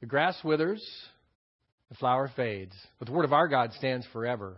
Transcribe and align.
The 0.00 0.06
grass 0.06 0.38
withers, 0.44 0.84
the 1.88 1.96
flower 1.96 2.30
fades, 2.36 2.74
but 2.98 3.08
the 3.08 3.12
word 3.12 3.24
of 3.24 3.32
our 3.32 3.48
God 3.48 3.72
stands 3.72 4.06
forever. 4.12 4.56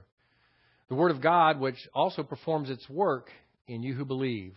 The 0.91 0.95
word 0.95 1.13
of 1.13 1.23
God, 1.23 1.59
which 1.59 1.79
also 1.95 2.23
performs 2.23 2.69
its 2.69 2.87
work 2.91 3.31
in 3.67 3.83
you 3.83 3.95
who 3.95 4.05
believe. 4.05 4.55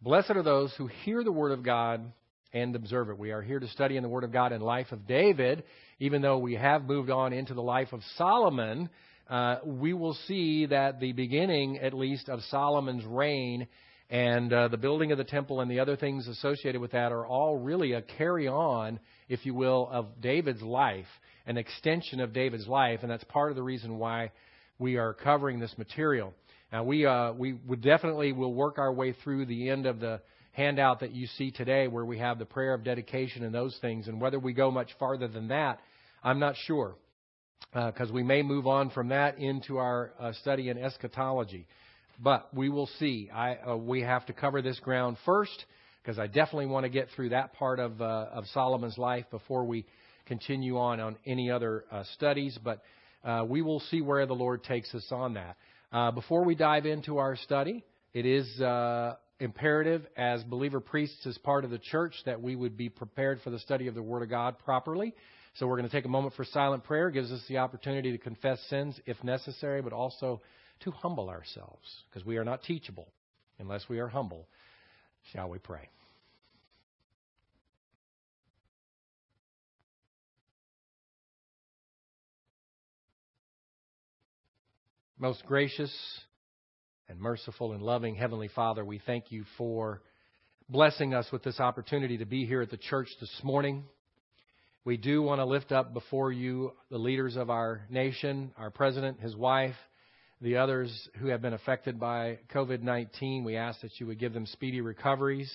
Blessed 0.00 0.30
are 0.30 0.42
those 0.44 0.72
who 0.76 0.86
hear 0.86 1.24
the 1.24 1.32
word 1.32 1.50
of 1.50 1.64
God 1.64 2.12
and 2.52 2.76
observe 2.76 3.08
it. 3.08 3.18
We 3.18 3.32
are 3.32 3.42
here 3.42 3.58
to 3.58 3.66
study 3.68 3.96
in 3.96 4.04
the 4.04 4.08
word 4.08 4.22
of 4.22 4.32
God 4.32 4.52
in 4.52 4.60
life 4.60 4.92
of 4.92 5.08
David, 5.08 5.64
even 5.98 6.22
though 6.22 6.38
we 6.38 6.54
have 6.54 6.84
moved 6.84 7.10
on 7.10 7.32
into 7.32 7.54
the 7.54 7.62
life 7.62 7.92
of 7.92 8.02
Solomon. 8.16 8.90
Uh, 9.28 9.56
we 9.64 9.92
will 9.92 10.14
see 10.28 10.66
that 10.66 11.00
the 11.00 11.12
beginning, 11.12 11.78
at 11.78 11.94
least, 11.94 12.28
of 12.28 12.42
Solomon's 12.44 13.04
reign 13.04 13.66
and 14.12 14.52
uh, 14.52 14.68
the 14.68 14.76
building 14.76 15.10
of 15.10 15.16
the 15.16 15.24
temple 15.24 15.62
and 15.62 15.70
the 15.70 15.80
other 15.80 15.96
things 15.96 16.28
associated 16.28 16.82
with 16.82 16.92
that 16.92 17.12
are 17.12 17.26
all 17.26 17.56
really 17.56 17.94
a 17.94 18.02
carry 18.02 18.46
on, 18.46 19.00
if 19.30 19.46
you 19.46 19.54
will, 19.54 19.88
of 19.90 20.20
David's 20.20 20.60
life, 20.60 21.06
an 21.46 21.56
extension 21.56 22.20
of 22.20 22.34
David's 22.34 22.68
life, 22.68 23.00
and 23.00 23.10
that's 23.10 23.24
part 23.24 23.50
of 23.50 23.56
the 23.56 23.62
reason 23.62 23.98
why 23.98 24.30
we 24.78 24.98
are 24.98 25.14
covering 25.14 25.58
this 25.58 25.72
material. 25.78 26.34
Now, 26.70 26.84
we 26.84 27.06
uh, 27.06 27.32
we 27.32 27.54
would 27.54 27.80
definitely 27.80 28.32
will 28.32 28.52
work 28.52 28.76
our 28.76 28.92
way 28.92 29.14
through 29.24 29.46
the 29.46 29.70
end 29.70 29.86
of 29.86 29.98
the 29.98 30.20
handout 30.52 31.00
that 31.00 31.12
you 31.12 31.26
see 31.38 31.50
today, 31.50 31.88
where 31.88 32.04
we 32.04 32.18
have 32.18 32.38
the 32.38 32.44
prayer 32.44 32.74
of 32.74 32.84
dedication 32.84 33.44
and 33.44 33.54
those 33.54 33.78
things, 33.80 34.08
and 34.08 34.20
whether 34.20 34.38
we 34.38 34.52
go 34.52 34.70
much 34.70 34.90
farther 34.98 35.26
than 35.26 35.48
that, 35.48 35.80
I'm 36.22 36.38
not 36.38 36.56
sure, 36.66 36.96
because 37.72 38.10
uh, 38.10 38.12
we 38.12 38.22
may 38.22 38.42
move 38.42 38.66
on 38.66 38.90
from 38.90 39.08
that 39.08 39.38
into 39.38 39.78
our 39.78 40.12
uh, 40.20 40.32
study 40.34 40.68
in 40.68 40.76
eschatology. 40.76 41.66
But 42.20 42.54
we 42.54 42.68
will 42.68 42.88
see. 42.98 43.30
I, 43.32 43.56
uh, 43.56 43.76
we 43.76 44.02
have 44.02 44.26
to 44.26 44.32
cover 44.32 44.62
this 44.62 44.78
ground 44.80 45.16
first 45.24 45.64
because 46.02 46.18
I 46.18 46.26
definitely 46.26 46.66
want 46.66 46.84
to 46.84 46.90
get 46.90 47.08
through 47.14 47.30
that 47.30 47.54
part 47.54 47.78
of, 47.78 48.00
uh, 48.00 48.26
of 48.32 48.44
Solomon's 48.52 48.98
life 48.98 49.24
before 49.30 49.64
we 49.64 49.86
continue 50.26 50.78
on 50.78 51.00
on 51.00 51.16
any 51.26 51.50
other 51.50 51.84
uh, 51.90 52.04
studies. 52.14 52.58
But 52.62 52.82
uh, 53.24 53.44
we 53.48 53.62
will 53.62 53.80
see 53.80 54.00
where 54.00 54.26
the 54.26 54.34
Lord 54.34 54.64
takes 54.64 54.94
us 54.94 55.06
on 55.10 55.34
that. 55.34 55.56
Uh, 55.92 56.10
before 56.10 56.44
we 56.44 56.54
dive 56.54 56.86
into 56.86 57.18
our 57.18 57.36
study, 57.36 57.84
it 58.14 58.26
is 58.26 58.60
uh, 58.60 59.16
imperative 59.40 60.06
as 60.16 60.42
believer 60.44 60.80
priests, 60.80 61.26
as 61.26 61.36
part 61.38 61.64
of 61.64 61.70
the 61.70 61.78
church, 61.78 62.14
that 62.24 62.40
we 62.40 62.56
would 62.56 62.76
be 62.76 62.88
prepared 62.88 63.40
for 63.42 63.50
the 63.50 63.58
study 63.58 63.88
of 63.88 63.94
the 63.94 64.02
Word 64.02 64.22
of 64.22 64.30
God 64.30 64.58
properly. 64.64 65.14
So 65.56 65.66
we're 65.66 65.76
going 65.76 65.88
to 65.88 65.94
take 65.94 66.06
a 66.06 66.08
moment 66.08 66.34
for 66.34 66.44
silent 66.46 66.84
prayer. 66.84 67.08
It 67.08 67.12
gives 67.12 67.30
us 67.30 67.42
the 67.48 67.58
opportunity 67.58 68.10
to 68.12 68.18
confess 68.18 68.58
sins 68.70 68.98
if 69.04 69.22
necessary, 69.22 69.82
but 69.82 69.92
also 69.92 70.40
to 70.84 70.90
humble 70.90 71.28
ourselves 71.28 71.86
because 72.08 72.26
we 72.26 72.36
are 72.36 72.44
not 72.44 72.62
teachable 72.62 73.08
unless 73.58 73.88
we 73.88 73.98
are 73.98 74.08
humble. 74.08 74.48
Shall 75.32 75.48
we 75.48 75.58
pray? 75.58 75.88
Most 85.18 85.46
gracious 85.46 85.92
and 87.08 87.20
merciful 87.20 87.72
and 87.72 87.82
loving 87.82 88.16
Heavenly 88.16 88.48
Father, 88.48 88.84
we 88.84 89.00
thank 89.06 89.30
you 89.30 89.44
for 89.56 90.02
blessing 90.68 91.14
us 91.14 91.26
with 91.30 91.44
this 91.44 91.60
opportunity 91.60 92.18
to 92.18 92.24
be 92.24 92.44
here 92.44 92.60
at 92.60 92.70
the 92.70 92.76
church 92.76 93.08
this 93.20 93.30
morning. 93.44 93.84
We 94.84 94.96
do 94.96 95.22
want 95.22 95.38
to 95.38 95.44
lift 95.44 95.70
up 95.70 95.94
before 95.94 96.32
you 96.32 96.72
the 96.90 96.98
leaders 96.98 97.36
of 97.36 97.50
our 97.50 97.82
nation, 97.88 98.50
our 98.56 98.70
president, 98.70 99.20
his 99.20 99.36
wife, 99.36 99.76
the 100.42 100.56
others 100.56 101.08
who 101.20 101.28
have 101.28 101.40
been 101.40 101.52
affected 101.52 102.00
by 102.00 102.40
COVID 102.52 102.82
19. 102.82 103.44
We 103.44 103.56
ask 103.56 103.80
that 103.82 103.92
you 103.98 104.08
would 104.08 104.18
give 104.18 104.32
them 104.32 104.44
speedy 104.44 104.80
recoveries. 104.80 105.50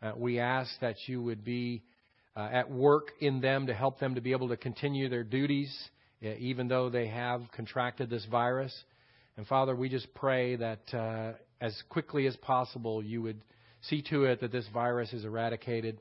Uh, 0.00 0.12
we 0.16 0.38
ask 0.38 0.70
that 0.80 0.96
you 1.06 1.20
would 1.20 1.44
be 1.44 1.82
uh, 2.36 2.48
at 2.52 2.70
work 2.70 3.08
in 3.20 3.40
them 3.40 3.66
to 3.66 3.74
help 3.74 3.98
them 3.98 4.14
to 4.14 4.20
be 4.20 4.30
able 4.30 4.48
to 4.48 4.56
continue 4.56 5.08
their 5.08 5.24
duties, 5.24 5.76
uh, 6.24 6.28
even 6.38 6.68
though 6.68 6.88
they 6.88 7.08
have 7.08 7.42
contracted 7.52 8.08
this 8.08 8.24
virus. 8.30 8.72
And 9.36 9.46
Father, 9.48 9.74
we 9.74 9.88
just 9.88 10.12
pray 10.14 10.54
that 10.56 10.94
uh, 10.94 11.32
as 11.60 11.76
quickly 11.88 12.26
as 12.26 12.36
possible 12.36 13.02
you 13.02 13.22
would 13.22 13.42
see 13.82 14.00
to 14.10 14.24
it 14.24 14.40
that 14.42 14.52
this 14.52 14.66
virus 14.72 15.12
is 15.12 15.24
eradicated 15.24 15.98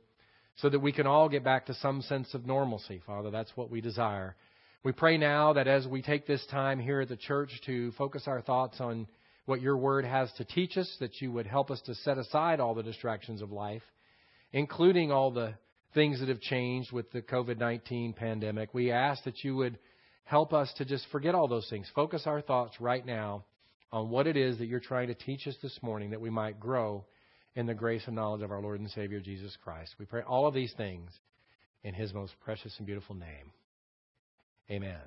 so 0.57 0.69
that 0.69 0.79
we 0.79 0.91
can 0.91 1.07
all 1.07 1.29
get 1.29 1.43
back 1.43 1.65
to 1.65 1.73
some 1.75 2.03
sense 2.03 2.33
of 2.35 2.45
normalcy, 2.45 3.01
Father. 3.07 3.31
That's 3.31 3.51
what 3.55 3.71
we 3.71 3.81
desire. 3.81 4.35
We 4.81 4.93
pray 4.93 5.17
now 5.17 5.53
that 5.53 5.67
as 5.67 5.85
we 5.85 6.01
take 6.01 6.25
this 6.25 6.45
time 6.49 6.79
here 6.79 7.01
at 7.01 7.09
the 7.09 7.17
church 7.17 7.49
to 7.65 7.91
focus 7.93 8.23
our 8.27 8.41
thoughts 8.41 8.79
on 8.79 9.07
what 9.45 9.61
your 9.61 9.75
word 9.75 10.05
has 10.05 10.31
to 10.37 10.45
teach 10.45 10.77
us, 10.77 10.89
that 11.01 11.19
you 11.19 11.33
would 11.33 11.47
help 11.47 11.69
us 11.69 11.81
to 11.81 11.95
set 11.95 12.17
aside 12.17 12.61
all 12.61 12.73
the 12.73 12.83
distractions 12.83 13.41
of 13.41 13.51
life, 13.51 13.81
including 14.53 15.11
all 15.11 15.31
the 15.31 15.53
things 15.93 16.21
that 16.21 16.29
have 16.29 16.39
changed 16.39 16.93
with 16.93 17.11
the 17.11 17.21
COVID 17.21 17.57
19 17.57 18.13
pandemic. 18.13 18.73
We 18.73 18.89
ask 18.89 19.21
that 19.25 19.43
you 19.43 19.57
would 19.57 19.77
help 20.23 20.53
us 20.53 20.71
to 20.77 20.85
just 20.85 21.05
forget 21.11 21.35
all 21.35 21.49
those 21.49 21.67
things. 21.69 21.91
Focus 21.93 22.23
our 22.25 22.39
thoughts 22.39 22.79
right 22.79 23.05
now 23.05 23.43
on 23.91 24.09
what 24.09 24.27
it 24.27 24.37
is 24.37 24.59
that 24.59 24.67
you're 24.67 24.79
trying 24.79 25.07
to 25.07 25.13
teach 25.13 25.45
us 25.45 25.55
this 25.61 25.77
morning 25.81 26.11
that 26.11 26.21
we 26.21 26.29
might 26.29 26.57
grow 26.57 27.03
in 27.53 27.65
the 27.65 27.73
grace 27.73 28.03
and 28.05 28.15
knowledge 28.15 28.43
of 28.43 28.51
our 28.51 28.61
Lord 28.61 28.79
and 28.79 28.89
Savior 28.91 29.19
Jesus 29.19 29.57
Christ. 29.61 29.95
We 29.99 30.05
pray 30.05 30.21
all 30.21 30.47
of 30.47 30.53
these 30.53 30.73
things 30.77 31.11
in 31.83 31.93
his 31.93 32.13
most 32.13 32.33
precious 32.45 32.73
and 32.77 32.85
beautiful 32.85 33.15
name. 33.15 33.51
Amen. 34.71 34.99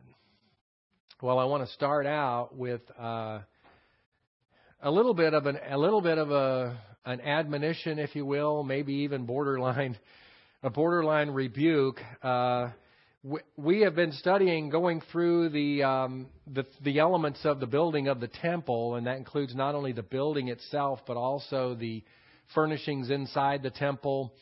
Well, 1.22 1.38
I 1.38 1.44
want 1.44 1.64
to 1.64 1.72
start 1.74 2.04
out 2.04 2.56
with 2.56 2.80
uh, 3.00 3.38
a 4.82 4.90
little 4.90 5.14
bit 5.14 5.34
of 5.34 5.46
an 5.46 5.56
a 5.70 5.78
little 5.78 6.00
bit 6.00 6.18
of 6.18 6.32
a 6.32 6.76
an 7.04 7.20
admonition, 7.20 8.00
if 8.00 8.16
you 8.16 8.26
will, 8.26 8.64
maybe 8.64 8.92
even 8.92 9.24
borderline 9.24 9.96
a 10.64 10.70
borderline 10.70 11.30
rebuke. 11.30 12.00
Uh, 12.24 12.70
we, 13.22 13.38
we 13.56 13.80
have 13.82 13.94
been 13.94 14.10
studying, 14.10 14.68
going 14.68 15.00
through 15.12 15.50
the, 15.50 15.84
um, 15.84 16.26
the 16.52 16.66
the 16.82 16.98
elements 16.98 17.38
of 17.44 17.60
the 17.60 17.66
building 17.68 18.08
of 18.08 18.18
the 18.18 18.26
temple, 18.26 18.96
and 18.96 19.06
that 19.06 19.16
includes 19.16 19.54
not 19.54 19.76
only 19.76 19.92
the 19.92 20.02
building 20.02 20.48
itself, 20.48 20.98
but 21.06 21.16
also 21.16 21.76
the 21.76 22.02
furnishings 22.52 23.10
inside 23.10 23.62
the 23.62 23.70
temple 23.70 24.34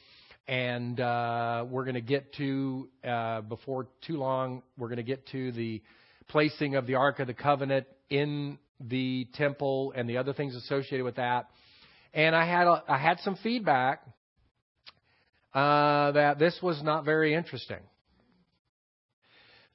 and 0.48 0.98
uh, 1.00 1.64
we're 1.68 1.84
going 1.84 1.94
to 1.94 2.00
get 2.00 2.34
to 2.34 2.88
uh, 3.06 3.40
before 3.42 3.88
too 4.06 4.16
long. 4.16 4.62
We're 4.76 4.88
going 4.88 4.96
to 4.98 5.02
get 5.02 5.26
to 5.28 5.52
the 5.52 5.82
placing 6.28 6.74
of 6.74 6.86
the 6.86 6.94
Ark 6.96 7.20
of 7.20 7.26
the 7.26 7.34
Covenant 7.34 7.86
in 8.08 8.58
the 8.80 9.28
temple 9.34 9.92
and 9.94 10.08
the 10.08 10.16
other 10.16 10.32
things 10.32 10.56
associated 10.56 11.04
with 11.04 11.16
that. 11.16 11.48
And 12.14 12.34
I 12.34 12.46
had 12.46 12.66
a, 12.66 12.82
I 12.88 12.98
had 12.98 13.18
some 13.20 13.36
feedback 13.42 14.02
uh, 15.54 16.12
that 16.12 16.38
this 16.38 16.58
was 16.62 16.82
not 16.82 17.04
very 17.04 17.34
interesting. 17.34 17.80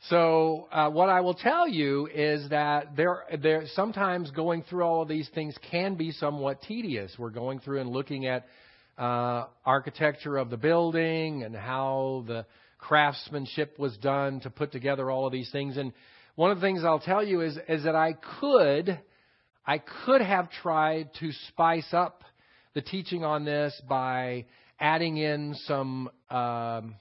So 0.09 0.67
uh, 0.71 0.89
what 0.89 1.09
I 1.09 1.21
will 1.21 1.33
tell 1.33 1.67
you 1.67 2.07
is 2.13 2.49
that 2.49 2.95
there, 2.95 3.23
there 3.41 3.63
sometimes 3.73 4.29
going 4.31 4.63
through 4.63 4.83
all 4.83 5.01
of 5.01 5.07
these 5.07 5.29
things 5.33 5.55
can 5.71 5.95
be 5.95 6.11
somewhat 6.11 6.61
tedious. 6.61 7.11
We're 7.17 7.31
going 7.31 7.59
through 7.59 7.81
and 7.81 7.89
looking 7.89 8.27
at 8.27 8.45
uh, 8.97 9.45
architecture 9.65 10.37
of 10.37 10.49
the 10.49 10.57
building 10.57 11.43
and 11.43 11.55
how 11.55 12.23
the 12.27 12.45
craftsmanship 12.77 13.77
was 13.79 13.95
done 13.97 14.39
to 14.41 14.49
put 14.49 14.71
together 14.71 15.09
all 15.09 15.25
of 15.25 15.31
these 15.31 15.51
things. 15.51 15.77
And 15.77 15.91
one 16.35 16.51
of 16.51 16.57
the 16.57 16.61
things 16.61 16.83
I'll 16.83 16.99
tell 16.99 17.23
you 17.23 17.41
is, 17.41 17.57
is 17.67 17.83
that 17.83 17.95
I 17.95 18.13
could, 18.39 18.99
I 19.65 19.79
could 20.05 20.21
have 20.21 20.49
tried 20.51 21.09
to 21.19 21.31
spice 21.49 21.87
up 21.91 22.23
the 22.73 22.81
teaching 22.81 23.23
on 23.23 23.45
this 23.45 23.79
by 23.87 24.45
adding 24.79 25.17
in 25.17 25.55
some 25.65 26.09
um, 26.29 26.95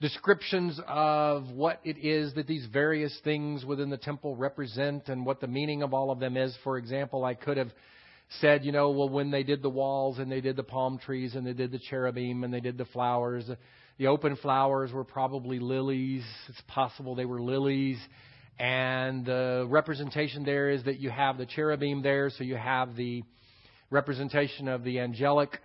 descriptions 0.00 0.78
of 0.86 1.50
what 1.50 1.80
it 1.82 1.98
is 1.98 2.34
that 2.34 2.46
these 2.46 2.66
various 2.72 3.18
things 3.24 3.64
within 3.64 3.90
the 3.90 3.96
temple 3.96 4.36
represent 4.36 5.08
and 5.08 5.26
what 5.26 5.40
the 5.40 5.46
meaning 5.46 5.82
of 5.82 5.92
all 5.92 6.10
of 6.10 6.20
them 6.20 6.36
is. 6.36 6.56
For 6.62 6.78
example, 6.78 7.24
I 7.24 7.34
could 7.34 7.56
have 7.56 7.72
said, 8.40 8.64
you 8.64 8.72
know, 8.72 8.90
well, 8.90 9.08
when 9.08 9.30
they 9.30 9.42
did 9.42 9.62
the 9.62 9.70
walls 9.70 10.18
and 10.18 10.30
they 10.30 10.40
did 10.40 10.56
the 10.56 10.62
palm 10.62 10.98
trees 10.98 11.34
and 11.34 11.46
they 11.46 11.52
did 11.52 11.72
the 11.72 11.78
cherubim 11.78 12.44
and 12.44 12.52
they 12.52 12.60
did 12.60 12.76
the 12.76 12.84
flowers, 12.86 13.50
the 13.98 14.06
open 14.06 14.36
flowers 14.36 14.92
were 14.92 15.04
probably 15.04 15.58
lilies. 15.58 16.22
It's 16.48 16.60
possible 16.68 17.14
they 17.14 17.24
were 17.24 17.40
lilies. 17.40 17.98
And 18.58 19.24
the 19.24 19.66
representation 19.68 20.44
there 20.44 20.70
is 20.70 20.84
that 20.84 20.98
you 20.98 21.10
have 21.10 21.38
the 21.38 21.46
cherubim 21.46 22.02
there, 22.02 22.30
so 22.30 22.44
you 22.44 22.56
have 22.56 22.96
the 22.96 23.22
representation 23.90 24.68
of 24.68 24.84
the 24.84 25.00
angelic 25.00 25.58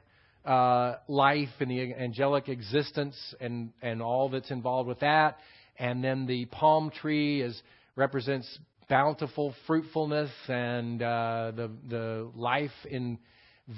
uh, 0.46 0.96
life 1.08 1.50
and 1.60 1.70
the 1.70 1.94
angelic 1.94 2.50
existence 2.50 3.16
and, 3.42 3.72
and 3.82 4.02
all 4.02 4.30
that's 4.30 4.52
involved 4.52 4.88
with 4.88 5.00
that. 5.00 5.38
And 5.78 6.04
then 6.04 6.28
the 6.28 6.46
palm 6.46 6.92
tree 6.92 7.42
is 7.42 7.62
represents 7.96 8.48
bountiful 8.90 9.54
fruitfulness 9.68 10.32
and 10.48 11.02
uh, 11.02 11.52
the 11.56 11.72
the 11.90 12.32
life 12.36 12.72
in 12.90 13.18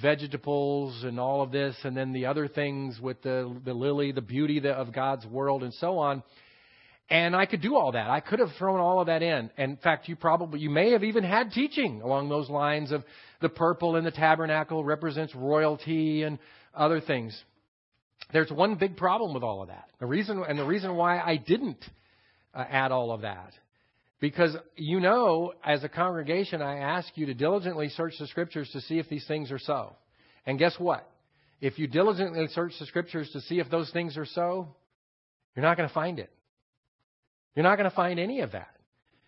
vegetables 0.01 1.03
and 1.03 1.19
all 1.19 1.41
of 1.41 1.51
this, 1.51 1.75
and 1.83 1.95
then 1.95 2.11
the 2.11 2.25
other 2.25 2.47
things 2.47 2.99
with 2.99 3.21
the 3.21 3.55
the 3.63 3.73
lily, 3.73 4.11
the 4.11 4.21
beauty 4.21 4.67
of 4.67 4.93
God's 4.93 5.25
world, 5.25 5.63
and 5.63 5.73
so 5.75 5.97
on. 5.97 6.23
And 7.07 7.35
I 7.35 7.45
could 7.45 7.61
do 7.61 7.75
all 7.75 7.91
that. 7.91 8.09
I 8.09 8.19
could 8.19 8.39
have 8.39 8.49
thrown 8.57 8.79
all 8.79 8.99
of 8.99 9.07
that 9.07 9.21
in. 9.21 9.51
And 9.57 9.71
in 9.73 9.77
fact, 9.77 10.09
you 10.09 10.15
probably 10.15 10.59
you 10.59 10.71
may 10.71 10.91
have 10.91 11.03
even 11.03 11.23
had 11.23 11.51
teaching 11.51 12.01
along 12.01 12.29
those 12.29 12.49
lines 12.49 12.91
of 12.91 13.03
the 13.41 13.49
purple 13.49 13.95
in 13.95 14.03
the 14.03 14.11
tabernacle 14.11 14.83
represents 14.83 15.35
royalty 15.35 16.23
and 16.23 16.39
other 16.73 16.99
things. 16.99 17.39
there's 18.33 18.51
one 18.51 18.75
big 18.75 18.97
problem 18.97 19.33
with 19.33 19.43
all 19.43 19.61
of 19.61 19.67
that. 19.67 19.87
The 19.99 20.07
reason 20.07 20.43
and 20.47 20.57
the 20.57 20.65
reason 20.65 20.95
why 20.95 21.19
I 21.19 21.37
didn't 21.37 21.83
uh, 22.53 22.65
add 22.67 22.91
all 22.91 23.11
of 23.11 23.21
that 23.21 23.53
because 24.19 24.55
you 24.75 24.99
know, 24.99 25.53
as 25.63 25.83
a 25.83 25.89
congregation, 25.89 26.61
I 26.61 26.77
ask 26.79 27.09
you 27.15 27.25
to 27.27 27.33
diligently 27.33 27.89
search 27.89 28.13
the 28.19 28.27
scriptures 28.27 28.69
to 28.73 28.81
see 28.81 28.99
if 28.99 29.09
these 29.09 29.25
things 29.27 29.51
are 29.51 29.59
so. 29.59 29.95
And 30.45 30.57
guess 30.57 30.75
what? 30.77 31.09
If 31.61 31.79
you 31.79 31.87
diligently 31.87 32.47
search 32.47 32.73
the 32.79 32.85
scriptures 32.85 33.29
to 33.33 33.41
see 33.41 33.59
if 33.59 33.69
those 33.69 33.89
things 33.91 34.17
are 34.17 34.25
so, 34.25 34.75
you're 35.55 35.65
not 35.65 35.77
going 35.77 35.89
to 35.89 35.93
find 35.93 36.19
it. 36.19 36.31
You're 37.55 37.63
not 37.63 37.77
going 37.77 37.89
to 37.89 37.95
find 37.95 38.19
any 38.19 38.41
of 38.41 38.51
that. 38.51 38.69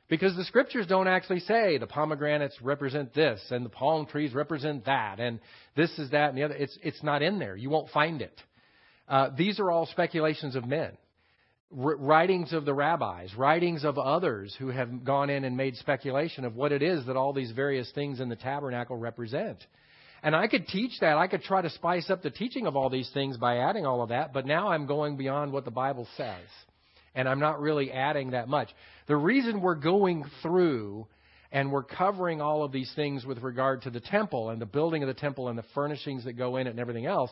Because 0.09 0.35
the 0.35 0.45
scriptures 0.45 0.87
don't 0.87 1.07
actually 1.07 1.41
say 1.41 1.77
the 1.77 1.87
pomegranates 1.87 2.61
represent 2.61 3.13
this 3.13 3.41
and 3.51 3.65
the 3.65 3.69
palm 3.69 4.05
trees 4.05 4.33
represent 4.33 4.85
that 4.85 5.19
and 5.19 5.39
this 5.75 5.91
is 5.99 6.11
that 6.11 6.29
and 6.29 6.37
the 6.37 6.43
other. 6.43 6.55
It's, 6.55 6.77
it's 6.81 7.03
not 7.03 7.21
in 7.21 7.39
there. 7.39 7.57
You 7.57 7.69
won't 7.69 7.89
find 7.89 8.21
it. 8.21 8.41
Uh, 9.07 9.29
these 9.37 9.59
are 9.59 9.69
all 9.69 9.85
speculations 9.85 10.55
of 10.55 10.65
men. 10.65 10.97
Writings 11.69 12.53
of 12.53 12.63
the 12.63 12.73
rabbis, 12.73 13.35
writings 13.35 13.83
of 13.83 13.97
others 13.97 14.55
who 14.57 14.69
have 14.69 15.03
gone 15.03 15.29
in 15.29 15.43
and 15.43 15.57
made 15.57 15.75
speculation 15.75 16.45
of 16.45 16.55
what 16.55 16.71
it 16.71 16.81
is 16.81 17.05
that 17.07 17.17
all 17.17 17.33
these 17.33 17.51
various 17.51 17.91
things 17.91 18.21
in 18.21 18.29
the 18.29 18.37
tabernacle 18.37 18.95
represent. 18.95 19.57
And 20.23 20.33
I 20.33 20.47
could 20.47 20.67
teach 20.67 20.99
that. 21.01 21.17
I 21.17 21.27
could 21.27 21.43
try 21.43 21.61
to 21.61 21.69
spice 21.69 22.09
up 22.09 22.23
the 22.23 22.29
teaching 22.29 22.67
of 22.67 22.77
all 22.77 22.89
these 22.89 23.09
things 23.13 23.35
by 23.37 23.57
adding 23.57 23.85
all 23.85 24.01
of 24.01 24.09
that, 24.09 24.33
but 24.33 24.45
now 24.45 24.69
I'm 24.69 24.87
going 24.87 25.17
beyond 25.17 25.51
what 25.51 25.65
the 25.65 25.71
Bible 25.71 26.07
says 26.15 26.47
and 27.17 27.27
I'm 27.27 27.39
not 27.39 27.59
really 27.59 27.91
adding 27.91 28.31
that 28.31 28.47
much. 28.47 28.69
The 29.07 29.15
reason 29.17 29.59
we're 29.59 29.75
going 29.75 30.23
through 30.43 31.07
and 31.51 31.71
we're 31.71 31.83
covering 31.83 32.41
all 32.41 32.63
of 32.63 32.71
these 32.71 32.91
things 32.95 33.25
with 33.25 33.39
regard 33.39 33.81
to 33.81 33.89
the 33.89 33.99
temple 33.99 34.51
and 34.51 34.61
the 34.61 34.67
building 34.67 35.01
of 35.01 35.07
the 35.07 35.13
temple 35.15 35.49
and 35.49 35.57
the 35.57 35.65
furnishings 35.73 36.25
that 36.25 36.33
go 36.33 36.57
in 36.57 36.67
it 36.67 36.71
and 36.71 36.79
everything 36.79 37.07
else 37.07 37.31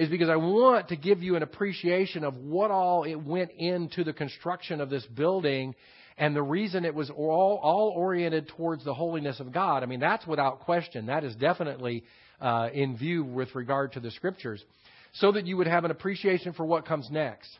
is 0.00 0.08
because 0.08 0.30
I 0.30 0.36
want 0.36 0.88
to 0.88 0.96
give 0.96 1.22
you 1.22 1.36
an 1.36 1.42
appreciation 1.42 2.24
of 2.24 2.34
what 2.38 2.70
all 2.70 3.04
it 3.04 3.16
went 3.16 3.50
into 3.50 4.02
the 4.02 4.14
construction 4.14 4.80
of 4.80 4.88
this 4.88 5.04
building 5.04 5.74
and 6.16 6.34
the 6.34 6.42
reason 6.42 6.86
it 6.86 6.94
was 6.94 7.10
all, 7.10 7.60
all 7.62 7.92
oriented 7.94 8.48
towards 8.48 8.82
the 8.82 8.94
holiness 8.94 9.40
of 9.40 9.52
God. 9.52 9.82
I 9.82 9.86
mean, 9.86 10.00
that's 10.00 10.26
without 10.26 10.60
question. 10.60 11.06
That 11.06 11.22
is 11.22 11.36
definitely 11.36 12.04
uh, 12.40 12.70
in 12.72 12.96
view 12.96 13.24
with 13.24 13.54
regard 13.54 13.92
to 13.92 14.00
the 14.00 14.10
scriptures. 14.10 14.64
So 15.12 15.32
that 15.32 15.44
you 15.44 15.58
would 15.58 15.66
have 15.66 15.84
an 15.84 15.90
appreciation 15.90 16.54
for 16.54 16.64
what 16.64 16.86
comes 16.86 17.10
next 17.10 17.50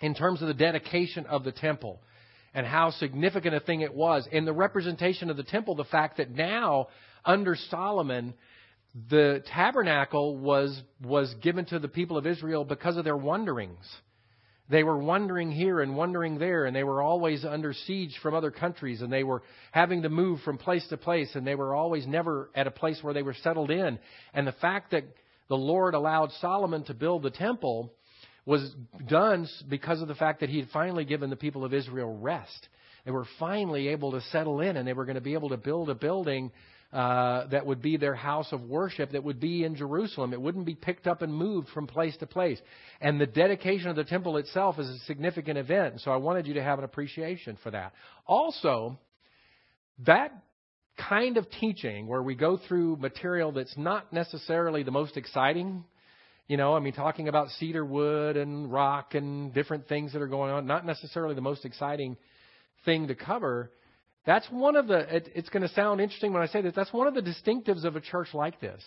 in 0.00 0.14
terms 0.14 0.40
of 0.40 0.48
the 0.48 0.54
dedication 0.54 1.26
of 1.26 1.44
the 1.44 1.52
temple 1.52 2.00
and 2.54 2.66
how 2.66 2.92
significant 2.92 3.54
a 3.54 3.60
thing 3.60 3.82
it 3.82 3.92
was. 3.92 4.26
In 4.32 4.46
the 4.46 4.54
representation 4.54 5.28
of 5.28 5.36
the 5.36 5.42
temple, 5.42 5.74
the 5.74 5.84
fact 5.84 6.16
that 6.16 6.30
now, 6.30 6.88
under 7.26 7.56
Solomon, 7.68 8.32
the 9.10 9.42
tabernacle 9.54 10.36
was, 10.36 10.80
was 11.02 11.32
given 11.42 11.64
to 11.66 11.78
the 11.78 11.88
people 11.88 12.16
of 12.16 12.26
Israel 12.26 12.64
because 12.64 12.96
of 12.96 13.04
their 13.04 13.16
wanderings. 13.16 13.84
They 14.70 14.82
were 14.82 14.98
wandering 14.98 15.50
here 15.50 15.80
and 15.80 15.96
wandering 15.96 16.38
there, 16.38 16.66
and 16.66 16.76
they 16.76 16.84
were 16.84 17.00
always 17.00 17.44
under 17.44 17.72
siege 17.72 18.18
from 18.22 18.34
other 18.34 18.50
countries, 18.50 19.00
and 19.00 19.10
they 19.10 19.24
were 19.24 19.42
having 19.72 20.02
to 20.02 20.10
move 20.10 20.40
from 20.40 20.58
place 20.58 20.86
to 20.88 20.98
place, 20.98 21.30
and 21.34 21.46
they 21.46 21.54
were 21.54 21.74
always 21.74 22.06
never 22.06 22.50
at 22.54 22.66
a 22.66 22.70
place 22.70 22.98
where 23.02 23.14
they 23.14 23.22
were 23.22 23.36
settled 23.42 23.70
in. 23.70 23.98
And 24.34 24.46
the 24.46 24.52
fact 24.52 24.90
that 24.90 25.04
the 25.48 25.56
Lord 25.56 25.94
allowed 25.94 26.32
Solomon 26.40 26.84
to 26.84 26.94
build 26.94 27.22
the 27.22 27.30
temple 27.30 27.94
was 28.44 28.70
done 29.06 29.48
because 29.68 30.02
of 30.02 30.08
the 30.08 30.14
fact 30.14 30.40
that 30.40 30.50
he 30.50 30.58
had 30.58 30.68
finally 30.70 31.04
given 31.04 31.30
the 31.30 31.36
people 31.36 31.64
of 31.64 31.72
Israel 31.72 32.18
rest. 32.18 32.68
They 33.06 33.10
were 33.10 33.26
finally 33.38 33.88
able 33.88 34.12
to 34.12 34.20
settle 34.32 34.60
in, 34.60 34.76
and 34.76 34.86
they 34.86 34.92
were 34.92 35.06
going 35.06 35.14
to 35.14 35.22
be 35.22 35.34
able 35.34 35.48
to 35.50 35.56
build 35.56 35.88
a 35.88 35.94
building 35.94 36.50
uh, 36.92 37.46
that 37.48 37.66
would 37.66 37.82
be 37.82 37.96
their 37.96 38.14
house 38.14 38.50
of 38.52 38.62
worship 38.62 39.12
that 39.12 39.22
would 39.22 39.40
be 39.40 39.64
in 39.64 39.76
Jerusalem. 39.76 40.32
It 40.32 40.40
wouldn't 40.40 40.64
be 40.64 40.74
picked 40.74 41.06
up 41.06 41.22
and 41.22 41.34
moved 41.34 41.68
from 41.68 41.86
place 41.86 42.16
to 42.18 42.26
place. 42.26 42.58
And 43.00 43.20
the 43.20 43.26
dedication 43.26 43.88
of 43.88 43.96
the 43.96 44.04
temple 44.04 44.38
itself 44.38 44.78
is 44.78 44.88
a 44.88 44.98
significant 45.00 45.58
event. 45.58 46.00
So 46.00 46.10
I 46.10 46.16
wanted 46.16 46.46
you 46.46 46.54
to 46.54 46.62
have 46.62 46.78
an 46.78 46.84
appreciation 46.84 47.58
for 47.62 47.70
that. 47.72 47.92
Also, 48.26 48.98
that 50.06 50.32
kind 51.10 51.36
of 51.36 51.48
teaching 51.60 52.06
where 52.06 52.22
we 52.22 52.34
go 52.34 52.58
through 52.68 52.96
material 52.96 53.52
that's 53.52 53.76
not 53.76 54.12
necessarily 54.12 54.82
the 54.82 54.90
most 54.90 55.16
exciting 55.16 55.84
you 56.48 56.56
know, 56.56 56.74
I 56.74 56.80
mean, 56.80 56.94
talking 56.94 57.28
about 57.28 57.50
cedar 57.58 57.84
wood 57.84 58.38
and 58.38 58.72
rock 58.72 59.14
and 59.14 59.52
different 59.52 59.86
things 59.86 60.14
that 60.14 60.22
are 60.22 60.26
going 60.28 60.50
on, 60.50 60.66
not 60.66 60.86
necessarily 60.86 61.34
the 61.34 61.42
most 61.42 61.66
exciting 61.66 62.16
thing 62.86 63.08
to 63.08 63.14
cover. 63.14 63.70
That's 64.28 64.46
one 64.50 64.76
of 64.76 64.88
the, 64.88 65.16
it, 65.16 65.30
it's 65.34 65.48
going 65.48 65.62
to 65.62 65.70
sound 65.70 66.02
interesting 66.02 66.34
when 66.34 66.42
I 66.42 66.48
say 66.48 66.60
this, 66.60 66.74
that's 66.76 66.92
one 66.92 67.06
of 67.06 67.14
the 67.14 67.22
distinctives 67.22 67.86
of 67.86 67.96
a 67.96 68.00
church 68.02 68.34
like 68.34 68.60
this, 68.60 68.82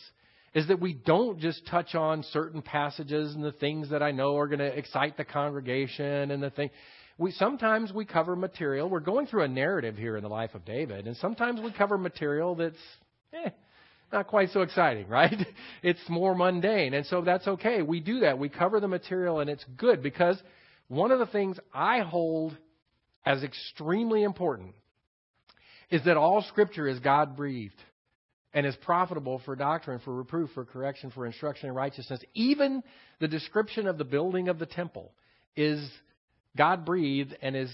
is 0.54 0.68
that 0.68 0.80
we 0.80 0.94
don't 0.94 1.40
just 1.40 1.66
touch 1.66 1.96
on 1.96 2.22
certain 2.32 2.62
passages 2.62 3.34
and 3.34 3.44
the 3.44 3.52
things 3.52 3.90
that 3.90 4.04
I 4.04 4.12
know 4.12 4.38
are 4.38 4.46
going 4.46 4.60
to 4.60 4.78
excite 4.78 5.18
the 5.18 5.26
congregation 5.26 6.30
and 6.30 6.44
the 6.44 6.52
thing. 6.52 6.70
We, 7.18 7.32
sometimes 7.32 7.92
we 7.92 8.06
cover 8.06 8.36
material. 8.36 8.88
We're 8.88 9.00
going 9.00 9.26
through 9.26 9.42
a 9.42 9.48
narrative 9.48 9.98
here 9.98 10.16
in 10.16 10.22
the 10.22 10.30
life 10.30 10.54
of 10.54 10.64
David, 10.64 11.08
and 11.08 11.18
sometimes 11.18 11.60
we 11.60 11.72
cover 11.72 11.98
material 11.98 12.54
that's, 12.54 12.76
eh, 13.34 13.50
not 14.14 14.28
quite 14.28 14.52
so 14.52 14.62
exciting, 14.62 15.08
right? 15.10 15.44
It's 15.82 16.08
more 16.08 16.36
mundane. 16.36 16.94
And 16.94 17.04
so 17.08 17.22
that's 17.22 17.48
okay. 17.48 17.82
We 17.82 18.00
do 18.00 18.20
that. 18.20 18.38
We 18.38 18.50
cover 18.50 18.80
the 18.80 18.88
material 18.88 19.40
and 19.40 19.50
it's 19.50 19.66
good 19.76 20.04
because 20.04 20.40
one 20.88 21.10
of 21.10 21.18
the 21.18 21.26
things 21.26 21.58
I 21.74 22.02
hold 22.02 22.56
as 23.26 23.42
extremely 23.42 24.22
important 24.22 24.76
is 25.92 26.04
that 26.06 26.18
all 26.18 26.42
scripture 26.48 26.88
is 26.88 27.00
God 27.00 27.36
breathed 27.36 27.76
and 28.54 28.66
is 28.66 28.76
profitable 28.78 29.42
for 29.46 29.56
doctrine, 29.56 30.00
for 30.00 30.16
reproof, 30.16 30.50
for 30.54 30.66
correction, 30.66 31.12
for 31.12 31.26
instruction 31.26 31.70
in 31.70 31.76
righteousness. 31.76 32.22
Even 32.34 32.82
the 33.20 33.28
description 33.28 33.88
of 33.88 33.98
the 33.98 34.04
building 34.04 34.48
of 34.48 34.58
the 34.58 34.66
temple 34.66 35.12
is 35.56 35.90
God 36.58 36.86
breathed 36.86 37.36
and 37.42 37.56
is 37.56 37.72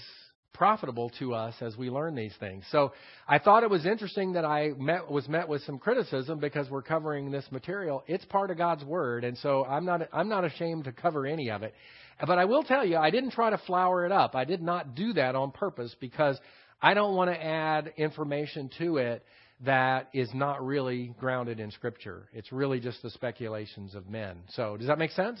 profitable 0.52 1.10
to 1.20 1.34
us 1.34 1.54
as 1.60 1.76
we 1.76 1.88
learn 1.88 2.16
these 2.16 2.34
things. 2.40 2.64
So 2.72 2.92
I 3.28 3.38
thought 3.38 3.62
it 3.62 3.70
was 3.70 3.86
interesting 3.86 4.32
that 4.32 4.44
I 4.44 4.70
met, 4.76 5.08
was 5.08 5.28
met 5.28 5.48
with 5.48 5.62
some 5.62 5.78
criticism 5.78 6.40
because 6.40 6.68
we're 6.68 6.82
covering 6.82 7.30
this 7.30 7.44
material. 7.52 8.02
It's 8.08 8.24
part 8.24 8.50
of 8.50 8.58
God's 8.58 8.84
Word, 8.84 9.22
and 9.22 9.38
so 9.38 9.64
I'm 9.64 9.84
not, 9.84 10.08
I'm 10.12 10.28
not 10.28 10.44
ashamed 10.44 10.84
to 10.84 10.92
cover 10.92 11.26
any 11.26 11.50
of 11.50 11.62
it. 11.62 11.74
But 12.20 12.38
I 12.38 12.46
will 12.46 12.64
tell 12.64 12.84
you, 12.84 12.96
I 12.96 13.10
didn't 13.10 13.30
try 13.30 13.50
to 13.50 13.58
flower 13.58 14.04
it 14.04 14.10
up. 14.10 14.34
I 14.34 14.44
did 14.44 14.60
not 14.60 14.96
do 14.96 15.12
that 15.12 15.36
on 15.36 15.52
purpose 15.52 15.94
because 16.00 16.40
I 16.80 16.94
don't 16.94 17.16
want 17.16 17.30
to 17.30 17.44
add 17.44 17.92
information 17.96 18.70
to 18.78 18.98
it 18.98 19.24
that 19.64 20.08
is 20.14 20.30
not 20.32 20.64
really 20.64 21.14
grounded 21.18 21.58
in 21.58 21.70
Scripture. 21.72 22.28
It's 22.32 22.52
really 22.52 22.78
just 22.78 23.02
the 23.02 23.10
speculations 23.10 23.94
of 23.94 24.08
men. 24.08 24.38
So 24.50 24.76
does 24.76 24.86
that 24.86 24.98
make 24.98 25.10
sense? 25.12 25.40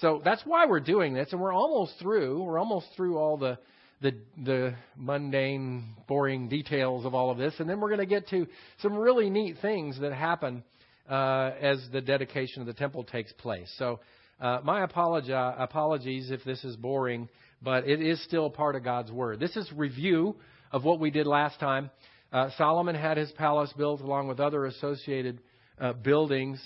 So 0.00 0.20
that's 0.22 0.42
why 0.44 0.66
we're 0.66 0.80
doing 0.80 1.14
this, 1.14 1.28
and 1.32 1.40
we're 1.40 1.54
almost 1.54 1.94
through. 2.00 2.42
We're 2.42 2.58
almost 2.58 2.86
through 2.96 3.16
all 3.16 3.38
the 3.38 3.58
the 4.02 4.14
the 4.44 4.74
mundane, 4.94 5.94
boring 6.06 6.48
details 6.50 7.06
of 7.06 7.14
all 7.14 7.30
of 7.30 7.38
this, 7.38 7.54
and 7.58 7.68
then 7.68 7.80
we're 7.80 7.88
going 7.88 8.00
to 8.00 8.06
get 8.06 8.28
to 8.28 8.46
some 8.82 8.94
really 8.94 9.30
neat 9.30 9.56
things 9.62 9.98
that 10.00 10.12
happen 10.12 10.62
uh, 11.08 11.52
as 11.60 11.78
the 11.92 12.02
dedication 12.02 12.60
of 12.60 12.66
the 12.66 12.74
temple 12.74 13.04
takes 13.04 13.32
place. 13.32 13.72
So, 13.78 14.00
uh, 14.38 14.60
my 14.62 14.84
apologies 14.84 16.30
if 16.30 16.44
this 16.44 16.62
is 16.62 16.76
boring, 16.76 17.30
but 17.62 17.88
it 17.88 18.02
is 18.02 18.22
still 18.24 18.50
part 18.50 18.76
of 18.76 18.84
God's 18.84 19.10
word. 19.10 19.40
This 19.40 19.56
is 19.56 19.72
review 19.74 20.36
of 20.72 20.84
what 20.84 21.00
we 21.00 21.10
did 21.10 21.26
last 21.26 21.58
time. 21.60 21.90
Uh, 22.32 22.50
Solomon 22.58 22.94
had 22.94 23.16
his 23.16 23.30
palace 23.32 23.72
built 23.76 24.00
along 24.00 24.28
with 24.28 24.40
other 24.40 24.66
associated 24.66 25.40
uh, 25.80 25.92
buildings. 25.92 26.60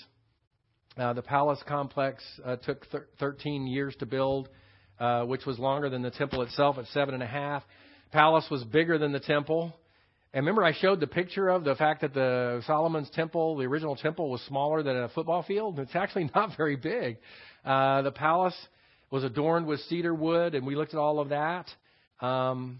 Uh, 0.97 1.13
the 1.13 1.21
palace 1.21 1.59
complex 1.67 2.23
uh, 2.43 2.57
took 2.57 2.85
thir- 2.87 3.07
13 3.19 3.67
years 3.67 3.95
to 3.99 4.05
build. 4.05 4.49
Uh, 5.01 5.25
which 5.25 5.47
was 5.47 5.57
longer 5.57 5.89
than 5.89 6.03
the 6.03 6.11
temple 6.11 6.43
itself 6.43 6.77
at 6.77 6.85
seven 6.93 7.15
and 7.15 7.23
a 7.23 7.25
half. 7.25 7.63
Palace 8.11 8.45
was 8.51 8.63
bigger 8.65 8.99
than 8.99 9.11
the 9.11 9.19
temple. 9.19 9.75
And 10.31 10.45
remember, 10.45 10.63
I 10.63 10.73
showed 10.73 10.99
the 10.99 11.07
picture 11.07 11.49
of 11.49 11.63
the 11.63 11.73
fact 11.73 12.01
that 12.01 12.13
the 12.13 12.61
Solomon's 12.67 13.09
temple, 13.09 13.57
the 13.57 13.65
original 13.65 13.95
temple, 13.95 14.29
was 14.29 14.41
smaller 14.41 14.83
than 14.83 14.95
a 14.95 15.09
football 15.09 15.41
field. 15.41 15.79
It's 15.79 15.95
actually 15.95 16.29
not 16.35 16.55
very 16.55 16.75
big. 16.75 17.17
Uh, 17.65 18.03
the 18.03 18.11
palace 18.11 18.53
was 19.09 19.23
adorned 19.23 19.65
with 19.65 19.79
cedar 19.89 20.13
wood, 20.13 20.53
and 20.53 20.67
we 20.67 20.75
looked 20.75 20.93
at 20.93 20.99
all 20.99 21.19
of 21.19 21.29
that. 21.29 21.65
Um, 22.23 22.79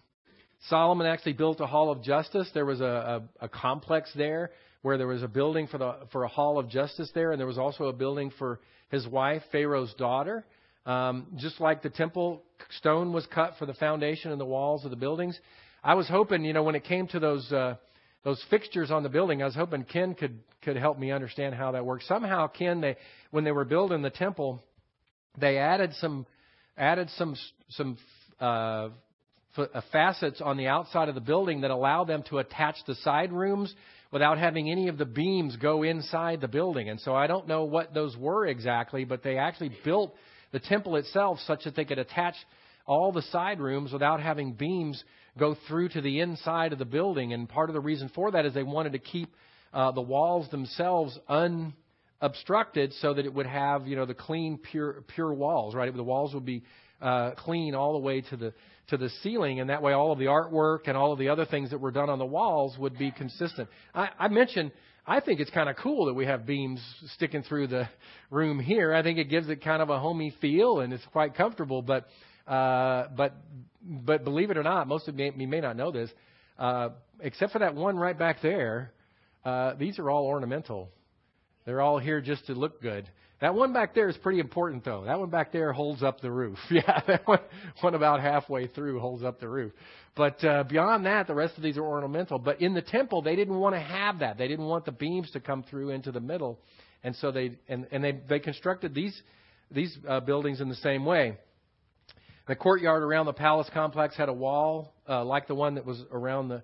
Solomon 0.69 1.07
actually 1.07 1.33
built 1.33 1.59
a 1.59 1.65
hall 1.65 1.91
of 1.91 2.03
justice. 2.03 2.49
There 2.53 2.65
was 2.65 2.81
a, 2.81 3.23
a, 3.41 3.45
a 3.45 3.49
complex 3.49 4.11
there 4.15 4.51
where 4.81 4.97
there 4.97 5.07
was 5.07 5.23
a 5.23 5.27
building 5.27 5.67
for 5.67 5.77
the 5.77 5.95
for 6.11 6.23
a 6.23 6.27
hall 6.27 6.59
of 6.59 6.69
justice 6.69 7.09
there, 7.13 7.31
and 7.31 7.39
there 7.39 7.47
was 7.47 7.57
also 7.57 7.85
a 7.85 7.93
building 7.93 8.31
for 8.37 8.59
his 8.89 9.07
wife, 9.07 9.41
Pharaoh's 9.51 9.93
daughter. 9.95 10.45
Um, 10.85 11.27
just 11.37 11.61
like 11.61 11.83
the 11.83 11.89
temple 11.89 12.41
stone 12.77 13.13
was 13.13 13.25
cut 13.27 13.53
for 13.59 13.67
the 13.67 13.73
foundation 13.75 14.31
and 14.31 14.41
the 14.41 14.45
walls 14.45 14.83
of 14.83 14.89
the 14.89 14.97
buildings. 14.97 15.39
I 15.83 15.93
was 15.93 16.07
hoping, 16.07 16.43
you 16.43 16.53
know, 16.53 16.63
when 16.63 16.75
it 16.75 16.83
came 16.83 17.07
to 17.07 17.19
those 17.19 17.51
uh, 17.51 17.75
those 18.23 18.43
fixtures 18.49 18.91
on 18.91 19.03
the 19.03 19.09
building, 19.09 19.41
I 19.41 19.45
was 19.45 19.55
hoping 19.55 19.83
Ken 19.83 20.15
could 20.15 20.39
could 20.63 20.77
help 20.77 20.97
me 20.99 21.11
understand 21.11 21.55
how 21.55 21.71
that 21.71 21.85
works. 21.85 22.07
Somehow, 22.07 22.47
Ken, 22.47 22.81
they 22.81 22.97
when 23.31 23.43
they 23.43 23.51
were 23.51 23.65
building 23.65 24.01
the 24.01 24.09
temple, 24.09 24.61
they 25.39 25.57
added 25.57 25.93
some 25.95 26.25
added 26.77 27.09
some 27.17 27.35
some 27.69 27.97
uh, 28.39 28.89
facets 29.91 30.41
on 30.41 30.57
the 30.57 30.67
outside 30.67 31.09
of 31.09 31.15
the 31.15 31.21
building 31.21 31.61
that 31.61 31.71
allowed 31.71 32.05
them 32.05 32.23
to 32.29 32.39
attach 32.39 32.75
the 32.87 32.95
side 32.95 33.31
rooms 33.31 33.73
without 34.11 34.37
having 34.37 34.69
any 34.69 34.87
of 34.87 34.97
the 34.97 35.05
beams 35.05 35.55
go 35.57 35.83
inside 35.83 36.41
the 36.41 36.47
building. 36.47 36.89
And 36.89 36.99
so 36.99 37.15
I 37.15 37.27
don't 37.27 37.47
know 37.47 37.63
what 37.63 37.93
those 37.93 38.15
were 38.17 38.45
exactly, 38.45 39.05
but 39.05 39.23
they 39.23 39.37
actually 39.37 39.71
built 39.83 40.13
the 40.51 40.59
temple 40.59 40.97
itself 40.97 41.39
such 41.45 41.63
that 41.63 41.75
they 41.75 41.85
could 41.85 41.99
attach 41.99 42.35
all 42.85 43.11
the 43.11 43.21
side 43.23 43.59
rooms 43.59 43.93
without 43.93 44.21
having 44.21 44.53
beams 44.53 45.01
go 45.37 45.55
through 45.67 45.89
to 45.89 46.01
the 46.01 46.19
inside 46.19 46.73
of 46.73 46.79
the 46.79 46.85
building. 46.85 47.31
And 47.33 47.47
part 47.47 47.69
of 47.69 47.73
the 47.73 47.79
reason 47.79 48.09
for 48.13 48.31
that 48.31 48.45
is 48.45 48.53
they 48.53 48.63
wanted 48.63 48.93
to 48.93 48.99
keep 48.99 49.33
uh, 49.73 49.91
the 49.91 50.01
walls 50.01 50.49
themselves 50.49 51.17
unobstructed 51.29 52.93
so 52.99 53.13
that 53.13 53.25
it 53.25 53.33
would 53.33 53.45
have, 53.45 53.87
you 53.87 53.95
know, 53.95 54.05
the 54.05 54.13
clean, 54.13 54.57
pure, 54.57 55.03
pure 55.15 55.33
walls, 55.33 55.73
right? 55.73 55.95
The 55.95 56.03
walls 56.03 56.33
would 56.33 56.45
be 56.45 56.63
uh, 57.01 57.31
clean 57.37 57.75
all 57.75 57.93
the 57.93 57.99
way 57.99 58.21
to 58.21 58.35
the 58.35 58.53
to 58.91 58.97
the 58.97 59.09
ceiling, 59.23 59.59
and 59.59 59.69
that 59.69 59.81
way 59.81 59.93
all 59.93 60.11
of 60.11 60.19
the 60.19 60.25
artwork 60.25 60.87
and 60.87 60.95
all 60.95 61.11
of 61.11 61.19
the 61.19 61.29
other 61.29 61.45
things 61.45 61.71
that 61.71 61.79
were 61.79 61.91
done 61.91 62.09
on 62.09 62.19
the 62.19 62.25
walls 62.25 62.77
would 62.77 62.97
be 62.97 63.11
consistent. 63.11 63.67
I, 63.93 64.09
I 64.17 64.27
mentioned 64.27 64.71
I 65.05 65.19
think 65.19 65.39
it's 65.39 65.49
kind 65.49 65.67
of 65.67 65.75
cool 65.77 66.05
that 66.05 66.13
we 66.13 66.25
have 66.27 66.45
beams 66.45 66.79
sticking 67.15 67.41
through 67.41 67.67
the 67.67 67.89
room 68.29 68.59
here. 68.59 68.93
I 68.93 69.01
think 69.01 69.17
it 69.17 69.29
gives 69.29 69.49
it 69.49 69.63
kind 69.63 69.81
of 69.81 69.89
a 69.89 69.99
homey 69.99 70.33
feel 70.39 70.81
and 70.81 70.93
it's 70.93 71.05
quite 71.11 71.35
comfortable. 71.35 71.81
But 71.81 72.07
uh, 72.47 73.07
but 73.15 73.35
but 73.83 74.23
believe 74.23 74.51
it 74.51 74.57
or 74.57 74.63
not, 74.63 74.87
most 74.87 75.07
of 75.07 75.17
you 75.17 75.31
may, 75.35 75.45
may 75.45 75.59
not 75.59 75.75
know 75.75 75.91
this, 75.91 76.09
uh, 76.59 76.89
except 77.19 77.51
for 77.51 77.59
that 77.59 77.73
one 77.73 77.97
right 77.97 78.17
back 78.17 78.41
there. 78.43 78.93
Uh, 79.43 79.73
these 79.73 79.97
are 79.97 80.09
all 80.09 80.25
ornamental. 80.25 80.89
They're 81.65 81.81
all 81.81 81.97
here 81.97 82.21
just 82.21 82.45
to 82.47 82.53
look 82.53 82.81
good. 82.81 83.09
That 83.41 83.55
one 83.55 83.73
back 83.73 83.95
there 83.95 84.07
is 84.07 84.15
pretty 84.17 84.39
important, 84.39 84.85
though. 84.85 85.03
That 85.05 85.19
one 85.19 85.31
back 85.31 85.51
there 85.51 85.73
holds 85.73 86.03
up 86.03 86.21
the 86.21 86.31
roof. 86.31 86.59
Yeah, 86.69 87.01
that 87.07 87.27
one, 87.27 87.39
one 87.81 87.95
about 87.95 88.21
halfway 88.21 88.67
through 88.67 88.99
holds 88.99 89.23
up 89.23 89.39
the 89.39 89.49
roof. 89.49 89.73
But 90.15 90.43
uh, 90.43 90.63
beyond 90.63 91.07
that, 91.07 91.25
the 91.25 91.33
rest 91.33 91.57
of 91.57 91.63
these 91.63 91.75
are 91.77 91.83
ornamental. 91.83 92.37
But 92.37 92.61
in 92.61 92.75
the 92.75 92.83
temple, 92.83 93.23
they 93.23 93.35
didn't 93.35 93.59
want 93.59 93.73
to 93.73 93.81
have 93.81 94.19
that. 94.19 94.37
They 94.37 94.47
didn't 94.47 94.65
want 94.65 94.85
the 94.85 94.91
beams 94.91 95.31
to 95.31 95.39
come 95.39 95.63
through 95.63 95.89
into 95.89 96.11
the 96.11 96.19
middle, 96.19 96.59
and 97.03 97.15
so 97.15 97.31
they 97.31 97.57
and, 97.67 97.87
and 97.91 98.03
they 98.03 98.19
they 98.29 98.39
constructed 98.39 98.93
these 98.93 99.19
these 99.71 99.97
uh, 100.07 100.19
buildings 100.19 100.61
in 100.61 100.69
the 100.69 100.75
same 100.75 101.03
way. 101.03 101.37
The 102.47 102.55
courtyard 102.55 103.01
around 103.01 103.25
the 103.25 103.33
palace 103.33 103.69
complex 103.73 104.15
had 104.15 104.29
a 104.29 104.33
wall 104.33 104.93
uh, 105.09 105.23
like 105.25 105.47
the 105.47 105.55
one 105.55 105.75
that 105.75 105.85
was 105.85 106.03
around 106.11 106.49
the 106.49 106.61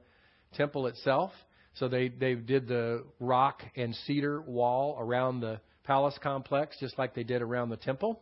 temple 0.54 0.86
itself. 0.88 1.32
So 1.76 1.88
they 1.88 2.10
they 2.10 2.36
did 2.36 2.68
the 2.68 3.04
rock 3.20 3.64
and 3.76 3.96
cedar 4.06 4.42
wall 4.42 4.98
around 5.00 5.40
the 5.40 5.60
palace 5.88 6.20
complex, 6.22 6.76
just 6.80 7.00
like 7.00 7.16
they 7.16 7.24
did 7.24 7.42
around 7.42 7.70
the 7.70 7.78
temple. 7.78 8.20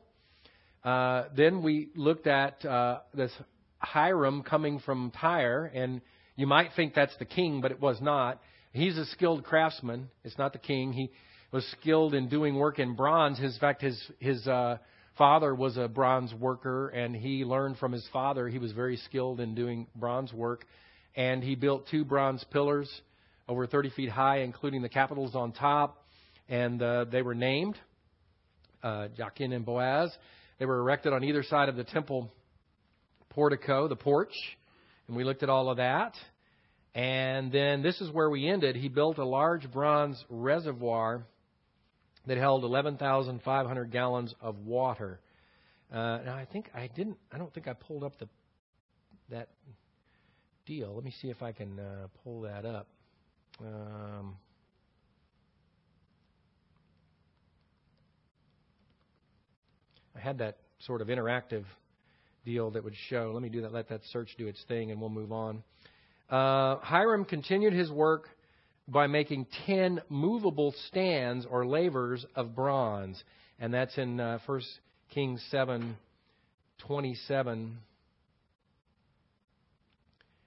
Uh, 0.84 1.24
then 1.36 1.63
we 1.63 1.89
looked 1.95 2.27
at 2.27 2.63
uh, 2.63 3.00
this 3.13 3.31
Hiram 3.79 4.43
coming 4.43 4.79
from 4.79 5.12
Tyre, 5.19 5.72
and 5.74 6.00
you 6.36 6.45
might 6.45 6.69
think 6.75 6.93
that's 6.93 7.17
the 7.17 7.25
king, 7.25 7.62
but 7.62 7.72
it 7.72 7.81
was 7.81 8.00
not. 8.00 8.39
He's 8.72 8.98
a 8.98 9.05
skilled 9.07 9.43
craftsman. 9.43 10.10
It's 10.24 10.38
not 10.38 10.53
the 10.53 10.60
king. 10.60 10.93
He 10.93 11.10
was 11.51 11.65
skilled 11.79 12.13
in 12.13 12.29
doing 12.29 12.55
work 12.55 12.77
in 12.77 12.95
bronze. 12.95 13.39
In 13.39 13.51
fact, 13.60 13.81
his 13.81 14.00
his 14.19 14.48
uh, 14.48 14.77
father 15.17 15.55
was 15.55 15.75
a 15.75 15.88
bronze 15.88 16.34
worker, 16.36 16.89
and 16.89 17.15
he 17.15 17.43
learned 17.45 17.77
from 17.77 17.93
his 17.93 18.07
father. 18.13 18.48
He 18.48 18.60
was 18.60 18.74
very 18.74 18.98
skilled 18.98 19.39
in 19.39 19.55
doing 19.55 19.88
bronze 19.95 20.31
work, 20.31 20.65
and 21.15 21.43
he 21.43 21.55
built 21.55 21.88
two 21.89 22.05
bronze 22.05 22.45
pillars 22.51 22.89
over 23.48 23.65
30 23.65 23.89
feet 23.91 24.10
high, 24.10 24.39
including 24.39 24.84
the 24.84 24.89
capitals 24.89 25.34
on 25.34 25.51
top 25.51 26.04
and 26.50 26.82
uh, 26.82 27.06
they 27.06 27.22
were 27.22 27.36
named 27.36 27.78
uh, 28.84 29.08
Jachin 29.18 29.54
and 29.54 29.66
Boaz. 29.66 30.12
They 30.60 30.66
were 30.66 30.80
erected 30.80 31.14
on 31.14 31.24
either 31.24 31.44
side 31.44 31.70
of 31.70 31.75
the 31.75 31.84
temple 31.84 32.32
portico, 33.30 33.88
the 33.88 33.96
porch, 33.96 34.34
and 35.08 35.18
we 35.18 35.24
looked 35.24 35.44
at 35.44 35.50
all 35.50 35.70
of 35.70 35.78
that. 35.78 36.14
And 36.94 37.52
then 37.52 37.82
this 37.82 38.00
is 38.00 38.10
where 38.12 38.30
we 38.30 38.48
ended. 38.48 38.78
He 38.78 38.88
built 38.88 39.18
a 39.18 39.25
large 39.25 39.70
bronze 39.70 40.24
reservoir 40.30 41.25
that 42.25 42.38
held 42.38 42.64
11,500 42.64 43.92
gallons 43.92 44.34
of 44.40 44.60
water. 44.60 45.20
Uh, 45.92 46.20
now 46.25 46.36
I 46.36 46.48
think 46.52 46.70
I 46.74 46.88
didn't. 46.88 47.18
I 47.32 47.38
don't 47.38 47.54
think 47.54 47.68
I 47.68 47.74
pulled 47.74 48.04
up 48.04 48.18
the 48.18 48.28
that 49.30 49.50
deal. 50.66 50.96
Let 50.96 51.04
me 51.04 51.14
see 51.22 51.30
if 51.30 51.42
I 51.42 51.52
can 51.52 51.80
uh, 51.80 52.08
pull 52.24 52.42
that 52.42 52.66
up. 52.66 52.88
Um, 53.60 54.36
I 60.15 60.19
had 60.19 60.38
that 60.39 60.57
sort 60.79 61.01
of 61.01 61.07
interactive 61.07 61.65
deal 62.45 62.72
that 62.72 62.84
would 62.84 62.95
show. 63.10 63.31
Let 63.34 63.41
me 63.41 63.50
do 63.50 63.62
that. 63.62 63.74
Let 63.74 63.89
that 63.89 64.01
search 64.12 64.36
do 64.38 64.48
its 64.48 64.63
thing, 64.67 64.91
and 64.91 65.00
we'll 65.00 65.10
move 65.10 65.31
on. 65.31 65.63
Uh, 66.29 66.77
Hiram 66.77 67.25
continued 67.25 67.74
his 67.74 67.91
work 67.91 68.29
by 68.88 69.07
making 69.07 69.48
ten 69.65 70.01
movable 70.10 70.74
stands 70.88 71.45
or 71.50 71.65
lavers 71.65 72.25
of 72.36 72.55
bronze, 72.55 73.22
and 73.60 73.74
that's 73.74 73.98
in 73.98 74.19
uh, 74.19 74.39
1 74.45 74.62
Kings 75.13 75.43
seven 75.50 75.98
twenty-seven. 76.79 77.77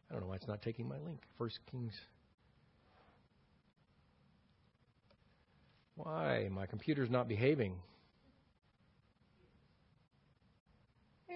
I 0.09 0.13
don't 0.13 0.23
know 0.23 0.29
why 0.29 0.37
it's 0.37 0.49
not 0.49 0.63
taking 0.63 0.89
my 0.89 0.99
link. 0.99 1.21
First 1.37 1.59
Kings. 1.71 1.93
Why? 5.97 6.49
My 6.51 6.67
computer's 6.67 7.11
not 7.11 7.29
behaving. 7.29 7.75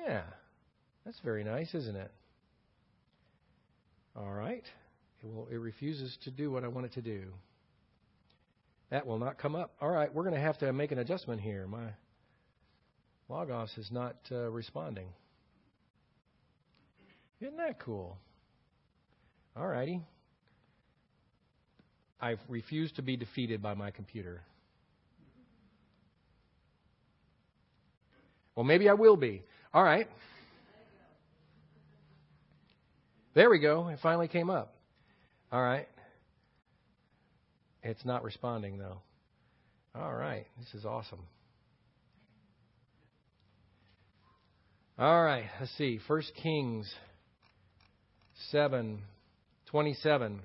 Yeah, 0.05 0.23
that's 1.05 1.19
very 1.21 1.45
nice, 1.45 1.75
isn't 1.75 1.97
it? 1.97 2.11
All 4.17 4.33
right. 4.33 4.65
It, 5.23 5.27
will, 5.27 5.49
it 5.51 5.57
refuses 5.57 6.17
to 6.25 6.31
do 6.31 6.51
what 6.51 6.65
I 6.65 6.69
want 6.69 6.87
it 6.87 6.93
to 6.95 7.03
do. 7.03 7.25
That 8.91 9.07
will 9.07 9.19
not 9.19 9.39
come 9.39 9.55
up. 9.55 9.73
All 9.81 9.89
right, 9.89 10.13
we're 10.13 10.25
going 10.25 10.35
to 10.35 10.41
have 10.41 10.59
to 10.59 10.73
make 10.73 10.93
an 10.93 10.99
adjustment 10.99 11.41
here. 11.41 11.67
My 11.67 11.89
Logos 13.29 13.73
is 13.79 13.91
not 13.91 14.17
uh, 14.31 14.51
responding. 14.51 15.09
Isn't 17.41 17.57
that 17.57 17.79
cool? 17.81 18.19
All 19.57 19.67
righty. 19.67 20.01
I 22.21 22.37
refuse 22.49 22.93
to 22.93 23.03
be 23.03 23.17
defeated 23.17 23.63
by 23.63 23.75
my 23.75 23.91
computer. 23.91 24.43
Well, 28.55 28.65
maybe 28.65 28.89
I 28.89 28.95
will 28.95 29.17
be. 29.17 29.43
All 29.75 29.83
right. 29.83 30.07
There 33.35 33.49
we 33.49 33.59
go. 33.59 33.89
It 33.89 33.99
finally 34.03 34.29
came 34.29 34.51
up. 34.51 34.75
All 35.51 35.63
right. 35.63 35.89
It's 37.83 38.05
not 38.05 38.23
responding, 38.23 38.77
though. 38.77 38.99
All 39.95 40.13
right. 40.13 40.47
This 40.59 40.75
is 40.75 40.85
awesome. 40.85 41.21
All 44.99 45.25
right. 45.25 45.47
Let's 45.59 45.73
see. 45.79 45.99
First 46.07 46.33
Kings 46.43 46.93
7 48.51 49.01
27. 49.71 50.41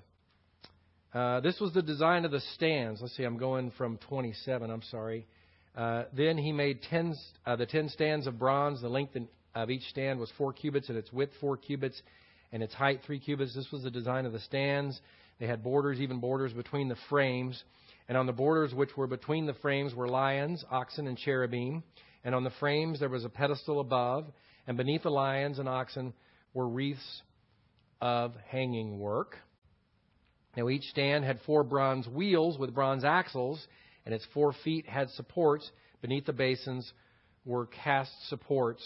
Uh, 1.14 1.42
this 1.42 1.60
was 1.60 1.74
the 1.74 1.82
design 1.82 2.24
of 2.24 2.32
the 2.32 2.40
stands. 2.56 3.02
Let's 3.02 3.16
see. 3.18 3.24
I'm 3.24 3.38
going 3.38 3.72
from 3.78 3.98
27. 4.10 4.72
I'm 4.72 4.84
sorry. 4.84 5.28
Uh, 5.78 6.06
then 6.12 6.40
he 6.40 6.52
made 6.52 6.82
ten, 6.90 7.16
uh, 7.46 7.56
the 7.56 7.68
ten 7.68 7.88
stands 7.88 8.26
of 8.26 8.40
bronze. 8.40 8.82
The 8.82 8.90
length 8.90 9.16
of 9.54 9.70
each 9.70 9.84
stand 9.84 10.20
was 10.20 10.32
four 10.36 10.52
cubits, 10.52 10.90
and 10.90 10.98
its 10.98 11.14
width 11.14 11.34
four 11.40 11.56
cubits, 11.56 12.02
and 12.52 12.64
its 12.64 12.74
height 12.74 13.02
three 13.06 13.20
cubits. 13.20 13.54
This 13.54 13.72
was 13.72 13.84
the 13.84 13.92
design 13.92 14.26
of 14.26 14.34
the 14.34 14.40
stands. 14.40 15.00
They 15.40 15.46
had 15.46 15.64
borders, 15.64 16.00
even 16.00 16.20
borders 16.20 16.52
between 16.52 16.90
the 16.90 16.98
frames. 17.10 17.64
And 18.10 18.18
on 18.18 18.26
the 18.26 18.34
borders 18.34 18.74
which 18.74 18.98
were 18.98 19.06
between 19.06 19.46
the 19.46 19.54
frames 19.54 19.94
were 19.94 20.08
lions, 20.08 20.66
oxen, 20.72 21.08
and 21.08 21.18
cherubim. 21.18 21.84
And 22.24 22.34
on 22.34 22.44
the 22.44 22.52
frames 22.60 23.00
there 23.00 23.10
was 23.10 23.24
a 23.24 23.30
pedestal 23.30 23.80
above. 23.80 24.26
And 24.66 24.78
beneath 24.78 25.04
the 25.04 25.12
lions 25.12 25.60
and 25.60 25.70
oxen 25.70 26.14
were 26.56 26.68
wreaths 26.68 27.22
of 28.02 28.34
hanging 28.50 28.98
work. 28.98 29.38
Now 30.56 30.70
each 30.70 30.86
stand 30.86 31.24
had 31.24 31.40
four 31.46 31.64
bronze 31.64 32.08
wheels 32.08 32.58
with 32.58 32.74
bronze 32.74 33.04
axles 33.04 33.66
and 34.08 34.14
its 34.14 34.26
four 34.34 34.54
feet 34.64 34.88
had 34.88 35.10
supports. 35.10 35.70
Beneath 36.02 36.26
the 36.26 36.32
basins 36.32 36.90
were 37.44 37.66
cast 37.66 38.10
supports 38.30 38.82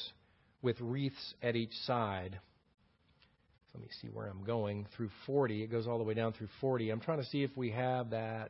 with 0.64 0.76
wreaths 0.82 1.36
at 1.44 1.56
each 1.56 1.74
side. 1.86 2.40
Let 3.76 3.84
me 3.84 3.90
see 4.02 4.08
where 4.08 4.26
I'm 4.26 4.44
going. 4.44 4.88
Through 4.98 5.12
40. 5.28 5.62
It 5.62 5.68
goes 5.68 5.86
all 5.86 6.00
the 6.00 6.04
way 6.04 6.16
down 6.16 6.34
through 6.34 6.48
40. 6.60 6.90
I'm 6.90 7.00
trying 7.00 7.20
to 7.20 7.26
see 7.26 7.44
if 7.44 7.56
we 7.56 7.70
have 7.70 8.10
that 8.10 8.50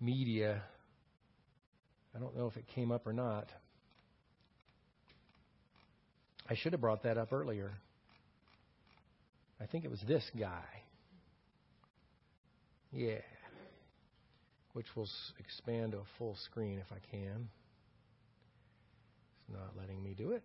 media. 0.00 0.62
I 2.16 2.18
don't 2.18 2.34
know 2.34 2.46
if 2.46 2.56
it 2.56 2.64
came 2.74 2.90
up 2.90 3.06
or 3.06 3.12
not. 3.12 3.46
I 6.48 6.54
should 6.54 6.72
have 6.72 6.80
brought 6.80 7.02
that 7.02 7.18
up 7.18 7.30
earlier. 7.30 7.72
I 9.60 9.66
think 9.66 9.84
it 9.84 9.90
was 9.90 10.00
this 10.08 10.24
guy. 10.34 10.64
Yeah 12.90 13.18
which 14.72 14.86
will 14.96 15.08
expand 15.38 15.92
to 15.92 15.98
a 15.98 16.04
full 16.18 16.36
screen 16.36 16.78
if 16.78 16.92
I 16.92 16.98
can. 17.10 17.48
It's 19.40 19.56
not 19.56 19.72
letting 19.78 20.02
me 20.02 20.14
do 20.16 20.32
it. 20.32 20.42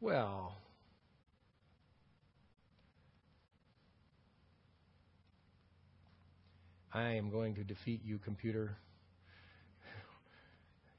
Well, 0.00 0.54
I 6.92 7.10
am 7.14 7.30
going 7.30 7.56
to 7.56 7.64
defeat 7.64 8.00
you, 8.04 8.18
computer. 8.18 8.76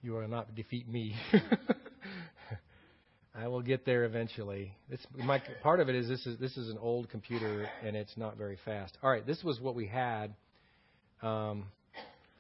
You 0.02 0.14
will 0.14 0.28
not 0.28 0.54
defeat 0.56 0.88
me. 0.88 1.16
I 3.42 3.48
will 3.48 3.62
get 3.62 3.86
there 3.86 4.04
eventually. 4.04 4.76
This, 4.90 5.00
my, 5.16 5.42
part 5.64 5.80
of 5.80 5.88
it 5.88 5.96
is 5.96 6.10
this 6.10 6.26
is 6.26 6.38
this 6.40 6.58
is 6.58 6.70
an 6.70 6.78
old 6.78 7.10
computer 7.10 7.70
and 7.86 7.96
it's 7.96 8.18
not 8.18 8.38
very 8.38 8.58
fast. 8.66 8.98
All 9.02 9.10
right, 9.10 9.26
this 9.26 9.42
was 9.46 9.62
what 9.62 9.76
we 9.76 9.88
had. 9.88 10.34
Um, 11.22 11.66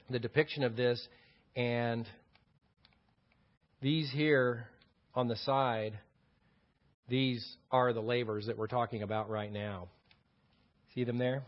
the 0.09 0.19
depiction 0.19 0.63
of 0.63 0.75
this, 0.75 1.01
and 1.55 2.05
these 3.81 4.11
here 4.11 4.67
on 5.15 5.29
the 5.29 5.37
side, 5.37 5.97
these 7.07 7.47
are 7.71 7.93
the 7.93 8.01
lavers 8.01 8.47
that 8.47 8.57
we're 8.57 8.67
talking 8.67 9.01
about 9.01 9.29
right 9.29 9.53
now. 9.53 9.87
See 10.95 11.05
them 11.05 11.17
there? 11.17 11.43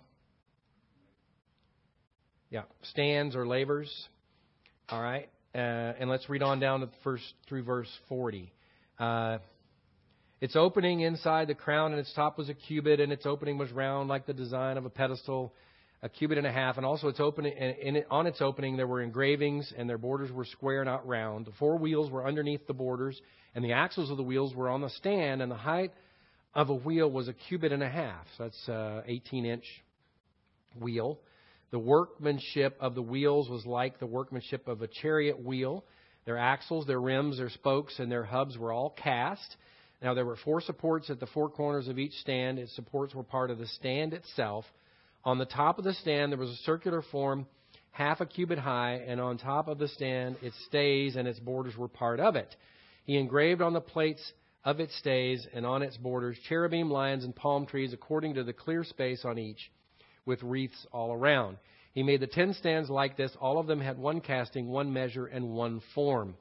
Yeah, 2.50 2.63
stands 2.84 3.36
or 3.36 3.46
lavers. 3.46 3.91
All 4.88 5.01
right, 5.01 5.27
uh, 5.53 5.58
and 5.58 6.10
let's 6.10 6.29
read 6.29 6.41
on 6.41 6.62
down 6.62 6.79
to 6.79 6.86
the 6.86 6.91
first 7.03 7.25
through 7.50 7.63
verse 7.63 7.89
40. 8.08 8.53
Uh, 9.01 9.39
its 10.41 10.55
opening 10.55 11.01
inside 11.01 11.48
the 11.48 11.55
crown 11.55 11.91
and 11.91 12.00
its 12.00 12.13
top 12.13 12.38
was 12.38 12.50
a 12.50 12.53
cubit, 12.53 13.00
and 13.00 13.12
its 13.12 13.25
opening 13.25 13.58
was 13.58 13.72
round 13.72 14.10
like 14.10 14.27
the 14.27 14.34
design 14.34 14.77
of 14.77 14.86
a 14.86 14.91
pedestal, 14.91 15.51
a 16.03 16.10
cubit 16.10 16.38
and 16.38 16.46
a 16.46 16.51
half. 16.51 16.77
And 16.77 16.86
also 16.86 17.08
its 17.08 17.20
opening, 17.20 17.53
and 17.58 17.98
it, 17.98 18.08
on 18.12 18.27
its 18.27 18.41
opening 18.41 18.77
there 18.77 18.86
were 18.86 19.01
engravings, 19.01 19.74
and 19.75 19.89
their 19.89 19.98
borders 19.98 20.31
were 20.31 20.46
square, 20.46 20.86
not 20.86 21.08
round. 21.08 21.48
The 21.48 21.51
four 21.58 21.79
wheels 21.79 22.12
were 22.12 22.27
underneath 22.27 22.67
the 22.67 22.74
borders, 22.74 23.20
and 23.55 23.65
the 23.65 23.74
axles 23.74 24.12
of 24.12 24.17
the 24.17 24.24
wheels 24.24 24.53
were 24.53 24.70
on 24.70 24.81
the 24.81 24.89
stand, 24.91 25.41
and 25.41 25.51
the 25.51 25.55
height 25.58 25.91
of 26.53 26.70
a 26.70 26.75
wheel 26.75 27.10
was 27.10 27.27
a 27.27 27.34
cubit 27.34 27.72
and 27.72 27.81
a 27.81 27.89
half. 27.89 28.25
So 28.38 28.43
that's 28.43 28.70
uh, 28.70 29.01
18 29.08 29.46
inch 29.46 29.65
wheel. 30.79 31.17
The 31.72 31.79
workmanship 31.79 32.77
of 32.79 32.93
the 32.93 33.01
wheels 33.01 33.50
was 33.50 33.65
like 33.65 34.00
the 34.00 34.05
workmanship 34.05 34.67
of 34.67 34.84
a 34.84 34.88
chariot 34.88 35.43
wheel. 35.43 35.86
Their 36.25 36.38
axles, 36.38 36.86
their 36.86 37.01
rims, 37.01 37.38
their 37.38 37.50
spokes, 37.50 38.00
and 38.00 38.12
their 38.12 38.24
hubs 38.24 38.58
were 38.58 38.72
all 38.72 38.92
cast. 38.92 39.58
Now 40.01 40.13
there 40.13 40.25
were 40.25 40.38
four 40.38 40.62
supports 40.62 41.10
at 41.10 41.20
the 41.20 41.28
four 41.28 41.50
corners 41.50 41.88
of 41.88 42.00
each 42.00 42.13
stand. 42.13 42.60
Its 42.60 42.75
supports 42.75 43.13
were 43.13 43.24
part 43.24 43.51
of 43.51 43.58
the 43.58 43.68
stand 43.68 44.13
itself. 44.13 44.66
On 45.24 45.38
the 45.38 45.46
top 45.46 45.78
of 45.78 45.84
the 45.84 45.94
stand 45.94 46.32
there 46.32 46.40
was 46.40 46.50
a 46.50 46.63
circular 46.63 47.01
form 47.01 47.46
half 47.92 48.22
a 48.22 48.25
cubit 48.25 48.58
high, 48.58 49.04
and 49.06 49.20
on 49.20 49.38
top 49.38 49.68
of 49.68 49.78
the 49.78 49.88
stand 49.88 50.38
its 50.42 50.56
stays 50.66 51.16
and 51.16 51.28
its 51.28 51.40
borders 51.40 51.75
were 51.78 51.88
part 51.88 52.20
of 52.20 52.36
it. 52.36 52.56
He 53.06 53.18
engraved 53.18 53.62
on 53.62 53.74
the 53.74 53.82
plates 53.82 54.32
of 54.63 54.80
its 54.80 54.96
stays 54.98 55.48
and 55.54 55.66
on 55.66 55.82
its 55.82 55.98
borders 55.98 56.38
cherubim, 56.48 56.90
lions, 56.90 57.24
and 57.24 57.36
palm 57.36 57.66
trees 57.66 57.94
according 57.94 58.36
to 58.36 58.44
the 58.44 58.54
clear 58.54 58.84
space 58.84 59.25
on 59.25 59.38
each, 59.38 59.72
with 60.25 60.42
wreaths 60.44 60.86
all 60.92 61.12
around. 61.12 61.58
He 61.93 62.03
made 62.03 62.21
the 62.21 62.27
ten 62.27 62.53
stands 62.53 62.89
like 62.89 63.17
this. 63.17 63.31
All 63.39 63.60
of 63.60 63.67
them 63.67 63.81
had 63.81 63.98
one 63.98 64.21
casting, 64.21 64.67
one 64.67 64.93
measure, 64.93 65.25
and 65.25 65.53
one 65.53 65.81
form. 65.93 66.36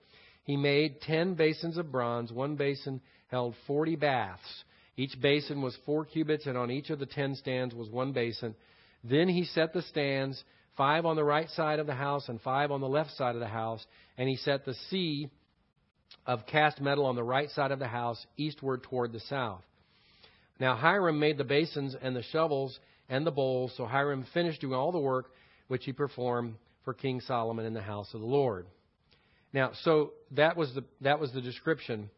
He 0.44 0.56
made 0.56 1.00
ten 1.00 1.34
basins 1.34 1.76
of 1.76 1.90
bronze. 1.90 2.32
One 2.32 2.56
basin 2.56 3.00
held 3.28 3.54
forty 3.66 3.96
baths. 3.96 4.64
Each 4.96 5.20
basin 5.20 5.62
was 5.62 5.76
four 5.86 6.04
cubits, 6.04 6.46
and 6.46 6.56
on 6.56 6.70
each 6.70 6.90
of 6.90 6.98
the 6.98 7.06
ten 7.06 7.34
stands 7.34 7.74
was 7.74 7.88
one 7.88 8.12
basin. 8.12 8.54
Then 9.02 9.28
he 9.28 9.44
set 9.44 9.72
the 9.72 9.82
stands, 9.82 10.42
five 10.76 11.06
on 11.06 11.16
the 11.16 11.24
right 11.24 11.48
side 11.50 11.78
of 11.78 11.86
the 11.86 11.94
house 11.94 12.28
and 12.28 12.40
five 12.40 12.70
on 12.70 12.80
the 12.80 12.88
left 12.88 13.10
side 13.12 13.34
of 13.34 13.40
the 13.40 13.48
house, 13.48 13.84
and 14.18 14.28
he 14.28 14.36
set 14.36 14.64
the 14.64 14.74
sea 14.90 15.30
of 16.26 16.46
cast 16.46 16.80
metal 16.80 17.06
on 17.06 17.16
the 17.16 17.24
right 17.24 17.50
side 17.50 17.70
of 17.70 17.78
the 17.78 17.88
house, 17.88 18.24
eastward 18.36 18.82
toward 18.82 19.12
the 19.12 19.20
south. 19.20 19.62
Now 20.58 20.76
Hiram 20.76 21.18
made 21.18 21.38
the 21.38 21.44
basins 21.44 21.96
and 22.00 22.14
the 22.14 22.22
shovels 22.24 22.78
and 23.08 23.26
the 23.26 23.30
bowls, 23.30 23.72
so 23.76 23.86
Hiram 23.86 24.26
finished 24.34 24.60
doing 24.60 24.74
all 24.74 24.92
the 24.92 24.98
work 24.98 25.30
which 25.70 25.84
he 25.84 25.92
performed 25.92 26.56
for 26.84 26.92
King 26.92 27.20
Solomon 27.20 27.64
in 27.64 27.74
the 27.74 27.80
house 27.80 28.12
of 28.12 28.20
the 28.20 28.26
Lord. 28.26 28.66
Now, 29.52 29.70
so 29.84 30.10
that 30.32 30.56
was 30.56 30.74
the 30.74 30.82
that 31.00 31.20
was 31.20 31.32
the 31.32 31.40
description. 31.40 32.10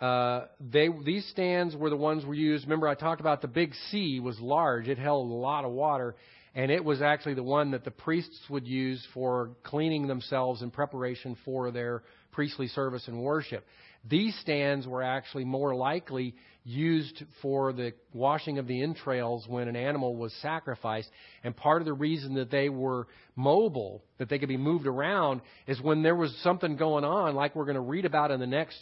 Uh, 0.00 0.46
they 0.60 0.88
these 1.04 1.26
stands 1.26 1.74
were 1.74 1.90
the 1.90 1.96
ones 1.96 2.24
we 2.24 2.38
used. 2.38 2.66
Remember, 2.66 2.86
I 2.86 2.94
talked 2.94 3.20
about 3.20 3.42
the 3.42 3.48
big 3.48 3.74
sea 3.90 4.20
was 4.20 4.38
large; 4.38 4.86
it 4.86 4.96
held 4.96 5.28
a 5.28 5.34
lot 5.34 5.64
of 5.64 5.72
water, 5.72 6.14
and 6.54 6.70
it 6.70 6.84
was 6.84 7.02
actually 7.02 7.34
the 7.34 7.42
one 7.42 7.72
that 7.72 7.82
the 7.82 7.90
priests 7.90 8.38
would 8.48 8.68
use 8.68 9.04
for 9.12 9.50
cleaning 9.64 10.06
themselves 10.06 10.62
in 10.62 10.70
preparation 10.70 11.36
for 11.44 11.72
their 11.72 12.04
priestly 12.30 12.68
service 12.68 13.08
and 13.08 13.20
worship. 13.20 13.66
These 14.08 14.34
stands 14.40 14.86
were 14.86 15.02
actually 15.02 15.44
more 15.44 15.74
likely 15.74 16.34
used 16.64 17.22
for 17.42 17.72
the 17.72 17.92
washing 18.12 18.58
of 18.58 18.66
the 18.66 18.82
entrails 18.82 19.46
when 19.48 19.68
an 19.68 19.76
animal 19.76 20.16
was 20.16 20.32
sacrificed. 20.40 21.08
And 21.44 21.56
part 21.56 21.82
of 21.82 21.86
the 21.86 21.92
reason 21.92 22.34
that 22.34 22.50
they 22.50 22.68
were 22.68 23.08
mobile, 23.36 24.02
that 24.18 24.28
they 24.28 24.38
could 24.38 24.48
be 24.48 24.56
moved 24.56 24.86
around, 24.86 25.42
is 25.66 25.80
when 25.80 26.02
there 26.02 26.16
was 26.16 26.34
something 26.42 26.76
going 26.76 27.04
on, 27.04 27.34
like 27.34 27.54
we're 27.54 27.64
going 27.64 27.74
to 27.74 27.80
read 27.80 28.04
about 28.04 28.30
in 28.30 28.40
the 28.40 28.46
next, 28.46 28.78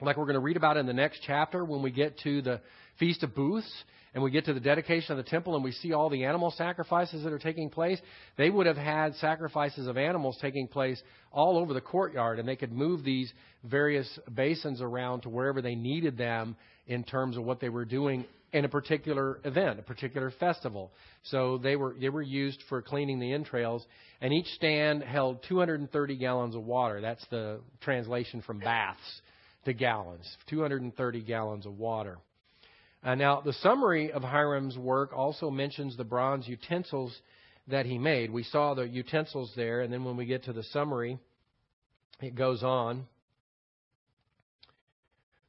like 0.00 0.16
we're 0.16 0.24
going 0.24 0.34
to 0.34 0.40
read 0.40 0.56
about 0.56 0.76
in 0.76 0.86
the 0.86 0.92
next 0.92 1.20
chapter 1.26 1.64
when 1.64 1.82
we 1.82 1.90
get 1.90 2.18
to 2.20 2.42
the 2.42 2.60
Feast 2.98 3.22
of 3.22 3.34
Booths 3.34 3.70
and 4.16 4.24
we 4.24 4.30
get 4.30 4.46
to 4.46 4.54
the 4.54 4.60
dedication 4.60 5.12
of 5.12 5.22
the 5.22 5.30
temple 5.30 5.56
and 5.56 5.62
we 5.62 5.72
see 5.72 5.92
all 5.92 6.08
the 6.08 6.24
animal 6.24 6.50
sacrifices 6.50 7.22
that 7.22 7.34
are 7.34 7.38
taking 7.38 7.68
place, 7.68 8.00
they 8.38 8.48
would 8.48 8.64
have 8.66 8.78
had 8.78 9.14
sacrifices 9.16 9.86
of 9.86 9.98
animals 9.98 10.38
taking 10.40 10.66
place 10.66 11.02
all 11.30 11.58
over 11.58 11.74
the 11.74 11.82
courtyard, 11.82 12.38
and 12.38 12.48
they 12.48 12.56
could 12.56 12.72
move 12.72 13.04
these 13.04 13.30
various 13.62 14.08
basins 14.34 14.80
around 14.80 15.20
to 15.20 15.28
wherever 15.28 15.60
they 15.60 15.74
needed 15.74 16.16
them 16.16 16.56
in 16.86 17.04
terms 17.04 17.36
of 17.36 17.44
what 17.44 17.60
they 17.60 17.68
were 17.68 17.84
doing 17.84 18.24
in 18.54 18.64
a 18.64 18.68
particular 18.70 19.38
event, 19.44 19.80
a 19.80 19.82
particular 19.82 20.32
festival. 20.40 20.92
So 21.24 21.58
they 21.58 21.76
were 21.76 21.94
they 22.00 22.08
were 22.08 22.22
used 22.22 22.62
for 22.70 22.80
cleaning 22.80 23.20
the 23.20 23.34
entrails, 23.34 23.84
and 24.22 24.32
each 24.32 24.48
stand 24.54 25.02
held 25.02 25.44
230 25.46 26.16
gallons 26.16 26.54
of 26.54 26.64
water. 26.64 27.02
That's 27.02 27.26
the 27.28 27.60
translation 27.82 28.40
from 28.40 28.60
baths 28.60 29.20
to 29.66 29.74
gallons, 29.74 30.26
230 30.48 31.20
gallons 31.20 31.66
of 31.66 31.76
water. 31.76 32.16
Uh, 33.06 33.14
now, 33.14 33.40
the 33.40 33.52
summary 33.52 34.10
of 34.10 34.22
Hiram's 34.22 34.76
work 34.76 35.12
also 35.12 35.48
mentions 35.48 35.96
the 35.96 36.02
bronze 36.02 36.48
utensils 36.48 37.16
that 37.68 37.86
he 37.86 37.98
made. 37.98 38.32
We 38.32 38.42
saw 38.42 38.74
the 38.74 38.82
utensils 38.82 39.52
there, 39.54 39.82
and 39.82 39.92
then 39.92 40.02
when 40.02 40.16
we 40.16 40.26
get 40.26 40.42
to 40.44 40.52
the 40.52 40.64
summary, 40.64 41.16
it 42.20 42.34
goes 42.34 42.64
on. 42.64 43.06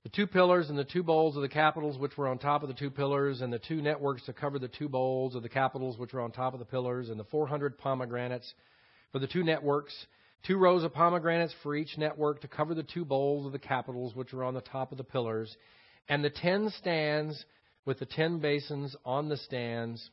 The 0.03 0.09
two 0.09 0.27
pillars 0.27 0.69
and 0.69 0.77
the 0.77 0.83
two 0.83 1.01
bowls 1.01 1.35
of 1.35 1.41
the 1.41 1.49
capitals 1.49 1.97
which 1.97 2.15
were 2.15 2.27
on 2.27 2.37
top 2.37 2.61
of 2.61 2.69
the 2.69 2.75
two 2.75 2.91
pillars, 2.91 3.41
and 3.41 3.51
the 3.51 3.57
two 3.57 3.81
networks 3.81 4.23
to 4.25 4.33
cover 4.33 4.59
the 4.59 4.67
two 4.67 4.87
bowls 4.87 5.33
of 5.33 5.41
the 5.41 5.49
capitals 5.49 5.97
which 5.97 6.13
were 6.13 6.21
on 6.21 6.31
top 6.31 6.53
of 6.53 6.59
the 6.59 6.65
pillars, 6.65 7.09
and 7.09 7.19
the 7.19 7.23
400 7.23 7.79
pomegranates 7.79 8.53
for 9.11 9.17
the 9.17 9.25
two 9.25 9.43
networks, 9.43 9.95
two 10.45 10.57
rows 10.57 10.83
of 10.83 10.93
pomegranates 10.93 11.55
for 11.63 11.75
each 11.75 11.97
network 11.97 12.39
to 12.41 12.47
cover 12.47 12.75
the 12.75 12.83
two 12.83 13.03
bowls 13.03 13.47
of 13.47 13.51
the 13.51 13.57
capitals 13.57 14.15
which 14.15 14.31
were 14.31 14.43
on 14.43 14.53
the 14.53 14.61
top 14.61 14.91
of 14.91 14.99
the 14.99 15.03
pillars, 15.03 15.57
and 16.09 16.23
the 16.23 16.29
ten 16.29 16.71
stands 16.79 17.43
with 17.85 17.99
the 17.99 18.05
ten 18.05 18.39
basins 18.39 18.95
on 19.05 19.29
the 19.29 19.37
stands, 19.37 20.09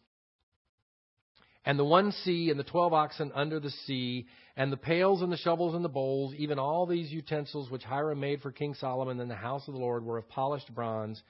and 1.65 1.79
the 1.79 1.85
one 1.85 2.13
sea 2.13 2.51
and 2.51 2.59
the 2.59 2.65
twelve 2.65 2.93
oxen 2.93 3.33
under 3.35 3.59
the 3.59 3.71
sea, 3.71 4.27
and 4.57 4.71
the 4.71 4.77
pails 4.77 5.23
and 5.23 5.33
the 5.33 5.37
shovels 5.37 5.75
and 5.75 5.85
the 5.85 5.89
bowls, 5.89 6.35
even 6.35 6.59
all 6.59 6.87
these 6.87 7.11
utensils 7.11 7.71
which 7.71 7.83
Hiram 7.83 8.21
made 8.21 8.43
for 8.43 8.53
King 8.53 8.75
Solomon 8.75 9.19
in 9.19 9.29
the 9.29 9.35
house 9.35 9.67
of 9.67 9.75
the 9.75 9.81
Lord 9.81 10.05
were 10.05 10.19
of 10.19 10.29
polished 10.29 10.73
bronze. 10.75 11.23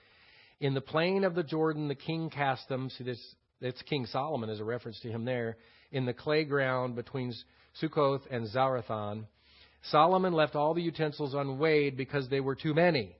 In 0.60 0.74
the 0.74 0.80
plain 0.80 1.24
of 1.24 1.34
the 1.34 1.42
Jordan 1.42 1.88
the 1.88 1.94
king 1.94 2.30
cast 2.30 2.68
them. 2.68 2.90
See 2.90 3.04
this 3.04 3.20
it's 3.60 3.80
King 3.82 4.06
Solomon 4.06 4.50
as 4.50 4.60
a 4.60 4.64
reference 4.64 5.00
to 5.00 5.10
him 5.10 5.24
there. 5.24 5.56
In 5.92 6.06
the 6.06 6.12
clay 6.12 6.44
ground 6.44 6.96
between 6.96 7.32
Succoth 7.74 8.22
and 8.30 8.48
Zarethan. 8.48 9.26
Solomon 9.90 10.32
left 10.32 10.54
all 10.54 10.74
the 10.74 10.82
utensils 10.82 11.34
unweighed 11.34 11.96
because 11.96 12.28
they 12.28 12.40
were 12.40 12.54
too 12.54 12.74
many. 12.74 13.16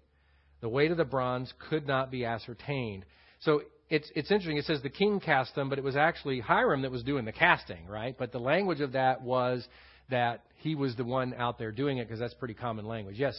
The 0.60 0.68
weight 0.68 0.90
of 0.90 0.96
the 0.96 1.04
bronze 1.04 1.52
could 1.68 1.86
not 1.86 2.10
be 2.10 2.24
ascertained. 2.24 3.04
So 3.40 3.62
it's, 3.90 4.10
it's 4.14 4.30
interesting. 4.30 4.56
It 4.56 4.64
says 4.64 4.80
the 4.82 4.88
king 4.88 5.20
cast 5.20 5.54
them, 5.54 5.68
but 5.68 5.78
it 5.78 5.84
was 5.84 5.96
actually 5.96 6.40
Hiram 6.40 6.82
that 6.82 6.90
was 6.90 7.02
doing 7.02 7.24
the 7.24 7.32
casting, 7.32 7.86
right? 7.86 8.16
But 8.18 8.32
the 8.32 8.38
language 8.38 8.80
of 8.80 8.92
that 8.92 9.22
was 9.22 9.66
that 10.10 10.44
he 10.56 10.74
was 10.74 10.96
the 10.96 11.04
one 11.04 11.34
out 11.34 11.58
there 11.58 11.72
doing 11.72 11.98
it 11.98 12.06
because 12.06 12.20
that's 12.20 12.34
pretty 12.34 12.54
common 12.54 12.86
language. 12.86 13.16
Yes? 13.18 13.34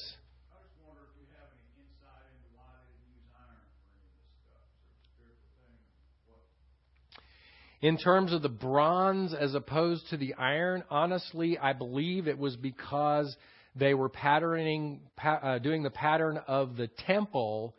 In 7.82 7.98
terms 7.98 8.34
of 8.34 8.42
the 8.42 8.50
bronze 8.50 9.34
as 9.34 9.54
opposed 9.54 10.10
to 10.10 10.18
the 10.18 10.34
iron, 10.36 10.84
honestly, 10.90 11.58
I 11.60 11.74
believe 11.74 12.28
it 12.28 12.40
was 12.40 12.56
because 12.56 13.36
they 13.76 13.94
were 13.94 14.10
patterning, 14.10 15.02
uh, 15.24 15.60
doing 15.60 15.84
the 15.84 15.90
pattern 15.90 16.40
of 16.48 16.78
the 16.78 16.88
temple 17.06 17.76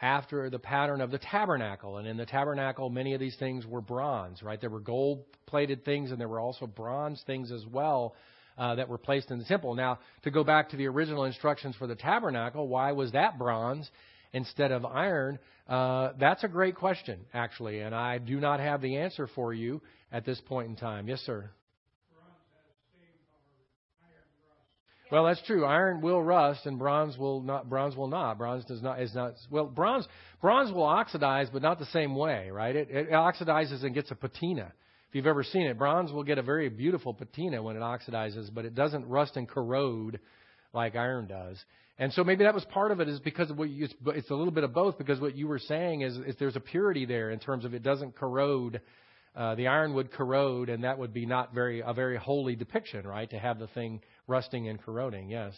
after 0.00 0.48
the 0.48 0.58
pattern 0.58 1.00
of 1.00 1.10
the 1.10 1.18
tabernacle. 1.18 1.98
And 1.98 2.06
in 2.06 2.16
the 2.16 2.26
tabernacle, 2.26 2.88
many 2.88 3.14
of 3.14 3.20
these 3.20 3.36
things 3.36 3.66
were 3.66 3.80
bronze, 3.80 4.42
right? 4.42 4.60
There 4.60 4.70
were 4.70 4.80
gold 4.80 5.24
plated 5.46 5.84
things 5.84 6.10
and 6.10 6.20
there 6.20 6.28
were 6.28 6.40
also 6.40 6.66
bronze 6.66 7.22
things 7.26 7.52
as 7.52 7.64
well 7.66 8.14
uh, 8.56 8.76
that 8.76 8.88
were 8.88 8.98
placed 8.98 9.30
in 9.30 9.38
the 9.38 9.44
temple. 9.44 9.74
Now, 9.74 9.98
to 10.22 10.30
go 10.30 10.44
back 10.44 10.70
to 10.70 10.76
the 10.76 10.86
original 10.86 11.24
instructions 11.24 11.74
for 11.76 11.86
the 11.86 11.96
tabernacle, 11.96 12.68
why 12.68 12.92
was 12.92 13.12
that 13.12 13.38
bronze 13.38 13.90
instead 14.32 14.70
of 14.70 14.84
iron? 14.84 15.38
Uh, 15.68 16.12
that's 16.18 16.44
a 16.44 16.48
great 16.48 16.76
question, 16.76 17.20
actually, 17.34 17.80
and 17.80 17.94
I 17.94 18.18
do 18.18 18.40
not 18.40 18.60
have 18.60 18.80
the 18.80 18.96
answer 18.96 19.28
for 19.34 19.52
you 19.52 19.82
at 20.12 20.24
this 20.24 20.40
point 20.46 20.68
in 20.68 20.76
time. 20.76 21.08
Yes, 21.08 21.20
sir. 21.20 21.50
Well, 25.10 25.24
that's 25.24 25.42
true. 25.42 25.64
Iron 25.64 26.00
will 26.02 26.22
rust, 26.22 26.66
and 26.66 26.78
bronze 26.78 27.18
will 27.18 27.40
not. 27.42 27.68
Bronze 27.68 27.96
will 27.96 28.06
not. 28.06 28.38
Bronze 28.38 28.64
does 28.64 28.80
not 28.80 29.00
is 29.02 29.14
not. 29.14 29.34
Well, 29.50 29.66
bronze 29.66 30.06
bronze 30.40 30.72
will 30.72 30.84
oxidize, 30.84 31.48
but 31.52 31.62
not 31.62 31.78
the 31.78 31.86
same 31.86 32.14
way, 32.14 32.50
right? 32.50 32.76
It, 32.76 32.88
it 32.90 33.10
oxidizes 33.10 33.84
and 33.84 33.94
gets 33.94 34.10
a 34.10 34.14
patina. 34.14 34.72
If 35.08 35.16
you've 35.16 35.26
ever 35.26 35.42
seen 35.42 35.62
it, 35.62 35.76
bronze 35.76 36.12
will 36.12 36.22
get 36.22 36.38
a 36.38 36.42
very 36.42 36.68
beautiful 36.68 37.12
patina 37.12 37.60
when 37.60 37.74
it 37.74 37.80
oxidizes, 37.80 38.48
but 38.54 38.64
it 38.64 38.76
doesn't 38.76 39.08
rust 39.08 39.36
and 39.36 39.48
corrode 39.48 40.20
like 40.72 40.94
iron 40.94 41.26
does. 41.26 41.58
And 41.98 42.12
so 42.12 42.22
maybe 42.22 42.44
that 42.44 42.54
was 42.54 42.64
part 42.66 42.92
of 42.92 43.00
it, 43.00 43.08
is 43.08 43.18
because 43.18 43.50
of 43.50 43.58
what 43.58 43.68
you, 43.68 43.86
it's, 43.86 43.94
it's 44.06 44.30
a 44.30 44.34
little 44.34 44.52
bit 44.52 44.62
of 44.62 44.72
both. 44.72 44.96
Because 44.96 45.20
what 45.20 45.36
you 45.36 45.48
were 45.48 45.58
saying 45.58 46.02
is, 46.02 46.16
is 46.16 46.36
there's 46.38 46.56
a 46.56 46.60
purity 46.60 47.04
there 47.04 47.30
in 47.30 47.40
terms 47.40 47.64
of 47.64 47.74
it 47.74 47.82
doesn't 47.82 48.14
corrode. 48.14 48.80
Uh, 49.34 49.54
the 49.54 49.66
iron 49.66 49.94
would 49.94 50.10
corrode, 50.12 50.68
and 50.68 50.84
that 50.84 50.98
would 50.98 51.12
be 51.12 51.26
not 51.26 51.52
very 51.52 51.82
a 51.84 51.92
very 51.92 52.16
holy 52.16 52.56
depiction, 52.56 53.06
right? 53.06 53.28
To 53.30 53.38
have 53.38 53.58
the 53.58 53.68
thing 53.68 54.00
rusting 54.30 54.68
and 54.68 54.80
corroding. 54.80 55.28
Yes. 55.28 55.52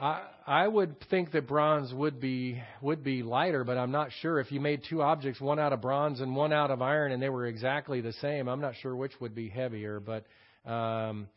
I 0.00 0.22
I 0.46 0.68
would 0.68 0.96
think 1.10 1.32
that 1.32 1.48
bronze 1.48 1.92
would 1.92 2.20
be 2.20 2.62
would 2.80 3.02
be 3.02 3.22
lighter, 3.22 3.64
but 3.64 3.76
I'm 3.76 3.90
not 3.90 4.10
sure 4.20 4.38
if 4.38 4.52
you 4.52 4.60
made 4.60 4.82
two 4.88 5.02
objects, 5.02 5.40
one 5.40 5.58
out 5.58 5.72
of 5.72 5.80
bronze 5.80 6.20
and 6.20 6.36
one 6.36 6.52
out 6.52 6.70
of 6.70 6.80
iron, 6.80 7.10
and 7.10 7.20
they 7.20 7.28
were 7.28 7.46
exactly 7.46 8.00
the 8.00 8.12
same. 8.14 8.48
I'm 8.48 8.60
not 8.60 8.74
sure 8.80 8.94
which 8.94 9.12
would 9.20 9.34
be 9.34 9.48
heavier, 9.48 10.00
but 10.00 10.24
um, 10.70 11.28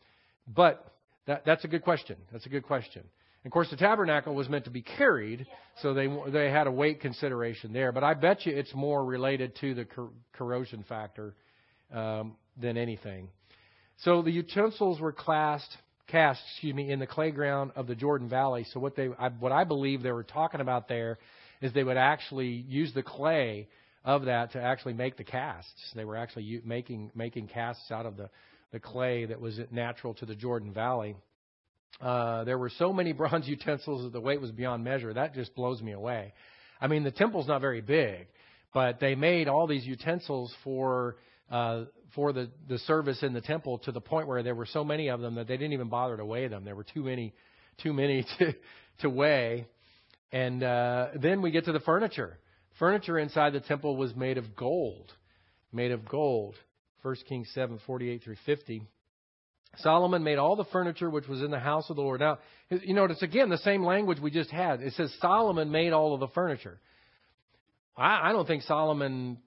but 0.46 0.86
that 1.26 1.44
that's 1.44 1.64
a 1.64 1.68
good 1.68 1.82
question. 1.82 2.16
That's 2.30 2.46
a 2.46 2.50
good 2.50 2.62
question. 2.62 3.02
Of 3.44 3.50
course, 3.50 3.68
the 3.70 3.76
tabernacle 3.76 4.36
was 4.36 4.48
meant 4.48 4.66
to 4.66 4.70
be 4.70 4.82
carried, 4.82 5.44
so 5.80 5.94
they 5.94 6.06
they 6.30 6.48
had 6.48 6.68
a 6.68 6.72
weight 6.72 7.00
consideration 7.00 7.72
there. 7.72 7.90
But 7.90 8.04
I 8.04 8.14
bet 8.14 8.46
you 8.46 8.56
it's 8.56 8.72
more 8.72 9.04
related 9.04 9.56
to 9.60 9.74
the 9.74 9.84
cor- 9.84 10.10
corrosion 10.34 10.84
factor 10.88 11.34
um, 11.92 12.36
than 12.60 12.76
anything. 12.76 13.28
So 13.98 14.22
the 14.22 14.30
utensils 14.30 15.00
were 15.00 15.12
classed 15.12 15.76
cast, 16.08 16.40
excuse 16.52 16.74
me, 16.74 16.90
in 16.90 16.98
the 16.98 17.06
clay 17.06 17.30
ground 17.30 17.72
of 17.74 17.86
the 17.86 17.94
Jordan 17.94 18.28
Valley. 18.28 18.66
So 18.72 18.80
what 18.80 18.94
they, 18.94 19.08
I, 19.18 19.30
what 19.30 19.50
I 19.50 19.64
believe 19.64 20.02
they 20.02 20.12
were 20.12 20.22
talking 20.22 20.60
about 20.60 20.86
there 20.86 21.18
is 21.60 21.72
they 21.72 21.84
would 21.84 21.96
actually 21.96 22.48
use 22.68 22.92
the 22.92 23.02
clay 23.02 23.68
of 24.04 24.26
that 24.26 24.52
to 24.52 24.60
actually 24.60 24.92
make 24.94 25.16
the 25.16 25.24
casts. 25.24 25.92
They 25.94 26.04
were 26.04 26.16
actually 26.16 26.60
making 26.64 27.12
making 27.14 27.48
casts 27.48 27.90
out 27.90 28.04
of 28.04 28.16
the 28.16 28.28
the 28.72 28.80
clay 28.80 29.26
that 29.26 29.40
was 29.40 29.58
natural 29.70 30.14
to 30.14 30.26
the 30.26 30.34
Jordan 30.34 30.72
Valley. 30.72 31.14
Uh, 32.00 32.44
there 32.44 32.58
were 32.58 32.70
so 32.78 32.92
many 32.92 33.12
bronze 33.12 33.46
utensils 33.46 34.04
that 34.04 34.12
the 34.12 34.20
weight 34.20 34.40
was 34.40 34.50
beyond 34.50 34.84
measure. 34.84 35.12
That 35.12 35.34
just 35.34 35.54
blows 35.54 35.80
me 35.80 35.92
away. 35.92 36.34
I 36.80 36.88
mean, 36.88 37.04
the 37.04 37.12
temple's 37.12 37.46
not 37.46 37.60
very 37.60 37.80
big, 37.80 38.26
but 38.74 38.98
they 38.98 39.14
made 39.14 39.46
all 39.46 39.66
these 39.66 39.86
utensils 39.86 40.52
for 40.64 41.16
uh, 41.52 41.84
for 42.14 42.32
the, 42.32 42.50
the 42.68 42.78
service 42.78 43.22
in 43.22 43.32
the 43.32 43.40
temple 43.40 43.78
to 43.80 43.92
the 43.92 44.00
point 44.00 44.26
where 44.26 44.42
there 44.42 44.54
were 44.54 44.66
so 44.66 44.82
many 44.82 45.08
of 45.08 45.20
them 45.20 45.36
that 45.36 45.46
they 45.46 45.56
didn't 45.56 45.74
even 45.74 45.88
bother 45.88 46.16
to 46.16 46.24
weigh 46.24 46.48
them. 46.48 46.64
There 46.64 46.74
were 46.74 46.84
too 46.84 47.02
many, 47.04 47.34
too 47.82 47.92
many 47.92 48.26
to, 48.38 48.54
to 49.00 49.10
weigh. 49.10 49.66
And 50.32 50.62
uh, 50.62 51.08
then 51.20 51.42
we 51.42 51.50
get 51.50 51.66
to 51.66 51.72
the 51.72 51.80
furniture. 51.80 52.38
Furniture 52.78 53.18
inside 53.18 53.52
the 53.52 53.60
temple 53.60 53.96
was 53.96 54.16
made 54.16 54.38
of 54.38 54.56
gold, 54.56 55.12
made 55.72 55.92
of 55.92 56.08
gold. 56.08 56.54
1 57.02 57.16
Kings 57.28 57.48
7, 57.52 57.78
48 57.86 58.22
through 58.22 58.36
50. 58.46 58.82
Solomon 59.78 60.22
made 60.22 60.38
all 60.38 60.56
the 60.56 60.64
furniture 60.66 61.10
which 61.10 61.26
was 61.26 61.42
in 61.42 61.50
the 61.50 61.58
house 61.58 61.88
of 61.90 61.96
the 61.96 62.02
Lord. 62.02 62.20
Now, 62.20 62.38
you 62.70 62.94
notice 62.94 63.22
again 63.22 63.48
the 63.48 63.58
same 63.58 63.82
language 63.84 64.18
we 64.20 64.30
just 64.30 64.50
had. 64.50 64.80
It 64.80 64.94
says 64.94 65.14
Solomon 65.20 65.70
made 65.70 65.92
all 65.92 66.14
of 66.14 66.20
the 66.20 66.28
furniture. 66.28 66.78
I, 67.96 68.30
I 68.30 68.32
don't 68.32 68.46
think 68.46 68.62
Solomon 68.62 69.38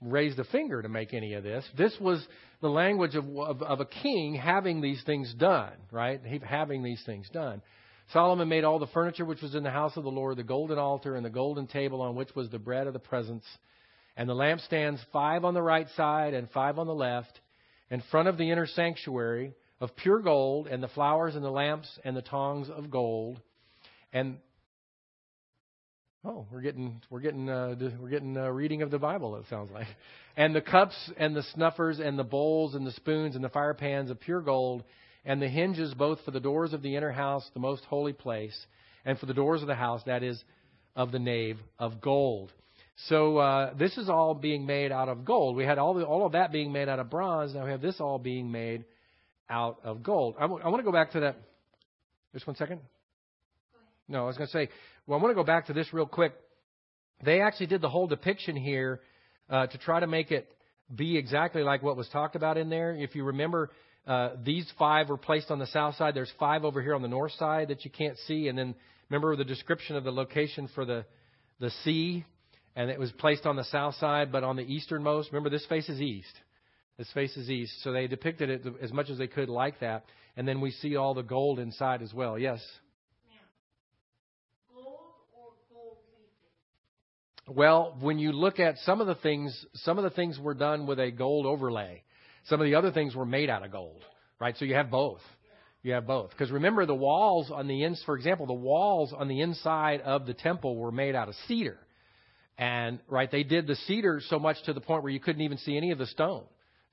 raised 0.00 0.38
a 0.38 0.44
finger 0.44 0.82
to 0.82 0.88
make 0.88 1.14
any 1.14 1.34
of 1.34 1.42
this. 1.42 1.64
This 1.76 1.94
was 2.00 2.24
the 2.60 2.68
language 2.68 3.14
of, 3.14 3.24
of, 3.36 3.62
of 3.62 3.80
a 3.80 3.84
king 3.84 4.34
having 4.34 4.80
these 4.80 5.02
things 5.04 5.32
done, 5.34 5.72
right? 5.90 6.20
Having 6.42 6.82
these 6.82 7.02
things 7.04 7.28
done. 7.32 7.62
Solomon 8.12 8.48
made 8.48 8.64
all 8.64 8.78
the 8.78 8.86
furniture 8.88 9.24
which 9.24 9.42
was 9.42 9.54
in 9.54 9.62
the 9.62 9.70
house 9.70 9.96
of 9.96 10.04
the 10.04 10.10
Lord, 10.10 10.36
the 10.36 10.42
golden 10.42 10.78
altar 10.78 11.16
and 11.16 11.24
the 11.24 11.30
golden 11.30 11.66
table 11.66 12.02
on 12.02 12.14
which 12.14 12.34
was 12.34 12.50
the 12.50 12.58
bread 12.58 12.86
of 12.86 12.92
the 12.92 12.98
presence, 12.98 13.44
and 14.16 14.28
the 14.28 14.34
lampstands, 14.34 14.98
five 15.12 15.44
on 15.44 15.54
the 15.54 15.62
right 15.62 15.88
side 15.96 16.34
and 16.34 16.50
five 16.50 16.78
on 16.78 16.86
the 16.86 16.94
left, 16.94 17.40
in 17.90 18.02
front 18.10 18.28
of 18.28 18.38
the 18.38 18.50
inner 18.50 18.66
sanctuary 18.66 19.54
of 19.80 19.96
pure 19.96 20.20
gold, 20.20 20.66
and 20.68 20.82
the 20.82 20.88
flowers 20.88 21.34
and 21.34 21.44
the 21.44 21.50
lamps 21.50 21.88
and 22.04 22.16
the 22.16 22.22
tongs 22.22 22.68
of 22.70 22.90
gold. 22.90 23.40
And 24.12 24.36
Oh, 26.26 26.46
we're 26.50 26.62
getting 26.62 27.02
we're 27.10 27.20
getting 27.20 27.50
uh, 27.50 27.74
we're 28.00 28.08
getting 28.08 28.34
a 28.38 28.50
reading 28.50 28.80
of 28.80 28.90
the 28.90 28.98
Bible. 28.98 29.36
It 29.36 29.44
sounds 29.50 29.70
like, 29.70 29.86
and 30.38 30.56
the 30.56 30.62
cups 30.62 30.94
and 31.18 31.36
the 31.36 31.42
snuffers 31.54 32.00
and 32.00 32.18
the 32.18 32.24
bowls 32.24 32.74
and 32.74 32.86
the 32.86 32.92
spoons 32.92 33.34
and 33.34 33.44
the 33.44 33.50
fire 33.50 33.74
pans 33.74 34.10
of 34.10 34.18
pure 34.20 34.40
gold, 34.40 34.84
and 35.26 35.42
the 35.42 35.48
hinges 35.48 35.92
both 35.92 36.18
for 36.24 36.30
the 36.30 36.40
doors 36.40 36.72
of 36.72 36.80
the 36.80 36.96
inner 36.96 37.12
house, 37.12 37.46
the 37.52 37.60
most 37.60 37.84
holy 37.84 38.14
place, 38.14 38.56
and 39.04 39.18
for 39.18 39.26
the 39.26 39.34
doors 39.34 39.60
of 39.60 39.68
the 39.68 39.74
house 39.74 40.00
that 40.06 40.22
is 40.22 40.42
of 40.96 41.12
the 41.12 41.18
nave 41.18 41.58
of 41.78 42.00
gold. 42.00 42.50
So 43.08 43.36
uh, 43.36 43.74
this 43.74 43.98
is 43.98 44.08
all 44.08 44.34
being 44.34 44.64
made 44.64 44.92
out 44.92 45.10
of 45.10 45.26
gold. 45.26 45.56
We 45.56 45.64
had 45.64 45.76
all 45.76 45.92
the, 45.92 46.04
all 46.04 46.24
of 46.24 46.32
that 46.32 46.52
being 46.52 46.72
made 46.72 46.88
out 46.88 47.00
of 47.00 47.10
bronze. 47.10 47.54
Now 47.54 47.64
we 47.64 47.70
have 47.70 47.82
this 47.82 47.96
all 48.00 48.18
being 48.18 48.50
made 48.50 48.84
out 49.50 49.80
of 49.84 50.02
gold. 50.02 50.36
I, 50.38 50.42
w- 50.42 50.62
I 50.64 50.68
want 50.68 50.80
to 50.80 50.84
go 50.84 50.92
back 50.92 51.12
to 51.12 51.20
that. 51.20 51.36
Just 52.32 52.46
one 52.46 52.56
second. 52.56 52.80
No, 54.06 54.24
I 54.24 54.26
was 54.26 54.36
going 54.36 54.48
to 54.48 54.52
say 54.52 54.68
well, 55.06 55.18
I 55.18 55.22
want 55.22 55.32
to 55.32 55.34
go 55.34 55.44
back 55.44 55.66
to 55.66 55.72
this 55.72 55.92
real 55.92 56.06
quick. 56.06 56.32
They 57.24 57.40
actually 57.40 57.66
did 57.66 57.80
the 57.80 57.88
whole 57.88 58.06
depiction 58.06 58.56
here 58.56 59.00
uh, 59.50 59.66
to 59.66 59.78
try 59.78 60.00
to 60.00 60.06
make 60.06 60.30
it 60.30 60.50
be 60.94 61.16
exactly 61.16 61.62
like 61.62 61.82
what 61.82 61.96
was 61.96 62.08
talked 62.08 62.36
about 62.36 62.56
in 62.56 62.70
there. 62.70 62.94
If 62.94 63.14
you 63.14 63.24
remember, 63.24 63.70
uh, 64.06 64.30
these 64.42 64.70
five 64.78 65.08
were 65.08 65.16
placed 65.16 65.50
on 65.50 65.58
the 65.58 65.66
south 65.66 65.96
side. 65.96 66.14
There's 66.14 66.32
five 66.38 66.64
over 66.64 66.82
here 66.82 66.94
on 66.94 67.02
the 67.02 67.08
north 67.08 67.32
side 67.32 67.68
that 67.68 67.84
you 67.84 67.90
can't 67.90 68.16
see. 68.26 68.48
And 68.48 68.58
then 68.58 68.74
remember 69.10 69.36
the 69.36 69.44
description 69.44 69.96
of 69.96 70.04
the 70.04 70.12
location 70.12 70.68
for 70.74 70.84
the, 70.84 71.04
the 71.60 71.70
sea, 71.84 72.24
and 72.76 72.90
it 72.90 72.98
was 72.98 73.12
placed 73.12 73.46
on 73.46 73.56
the 73.56 73.64
south 73.64 73.94
side, 73.96 74.32
but 74.32 74.42
on 74.42 74.56
the 74.56 74.62
easternmost. 74.62 75.30
Remember, 75.32 75.50
this 75.50 75.66
faces 75.66 76.00
east. 76.00 76.34
This 76.98 77.10
faces 77.12 77.50
east. 77.50 77.72
So 77.82 77.92
they 77.92 78.06
depicted 78.06 78.50
it 78.50 78.62
as 78.82 78.92
much 78.92 79.10
as 79.10 79.18
they 79.18 79.26
could 79.26 79.48
like 79.48 79.80
that. 79.80 80.04
And 80.36 80.46
then 80.48 80.60
we 80.60 80.70
see 80.70 80.96
all 80.96 81.14
the 81.14 81.22
gold 81.22 81.58
inside 81.58 82.02
as 82.02 82.12
well. 82.12 82.38
Yes? 82.38 82.60
Well, 87.48 87.96
when 88.00 88.18
you 88.18 88.32
look 88.32 88.58
at 88.58 88.78
some 88.78 89.00
of 89.00 89.06
the 89.06 89.16
things, 89.16 89.66
some 89.74 89.98
of 89.98 90.04
the 90.04 90.10
things 90.10 90.38
were 90.38 90.54
done 90.54 90.86
with 90.86 90.98
a 90.98 91.10
gold 91.10 91.44
overlay. 91.44 92.02
Some 92.46 92.60
of 92.60 92.64
the 92.64 92.74
other 92.74 92.90
things 92.90 93.14
were 93.14 93.26
made 93.26 93.50
out 93.50 93.64
of 93.64 93.70
gold, 93.70 94.02
right? 94.40 94.56
So 94.56 94.64
you 94.64 94.74
have 94.74 94.90
both. 94.90 95.20
You 95.82 95.92
have 95.92 96.06
both. 96.06 96.30
Because 96.30 96.50
remember, 96.50 96.86
the 96.86 96.94
walls 96.94 97.50
on 97.54 97.66
the 97.68 97.84
ins, 97.84 98.02
for 98.06 98.16
example, 98.16 98.46
the 98.46 98.54
walls 98.54 99.12
on 99.16 99.28
the 99.28 99.42
inside 99.42 100.00
of 100.00 100.24
the 100.26 100.32
temple 100.32 100.76
were 100.76 100.90
made 100.90 101.14
out 101.14 101.28
of 101.28 101.34
cedar. 101.46 101.78
And, 102.56 103.00
right, 103.08 103.30
they 103.30 103.42
did 103.42 103.66
the 103.66 103.76
cedar 103.76 104.22
so 104.28 104.38
much 104.38 104.56
to 104.64 104.72
the 104.72 104.80
point 104.80 105.02
where 105.02 105.12
you 105.12 105.20
couldn't 105.20 105.42
even 105.42 105.58
see 105.58 105.76
any 105.76 105.90
of 105.90 105.98
the 105.98 106.06
stone. 106.06 106.44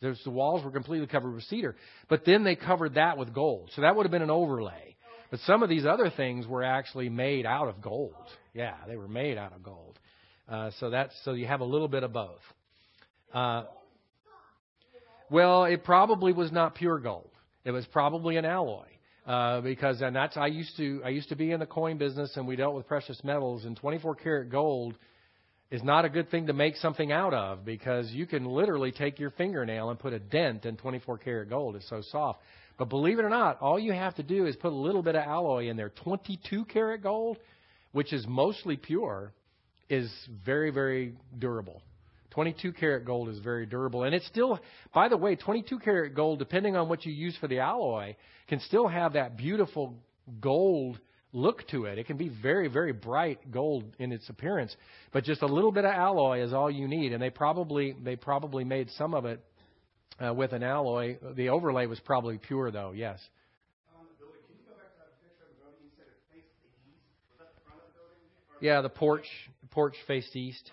There's, 0.01 0.21
the 0.25 0.31
walls 0.31 0.65
were 0.65 0.71
completely 0.71 1.07
covered 1.07 1.33
with 1.33 1.43
cedar. 1.45 1.75
But 2.09 2.25
then 2.25 2.43
they 2.43 2.55
covered 2.55 2.95
that 2.95 3.17
with 3.17 3.33
gold. 3.33 3.69
So 3.75 3.83
that 3.83 3.95
would 3.95 4.03
have 4.03 4.11
been 4.11 4.23
an 4.23 4.31
overlay. 4.31 4.95
But 5.29 5.39
some 5.41 5.63
of 5.63 5.69
these 5.69 5.85
other 5.85 6.09
things 6.09 6.45
were 6.45 6.63
actually 6.63 7.07
made 7.07 7.45
out 7.45 7.69
of 7.69 7.81
gold. 7.81 8.15
Yeah, 8.53 8.73
they 8.87 8.97
were 8.97 9.07
made 9.07 9.37
out 9.37 9.53
of 9.53 9.63
gold. 9.63 9.97
Uh, 10.51 10.69
so 10.81 10.89
that's 10.89 11.13
so 11.23 11.31
you 11.31 11.47
have 11.47 11.61
a 11.61 11.65
little 11.65 11.87
bit 11.87 12.03
of 12.03 12.11
both. 12.11 12.41
Uh, 13.33 13.63
well, 15.29 15.63
it 15.63 15.85
probably 15.85 16.33
was 16.33 16.51
not 16.51 16.75
pure 16.75 16.99
gold. 16.99 17.29
It 17.63 17.71
was 17.71 17.85
probably 17.85 18.35
an 18.35 18.43
alloy. 18.43 18.85
Uh, 19.25 19.61
because 19.61 20.01
and 20.01 20.13
that's 20.13 20.35
I 20.35 20.47
used 20.47 20.75
to 20.77 21.01
I 21.05 21.09
used 21.09 21.29
to 21.29 21.35
be 21.35 21.51
in 21.51 21.59
the 21.59 21.65
coin 21.65 21.97
business 21.97 22.35
and 22.35 22.45
we 22.45 22.57
dealt 22.57 22.75
with 22.75 22.87
precious 22.87 23.23
metals 23.23 23.65
and 23.65 23.77
24 23.77 24.15
karat 24.15 24.49
gold 24.49 24.97
is 25.69 25.83
not 25.83 26.03
a 26.03 26.09
good 26.09 26.29
thing 26.29 26.47
to 26.47 26.53
make 26.53 26.75
something 26.75 27.13
out 27.13 27.33
of 27.33 27.63
because 27.63 28.11
you 28.11 28.25
can 28.25 28.45
literally 28.45 28.91
take 28.91 29.19
your 29.19 29.29
fingernail 29.29 29.89
and 29.89 29.99
put 29.99 30.11
a 30.11 30.19
dent 30.19 30.65
in 30.65 30.75
24 30.75 31.19
karat 31.19 31.49
gold. 31.49 31.77
It's 31.77 31.87
so 31.87 32.01
soft. 32.11 32.39
But 32.77 32.89
believe 32.89 33.19
it 33.19 33.23
or 33.23 33.29
not, 33.29 33.61
all 33.61 33.79
you 33.79 33.93
have 33.93 34.15
to 34.15 34.23
do 34.23 34.47
is 34.47 34.55
put 34.57 34.73
a 34.73 34.75
little 34.75 35.03
bit 35.03 35.15
of 35.15 35.23
alloy 35.23 35.69
in 35.69 35.77
there. 35.77 35.93
22 36.03 36.65
karat 36.65 37.03
gold, 37.03 37.37
which 37.93 38.11
is 38.11 38.25
mostly 38.27 38.75
pure, 38.75 39.31
is 39.91 40.09
very, 40.45 40.71
very 40.71 41.13
durable. 41.37 41.81
22 42.31 42.71
karat 42.71 43.05
gold 43.05 43.27
is 43.27 43.39
very 43.39 43.65
durable. 43.65 44.03
And 44.03 44.15
it's 44.15 44.25
still, 44.27 44.57
by 44.93 45.09
the 45.09 45.17
way, 45.17 45.35
22 45.35 45.79
karat 45.79 46.15
gold, 46.15 46.39
depending 46.39 46.77
on 46.77 46.87
what 46.87 47.05
you 47.05 47.11
use 47.11 47.35
for 47.41 47.47
the 47.49 47.59
alloy, 47.59 48.15
can 48.47 48.61
still 48.61 48.87
have 48.87 49.13
that 49.13 49.37
beautiful 49.37 49.95
gold 50.39 50.97
look 51.33 51.67
to 51.69 51.85
it. 51.85 51.99
It 51.99 52.07
can 52.07 52.15
be 52.15 52.29
very, 52.29 52.69
very 52.69 52.93
bright 52.93 53.51
gold 53.51 53.83
in 53.99 54.13
its 54.13 54.29
appearance, 54.29 54.73
but 55.11 55.25
just 55.25 55.41
a 55.41 55.45
little 55.45 55.73
bit 55.73 55.83
of 55.83 55.91
alloy 55.91 56.41
is 56.41 56.53
all 56.53 56.71
you 56.71 56.87
need. 56.87 57.11
And 57.11 57.21
they 57.21 57.29
probably, 57.29 57.93
they 58.01 58.15
probably 58.15 58.63
made 58.63 58.89
some 58.91 59.13
of 59.13 59.25
it 59.25 59.43
uh, 60.25 60.33
with 60.33 60.53
an 60.53 60.63
alloy. 60.63 61.17
The 61.35 61.49
overlay 61.49 61.85
was 61.85 61.99
probably 61.99 62.37
pure, 62.37 62.71
though. 62.71 62.93
Yes. 62.95 63.19
Yeah, 68.61 68.81
the 68.81 68.89
porch 68.89 69.25
porch 69.71 69.95
faced 70.07 70.35
east. 70.35 70.69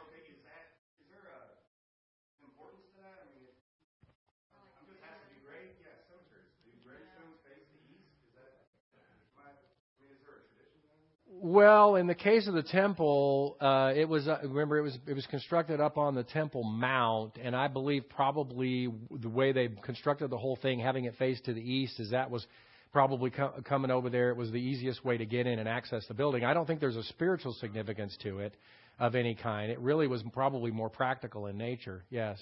Well, 11.40 11.94
in 11.94 12.08
the 12.08 12.16
case 12.16 12.48
of 12.48 12.54
the 12.54 12.64
temple, 12.64 13.56
uh, 13.60 13.92
it 13.94 14.08
was 14.08 14.26
uh, 14.26 14.38
remember 14.42 14.76
it 14.78 14.82
was 14.82 14.98
it 15.06 15.14
was 15.14 15.24
constructed 15.26 15.80
up 15.80 15.96
on 15.96 16.16
the 16.16 16.24
temple 16.24 16.64
mount, 16.64 17.38
and 17.40 17.54
I 17.54 17.68
believe 17.68 18.08
probably 18.08 18.88
the 19.10 19.28
way 19.28 19.52
they 19.52 19.68
constructed 19.68 20.30
the 20.30 20.38
whole 20.38 20.56
thing, 20.56 20.80
having 20.80 21.04
it 21.04 21.14
faced 21.16 21.44
to 21.44 21.54
the 21.54 21.60
east, 21.60 22.00
is 22.00 22.10
that 22.10 22.28
was 22.28 22.44
probably 22.92 23.30
co- 23.30 23.52
coming 23.64 23.92
over 23.92 24.10
there. 24.10 24.30
It 24.30 24.36
was 24.36 24.50
the 24.50 24.58
easiest 24.58 25.04
way 25.04 25.16
to 25.16 25.26
get 25.26 25.46
in 25.46 25.60
and 25.60 25.68
access 25.68 26.04
the 26.08 26.14
building. 26.14 26.44
I 26.44 26.54
don't 26.54 26.66
think 26.66 26.80
there's 26.80 26.96
a 26.96 27.04
spiritual 27.04 27.52
significance 27.52 28.16
to 28.24 28.40
it 28.40 28.54
of 28.98 29.14
any 29.14 29.34
kind. 29.34 29.70
It 29.70 29.78
really 29.80 30.06
was 30.06 30.22
probably 30.32 30.70
more 30.70 30.90
practical 30.90 31.46
in 31.46 31.56
nature. 31.56 32.04
Yes. 32.10 32.38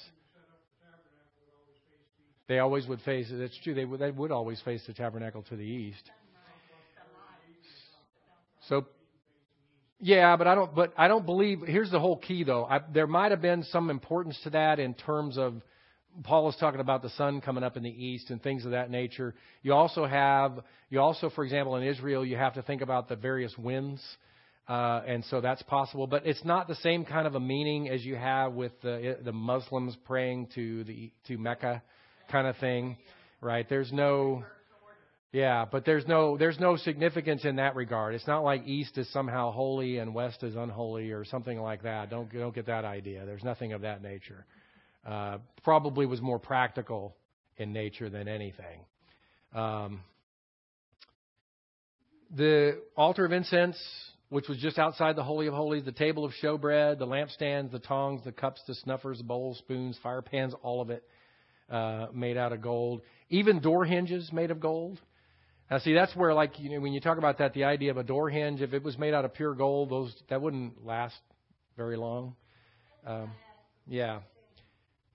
They 2.48 2.60
always 2.60 2.86
would 2.86 3.00
face. 3.00 3.26
That's 3.30 3.58
true. 3.64 3.74
They 3.74 3.84
would, 3.84 4.00
they 4.00 4.10
would 4.10 4.30
always 4.30 4.60
face 4.60 4.82
the 4.86 4.92
tabernacle 4.92 5.42
to 5.44 5.56
the 5.56 5.64
east. 5.64 6.10
So, 8.68 8.86
yeah, 10.00 10.36
but 10.36 10.46
I 10.46 10.54
don't. 10.54 10.74
But 10.74 10.92
I 10.96 11.08
don't 11.08 11.26
believe. 11.26 11.62
Here's 11.66 11.90
the 11.90 12.00
whole 12.00 12.16
key, 12.16 12.44
though. 12.44 12.64
I, 12.64 12.80
there 12.92 13.06
might 13.06 13.30
have 13.30 13.42
been 13.42 13.64
some 13.64 13.90
importance 13.90 14.38
to 14.44 14.50
that 14.50 14.78
in 14.78 14.94
terms 14.94 15.38
of 15.38 15.54
Paul 16.22 16.48
is 16.48 16.56
talking 16.56 16.80
about 16.80 17.02
the 17.02 17.10
sun 17.10 17.40
coming 17.40 17.64
up 17.64 17.76
in 17.76 17.82
the 17.82 17.90
east 17.90 18.30
and 18.30 18.42
things 18.42 18.64
of 18.64 18.72
that 18.72 18.90
nature. 18.90 19.34
You 19.62 19.72
also 19.74 20.06
have. 20.06 20.60
You 20.88 21.00
also, 21.00 21.30
for 21.30 21.44
example, 21.44 21.76
in 21.76 21.82
Israel, 21.82 22.24
you 22.24 22.36
have 22.36 22.54
to 22.54 22.62
think 22.62 22.82
about 22.82 23.08
the 23.08 23.16
various 23.16 23.56
winds. 23.58 24.02
Uh, 24.68 25.00
and 25.06 25.24
so 25.26 25.40
that's 25.40 25.62
possible, 25.62 26.08
but 26.08 26.26
it's 26.26 26.44
not 26.44 26.66
the 26.66 26.74
same 26.76 27.04
kind 27.04 27.26
of 27.26 27.36
a 27.36 27.40
meaning 27.40 27.88
as 27.88 28.04
you 28.04 28.16
have 28.16 28.52
with 28.52 28.72
the, 28.82 29.16
the 29.24 29.32
Muslims 29.32 29.96
praying 30.04 30.48
to 30.56 30.82
the 30.84 31.12
to 31.28 31.38
Mecca 31.38 31.82
kind 32.32 32.48
of 32.48 32.56
thing, 32.56 32.96
right? 33.40 33.68
There's 33.68 33.92
no, 33.92 34.44
yeah, 35.30 35.66
but 35.70 35.84
there's 35.84 36.04
no 36.08 36.36
there's 36.36 36.58
no 36.58 36.76
significance 36.76 37.44
in 37.44 37.56
that 37.56 37.76
regard. 37.76 38.16
It's 38.16 38.26
not 38.26 38.40
like 38.40 38.66
east 38.66 38.98
is 38.98 39.08
somehow 39.12 39.52
holy 39.52 39.98
and 39.98 40.12
west 40.12 40.42
is 40.42 40.56
unholy 40.56 41.12
or 41.12 41.24
something 41.24 41.60
like 41.60 41.84
that. 41.84 42.10
Don't 42.10 42.32
don't 42.32 42.54
get 42.54 42.66
that 42.66 42.84
idea. 42.84 43.24
There's 43.24 43.44
nothing 43.44 43.72
of 43.72 43.82
that 43.82 44.02
nature. 44.02 44.46
Uh, 45.06 45.38
probably 45.62 46.06
was 46.06 46.20
more 46.20 46.40
practical 46.40 47.14
in 47.56 47.72
nature 47.72 48.10
than 48.10 48.26
anything. 48.26 48.80
Um, 49.54 50.00
the 52.34 52.80
altar 52.96 53.24
of 53.24 53.30
incense, 53.30 53.78
which 54.28 54.48
was 54.48 54.58
just 54.58 54.78
outside 54.78 55.16
the 55.16 55.22
holy 55.22 55.46
of 55.46 55.54
holies, 55.54 55.84
the 55.84 55.92
table 55.92 56.24
of 56.24 56.32
showbread, 56.42 56.98
the 56.98 57.06
lampstands, 57.06 57.70
the 57.70 57.78
tongs, 57.78 58.22
the 58.24 58.32
cups, 58.32 58.60
the 58.66 58.74
snuffers, 58.74 59.22
bowls, 59.22 59.58
spoons, 59.58 59.98
fire 60.02 60.22
pans, 60.22 60.52
all 60.62 60.80
of 60.80 60.90
it 60.90 61.04
uh, 61.70 62.06
made 62.12 62.36
out 62.36 62.52
of 62.52 62.60
gold. 62.60 63.02
Even 63.30 63.60
door 63.60 63.84
hinges 63.84 64.32
made 64.32 64.50
of 64.50 64.60
gold. 64.60 65.00
Now, 65.70 65.78
see, 65.78 65.94
that's 65.94 66.14
where, 66.14 66.32
like, 66.32 66.58
you 66.60 66.70
know, 66.70 66.80
when 66.80 66.92
you 66.92 67.00
talk 67.00 67.18
about 67.18 67.38
that, 67.38 67.52
the 67.52 67.64
idea 67.64 67.90
of 67.90 67.96
a 67.96 68.04
door 68.04 68.30
hinge, 68.30 68.60
if 68.60 68.72
it 68.72 68.82
was 68.84 68.96
made 68.98 69.14
out 69.14 69.24
of 69.24 69.34
pure 69.34 69.54
gold, 69.54 69.90
those 69.90 70.14
that 70.28 70.40
wouldn't 70.40 70.84
last 70.84 71.16
very 71.76 71.96
long. 71.96 72.36
Um, 73.04 73.32
yeah, 73.88 74.20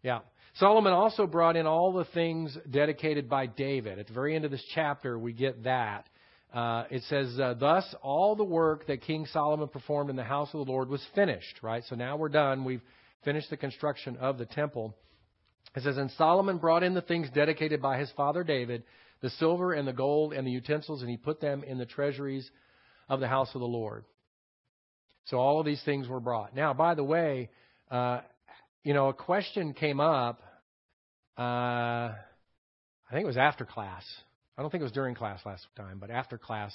yeah. 0.04 0.19
Solomon 0.56 0.91
also 0.91 1.26
brought 1.26 1.56
in 1.56 1.65
all 1.65 1.93
the 1.93 2.06
things 2.13 2.58
dedicated 2.69 3.30
by 3.30 3.45
David. 3.45 4.00
At 4.00 4.08
the 4.08 4.13
very 4.13 4.36
end 4.36 4.43
of 4.43 4.52
this 4.52 4.63
chapter, 4.76 5.17
we 5.17 5.32
get 5.32 5.63
that. 5.63 6.08
Uh, 6.54 6.84
it 6.92 7.04
says, 7.04 7.40
uh, 7.40 7.54
Thus 7.54 7.84
all 8.02 8.36
the 8.36 8.44
work 8.44 8.88
that 8.88 9.02
King 9.02 9.26
Solomon 9.28 9.70
performed 9.70 10.10
in 10.10 10.16
the 10.16 10.24
house 10.24 10.50
of 10.54 10.66
the 10.66 10.72
Lord 10.72 10.90
was 10.90 11.06
finished, 11.16 11.60
right? 11.62 11.84
So 11.88 11.96
now 11.96 12.18
we're 12.18 12.30
done. 12.30 12.66
We've 12.66 12.82
finished 13.24 13.50
the 13.50 13.58
construction 13.58 14.18
of 14.18 14.38
the 14.38 14.46
temple. 14.46 14.96
It 15.76 15.84
says, 15.84 15.98
And 15.98 16.12
Solomon 16.12 16.58
brought 16.58 16.84
in 16.84 16.94
the 16.94 17.02
things 17.02 17.30
dedicated 17.34 17.82
by 17.82 17.98
his 17.98 18.12
father 18.18 18.44
David, 18.44 18.84
the 19.22 19.30
silver 19.32 19.74
and 19.74 19.88
the 19.88 19.94
gold 19.94 20.34
and 20.34 20.46
the 20.46 20.52
utensils, 20.52 21.02
and 21.02 21.10
he 21.10 21.18
put 21.18 21.40
them 21.40 21.64
in 21.64 21.78
the 21.78 21.86
treasuries 21.86 22.50
of 23.08 23.20
the 23.22 23.28
house 23.28 23.50
of 23.54 23.62
the 23.62 23.68
Lord. 23.68 24.04
So 25.26 25.38
all 25.38 25.60
of 25.60 25.66
these 25.66 25.82
things 25.86 26.08
were 26.08 26.20
brought. 26.20 26.56
Now, 26.56 26.74
by 26.74 26.96
the 26.96 27.04
way, 27.04 27.50
uh, 27.90 28.22
you 28.84 28.94
know, 28.94 29.10
a 29.10 29.14
question 29.14 29.74
came 29.74 30.00
up. 30.00 30.42
Uh, 31.38 32.12
I 32.12 32.14
think 33.12 33.24
it 33.24 33.28
was 33.28 33.38
after 33.38 33.64
class. 33.64 34.04
I 34.62 34.63
don't 34.63 34.69
think 34.69 34.82
it 34.82 34.84
was 34.84 34.91
during 34.91 35.15
class 35.15 35.39
last 35.43 35.65
time, 35.76 35.97
but 36.00 36.12
after 36.12 36.38
class. 36.38 36.71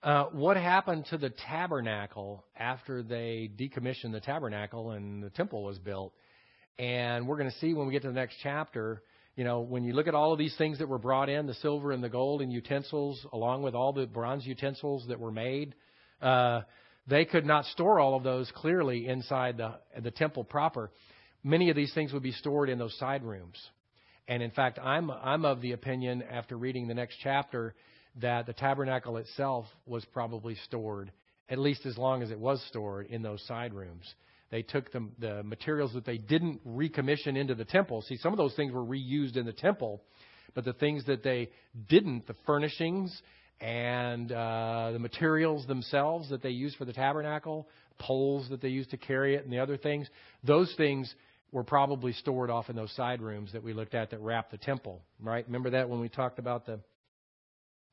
Uh, 0.00 0.26
what 0.26 0.56
happened 0.56 1.06
to 1.06 1.18
the 1.18 1.30
tabernacle 1.30 2.44
after 2.56 3.02
they 3.02 3.50
decommissioned 3.58 4.12
the 4.12 4.20
tabernacle 4.20 4.92
and 4.92 5.20
the 5.20 5.30
temple 5.30 5.64
was 5.64 5.76
built? 5.76 6.12
And 6.78 7.26
we're 7.26 7.36
going 7.36 7.50
to 7.50 7.58
see 7.58 7.74
when 7.74 7.88
we 7.88 7.92
get 7.92 8.02
to 8.02 8.08
the 8.08 8.14
next 8.14 8.36
chapter, 8.44 9.02
you 9.34 9.42
know, 9.42 9.58
when 9.58 9.82
you 9.82 9.92
look 9.92 10.06
at 10.06 10.14
all 10.14 10.32
of 10.32 10.38
these 10.38 10.54
things 10.56 10.78
that 10.78 10.88
were 10.88 11.00
brought 11.00 11.28
in, 11.28 11.48
the 11.48 11.54
silver 11.54 11.90
and 11.90 12.00
the 12.00 12.08
gold 12.08 12.42
and 12.42 12.52
utensils, 12.52 13.26
along 13.32 13.62
with 13.62 13.74
all 13.74 13.92
the 13.92 14.06
bronze 14.06 14.46
utensils 14.46 15.04
that 15.08 15.18
were 15.18 15.32
made, 15.32 15.74
uh, 16.22 16.60
they 17.08 17.24
could 17.24 17.44
not 17.44 17.64
store 17.64 17.98
all 17.98 18.14
of 18.14 18.22
those 18.22 18.48
clearly 18.54 19.08
inside 19.08 19.56
the, 19.56 19.80
the 20.00 20.12
temple 20.12 20.44
proper. 20.44 20.92
Many 21.42 21.70
of 21.70 21.74
these 21.74 21.92
things 21.92 22.12
would 22.12 22.22
be 22.22 22.30
stored 22.30 22.68
in 22.68 22.78
those 22.78 22.96
side 22.98 23.24
rooms. 23.24 23.60
And 24.30 24.44
in 24.44 24.52
fact, 24.52 24.78
I'm, 24.78 25.10
I'm 25.10 25.44
of 25.44 25.60
the 25.60 25.72
opinion, 25.72 26.22
after 26.22 26.56
reading 26.56 26.86
the 26.86 26.94
next 26.94 27.16
chapter, 27.20 27.74
that 28.20 28.46
the 28.46 28.52
tabernacle 28.52 29.16
itself 29.16 29.66
was 29.86 30.04
probably 30.12 30.54
stored, 30.66 31.10
at 31.48 31.58
least 31.58 31.84
as 31.84 31.98
long 31.98 32.22
as 32.22 32.30
it 32.30 32.38
was 32.38 32.64
stored, 32.68 33.06
in 33.06 33.22
those 33.22 33.44
side 33.48 33.74
rooms. 33.74 34.04
They 34.52 34.62
took 34.62 34.92
the, 34.92 35.08
the 35.18 35.42
materials 35.42 35.94
that 35.94 36.04
they 36.04 36.16
didn't 36.16 36.64
recommission 36.64 37.36
into 37.36 37.56
the 37.56 37.64
temple. 37.64 38.02
See, 38.02 38.18
some 38.18 38.32
of 38.32 38.36
those 38.36 38.54
things 38.54 38.72
were 38.72 38.84
reused 38.84 39.36
in 39.36 39.46
the 39.46 39.52
temple, 39.52 40.00
but 40.54 40.64
the 40.64 40.74
things 40.74 41.04
that 41.06 41.24
they 41.24 41.50
didn't, 41.88 42.28
the 42.28 42.36
furnishings 42.46 43.20
and 43.60 44.30
uh, 44.30 44.90
the 44.92 45.00
materials 45.00 45.66
themselves 45.66 46.30
that 46.30 46.40
they 46.40 46.50
used 46.50 46.76
for 46.76 46.84
the 46.84 46.92
tabernacle, 46.92 47.66
poles 47.98 48.48
that 48.50 48.62
they 48.62 48.68
used 48.68 48.90
to 48.90 48.96
carry 48.96 49.34
it, 49.34 49.42
and 49.42 49.52
the 49.52 49.58
other 49.58 49.76
things, 49.76 50.08
those 50.44 50.72
things 50.76 51.12
were 51.52 51.64
probably 51.64 52.12
stored 52.12 52.50
off 52.50 52.70
in 52.70 52.76
those 52.76 52.94
side 52.94 53.20
rooms 53.20 53.52
that 53.52 53.62
we 53.62 53.72
looked 53.72 53.94
at 53.94 54.10
that 54.10 54.20
wrap 54.20 54.50
the 54.50 54.58
temple, 54.58 55.02
right? 55.20 55.44
Remember 55.46 55.70
that 55.70 55.88
when 55.88 56.00
we 56.00 56.08
talked 56.08 56.38
about 56.38 56.66
the 56.66 56.80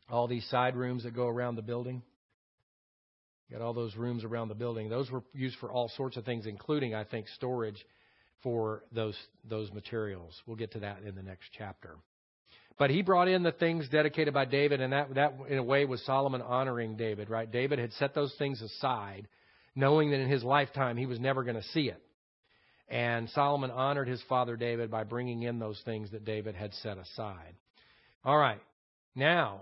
all 0.09 0.27
these 0.27 0.47
side 0.49 0.75
rooms 0.75 1.03
that 1.03 1.13
go 1.13 1.27
around 1.27 1.55
the 1.55 1.61
building? 1.61 2.01
Got 3.51 3.61
all 3.61 3.73
those 3.73 3.95
rooms 3.95 4.23
around 4.23 4.49
the 4.49 4.55
building. 4.55 4.89
Those 4.89 5.09
were 5.09 5.23
used 5.33 5.57
for 5.59 5.71
all 5.71 5.89
sorts 5.95 6.17
of 6.17 6.25
things, 6.25 6.45
including, 6.45 6.93
I 6.93 7.05
think, 7.05 7.27
storage 7.29 7.83
for 8.43 8.83
those 8.91 9.17
those 9.49 9.71
materials. 9.71 10.39
We'll 10.45 10.57
get 10.57 10.73
to 10.73 10.79
that 10.79 11.01
in 11.03 11.15
the 11.15 11.23
next 11.23 11.49
chapter. 11.57 11.95
But 12.77 12.91
he 12.91 13.01
brought 13.01 13.27
in 13.27 13.43
the 13.43 13.53
things 13.53 13.89
dedicated 13.89 14.33
by 14.33 14.45
David, 14.45 14.81
and 14.81 14.93
that 14.93 15.15
that 15.15 15.33
in 15.49 15.57
a 15.57 15.63
way 15.63 15.85
was 15.85 16.03
Solomon 16.05 16.41
honoring 16.41 16.97
David, 16.97 17.29
right? 17.29 17.49
David 17.49 17.79
had 17.79 17.93
set 17.93 18.13
those 18.13 18.33
things 18.37 18.61
aside, 18.61 19.27
knowing 19.75 20.11
that 20.11 20.19
in 20.19 20.29
his 20.29 20.43
lifetime 20.43 20.97
he 20.97 21.05
was 21.05 21.19
never 21.19 21.43
going 21.43 21.55
to 21.55 21.67
see 21.69 21.89
it. 21.89 22.01
And 22.89 23.29
Solomon 23.31 23.71
honored 23.71 24.07
his 24.07 24.21
father 24.29 24.55
David 24.55 24.89
by 24.89 25.03
bringing 25.03 25.43
in 25.43 25.59
those 25.59 25.81
things 25.83 26.11
that 26.11 26.23
David 26.23 26.55
had 26.55 26.73
set 26.75 26.97
aside. 26.97 27.55
All 28.23 28.37
right. 28.37 28.61
Now, 29.15 29.61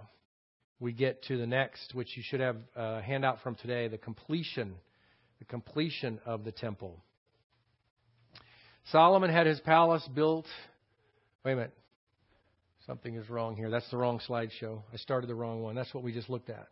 we 0.79 0.91
get 0.91 1.23
to 1.23 1.37
the 1.37 1.47
next, 1.47 1.95
which 1.95 2.15
you 2.15 2.23
should 2.23 2.39
have 2.39 2.57
a 2.75 3.01
handout 3.01 3.41
from 3.41 3.55
today, 3.55 3.87
the 3.87 3.97
completion, 3.97 4.75
the 5.39 5.45
completion 5.45 6.19
of 6.25 6.43
the 6.43 6.51
temple. 6.51 7.01
Solomon 8.91 9.31
had 9.31 9.47
his 9.47 9.59
palace 9.61 10.07
built. 10.13 10.45
Wait 11.43 11.53
a 11.53 11.55
minute. 11.55 11.73
Something 12.85 13.15
is 13.15 13.27
wrong 13.29 13.55
here. 13.55 13.71
That's 13.71 13.89
the 13.89 13.97
wrong 13.97 14.19
slideshow. 14.29 14.83
I 14.93 14.97
started 14.97 15.27
the 15.27 15.35
wrong 15.35 15.63
one. 15.63 15.73
That's 15.73 15.91
what 15.93 16.03
we 16.03 16.11
just 16.11 16.29
looked 16.29 16.51
at. 16.51 16.67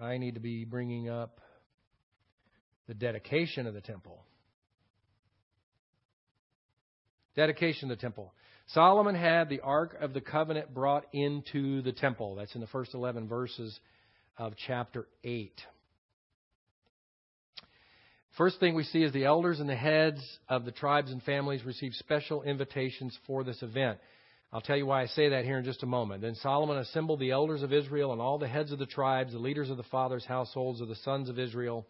I 0.00 0.18
need 0.18 0.34
to 0.34 0.40
be 0.40 0.64
bringing 0.64 1.08
up 1.08 1.40
the 2.88 2.94
dedication 2.94 3.68
of 3.68 3.74
the 3.74 3.80
temple. 3.80 4.24
Dedication 7.36 7.90
of 7.90 7.98
the 7.98 8.00
temple. 8.00 8.32
Solomon 8.68 9.14
had 9.14 9.48
the 9.48 9.60
Ark 9.60 9.96
of 10.00 10.14
the 10.14 10.20
Covenant 10.20 10.72
brought 10.72 11.04
into 11.12 11.82
the 11.82 11.92
temple. 11.92 12.36
That's 12.36 12.54
in 12.54 12.60
the 12.60 12.66
first 12.68 12.94
11 12.94 13.28
verses 13.28 13.78
of 14.38 14.54
chapter 14.66 15.06
8. 15.22 15.52
First 18.36 18.58
thing 18.58 18.74
we 18.74 18.84
see 18.84 19.02
is 19.02 19.12
the 19.12 19.26
elders 19.26 19.60
and 19.60 19.68
the 19.68 19.76
heads 19.76 20.20
of 20.48 20.64
the 20.64 20.72
tribes 20.72 21.12
and 21.12 21.22
families 21.22 21.64
received 21.64 21.94
special 21.96 22.42
invitations 22.42 23.16
for 23.26 23.44
this 23.44 23.62
event. 23.62 23.98
I'll 24.52 24.60
tell 24.60 24.76
you 24.76 24.86
why 24.86 25.02
I 25.02 25.06
say 25.06 25.30
that 25.30 25.44
here 25.44 25.58
in 25.58 25.64
just 25.64 25.82
a 25.82 25.86
moment. 25.86 26.22
Then 26.22 26.34
Solomon 26.36 26.78
assembled 26.78 27.20
the 27.20 27.32
elders 27.32 27.62
of 27.62 27.72
Israel 27.72 28.12
and 28.12 28.20
all 28.20 28.38
the 28.38 28.48
heads 28.48 28.72
of 28.72 28.78
the 28.78 28.86
tribes, 28.86 29.32
the 29.32 29.38
leaders 29.38 29.70
of 29.70 29.76
the 29.76 29.82
fathers' 29.84 30.24
households 30.24 30.80
of 30.80 30.88
the 30.88 30.96
sons 30.96 31.28
of 31.28 31.38
Israel, 31.38 31.86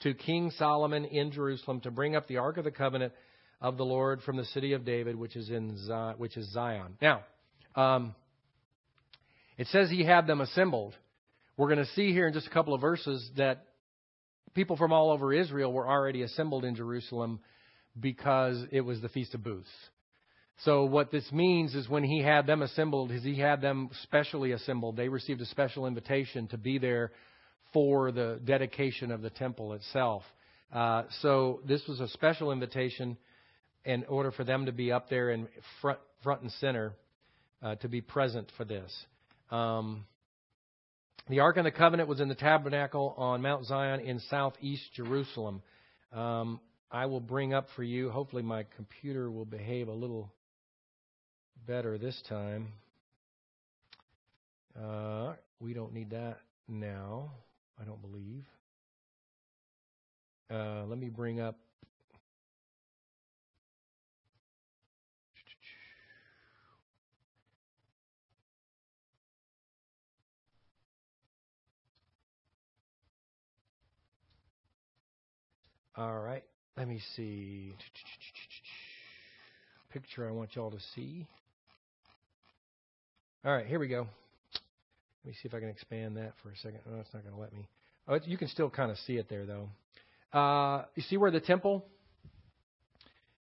to 0.00 0.14
King 0.14 0.50
Solomon 0.52 1.04
in 1.04 1.30
Jerusalem 1.30 1.80
to 1.80 1.90
bring 1.90 2.16
up 2.16 2.26
the 2.26 2.38
Ark 2.38 2.56
of 2.56 2.64
the 2.64 2.70
Covenant 2.70 3.12
of 3.60 3.76
the 3.76 3.84
Lord 3.84 4.22
from 4.22 4.36
the 4.36 4.44
city 4.46 4.72
of 4.72 4.84
David, 4.84 5.16
which 5.16 5.36
is 5.36 5.50
in 5.50 5.76
Zion, 5.86 6.14
which 6.18 6.36
is 6.36 6.50
Zion. 6.52 6.96
Now, 7.00 7.22
um, 7.74 8.14
it 9.56 9.66
says 9.68 9.90
he 9.90 10.04
had 10.04 10.26
them 10.26 10.40
assembled. 10.40 10.94
We're 11.56 11.66
going 11.66 11.84
to 11.84 11.92
see 11.92 12.12
here 12.12 12.28
in 12.28 12.32
just 12.32 12.46
a 12.46 12.50
couple 12.50 12.74
of 12.74 12.80
verses 12.80 13.28
that 13.36 13.64
people 14.54 14.76
from 14.76 14.92
all 14.92 15.10
over 15.10 15.32
Israel 15.32 15.72
were 15.72 15.88
already 15.88 16.22
assembled 16.22 16.64
in 16.64 16.76
Jerusalem 16.76 17.40
because 17.98 18.64
it 18.70 18.82
was 18.82 19.00
the 19.00 19.08
Feast 19.08 19.34
of 19.34 19.42
Booths. 19.42 19.68
So 20.64 20.84
what 20.84 21.10
this 21.10 21.30
means 21.30 21.74
is 21.74 21.88
when 21.88 22.02
he 22.02 22.20
had 22.20 22.46
them 22.46 22.62
assembled, 22.62 23.12
he 23.12 23.38
had 23.38 23.60
them 23.60 23.90
specially 24.02 24.52
assembled. 24.52 24.96
They 24.96 25.08
received 25.08 25.40
a 25.40 25.46
special 25.46 25.86
invitation 25.86 26.48
to 26.48 26.58
be 26.58 26.78
there 26.78 27.12
for 27.72 28.10
the 28.10 28.40
dedication 28.44 29.10
of 29.10 29.22
the 29.22 29.30
temple 29.30 29.72
itself. 29.74 30.22
Uh, 30.72 31.04
so 31.22 31.60
this 31.66 31.82
was 31.88 32.00
a 32.00 32.08
special 32.08 32.52
invitation 32.52 33.16
in 33.88 34.04
order 34.04 34.30
for 34.30 34.44
them 34.44 34.66
to 34.66 34.72
be 34.72 34.92
up 34.92 35.08
there 35.08 35.30
in 35.30 35.48
front, 35.80 35.98
front 36.22 36.42
and 36.42 36.52
center 36.60 36.92
uh, 37.62 37.74
to 37.76 37.88
be 37.88 38.02
present 38.02 38.52
for 38.58 38.66
this. 38.66 38.92
Um, 39.50 40.04
the 41.30 41.40
Ark 41.40 41.56
of 41.56 41.64
the 41.64 41.70
Covenant 41.70 42.06
was 42.06 42.20
in 42.20 42.28
the 42.28 42.34
tabernacle 42.34 43.14
on 43.16 43.40
Mount 43.40 43.64
Zion 43.64 44.00
in 44.00 44.20
southeast 44.28 44.82
Jerusalem. 44.94 45.62
Um, 46.12 46.60
I 46.90 47.06
will 47.06 47.20
bring 47.20 47.54
up 47.54 47.66
for 47.76 47.82
you, 47.82 48.10
hopefully, 48.10 48.42
my 48.42 48.66
computer 48.76 49.30
will 49.30 49.46
behave 49.46 49.88
a 49.88 49.92
little 49.92 50.30
better 51.66 51.96
this 51.96 52.20
time. 52.28 52.68
Uh, 54.78 55.32
we 55.60 55.72
don't 55.72 55.94
need 55.94 56.10
that 56.10 56.40
now, 56.68 57.32
I 57.80 57.84
don't 57.84 58.02
believe. 58.02 58.44
Uh, 60.50 60.84
let 60.84 60.98
me 60.98 61.08
bring 61.08 61.40
up. 61.40 61.56
All 75.98 76.20
right, 76.20 76.44
let 76.76 76.86
me 76.86 77.00
see. 77.16 77.74
Picture 79.92 80.28
I 80.28 80.30
want 80.30 80.54
y'all 80.54 80.70
to 80.70 80.78
see. 80.94 81.26
All 83.44 83.52
right, 83.52 83.66
here 83.66 83.80
we 83.80 83.88
go. 83.88 84.06
Let 85.24 85.26
me 85.26 85.32
see 85.42 85.48
if 85.48 85.54
I 85.54 85.58
can 85.58 85.70
expand 85.70 86.16
that 86.16 86.34
for 86.40 86.50
a 86.50 86.56
second. 86.58 86.78
No, 86.88 87.00
it's 87.00 87.12
not 87.12 87.24
going 87.24 87.34
to 87.34 87.40
let 87.40 87.52
me. 87.52 87.66
Oh, 88.06 88.16
you 88.24 88.38
can 88.38 88.46
still 88.46 88.70
kind 88.70 88.92
of 88.92 88.98
see 89.08 89.14
it 89.14 89.28
there, 89.28 89.44
though. 89.44 90.38
Uh, 90.38 90.84
you 90.94 91.02
see 91.02 91.16
where 91.16 91.32
the 91.32 91.40
temple 91.40 91.84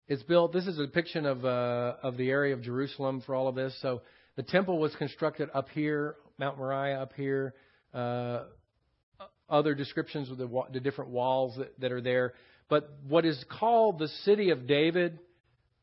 is 0.07 0.21
built? 0.21 0.53
This 0.53 0.67
is 0.67 0.77
a 0.77 0.85
depiction 0.85 1.25
of 1.25 1.43
uh, 1.43 1.95
of 2.03 2.17
the 2.17 2.29
area 2.29 2.53
of 2.53 2.61
Jerusalem 2.61 3.23
for 3.25 3.33
all 3.33 3.47
of 3.47 3.55
this. 3.55 3.75
So 3.81 4.03
the 4.35 4.43
temple 4.43 4.77
was 4.77 4.93
constructed 4.97 5.49
up 5.55 5.69
here, 5.69 6.17
Mount 6.37 6.59
Moriah 6.59 7.01
up 7.01 7.13
here. 7.13 7.55
Uh, 7.95 8.43
other 9.49 9.75
descriptions 9.75 10.29
of 10.29 10.37
the, 10.37 10.49
the 10.71 10.79
different 10.79 11.11
walls 11.11 11.57
that, 11.57 11.79
that 11.79 11.91
are 11.91 12.01
there. 12.01 12.33
But 12.69 12.89
what 13.07 13.25
is 13.25 13.43
called 13.59 13.99
the 13.99 14.07
city 14.23 14.49
of 14.49 14.67
David, 14.67 15.19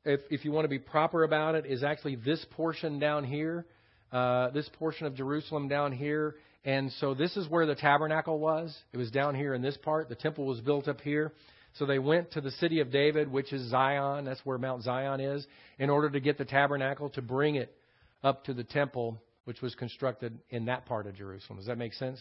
if, 0.05 0.21
if 0.31 0.45
you 0.45 0.53
want 0.53 0.65
to 0.65 0.69
be 0.69 0.79
proper 0.79 1.25
about 1.25 1.55
it, 1.55 1.67
is 1.67 1.85
actually 1.85 2.17
this 2.17 2.45
portion 2.51 2.99
down 2.99 3.25
here 3.25 3.67
uh, 4.13 4.51
this 4.51 4.69
portion 4.79 5.07
of 5.07 5.15
Jerusalem 5.15 5.69
down 5.69 5.93
here. 5.93 6.37
And 6.65 6.93
so 6.93 7.15
this 7.15 7.37
is 7.37 7.49
where 7.49 7.67
the 7.67 7.75
tabernacle 7.75 8.39
was. 8.39 8.77
It 8.93 8.97
was 8.97 9.11
down 9.11 9.35
here 9.35 9.55
in 9.55 9.63
this 9.63 9.77
part. 9.77 10.09
The 10.09 10.15
temple 10.15 10.47
was 10.47 10.61
built 10.61 10.89
up 10.89 11.01
here. 11.01 11.33
So 11.75 11.87
they 11.87 12.01
went 12.01 12.33
to 12.33 12.41
the 12.41 12.51
city 12.53 12.81
of 12.81 12.91
David, 12.91 13.31
which 13.31 13.53
is 13.53 13.71
Zion. 13.71 14.25
That's 14.25 14.41
where 14.45 14.59
Mount 14.59 14.83
Zion 14.83 15.21
is, 15.21 15.47
in 15.79 15.89
order 15.89 16.11
to 16.11 16.21
get 16.21 16.37
the 16.37 16.45
tabernacle 16.45 17.11
to 17.11 17.23
bring 17.23 17.55
it 17.55 17.73
up 18.25 18.45
to 18.47 18.55
the 18.55 18.65
temple, 18.65 19.23
which 19.45 19.63
was 19.63 19.75
constructed 19.77 20.39
in 20.51 20.65
that 20.65 20.87
part 20.87 21.07
of 21.07 21.15
Jerusalem. 21.15 21.59
Does 21.59 21.69
that 21.69 21.79
make 21.79 21.95
sense? 21.95 22.21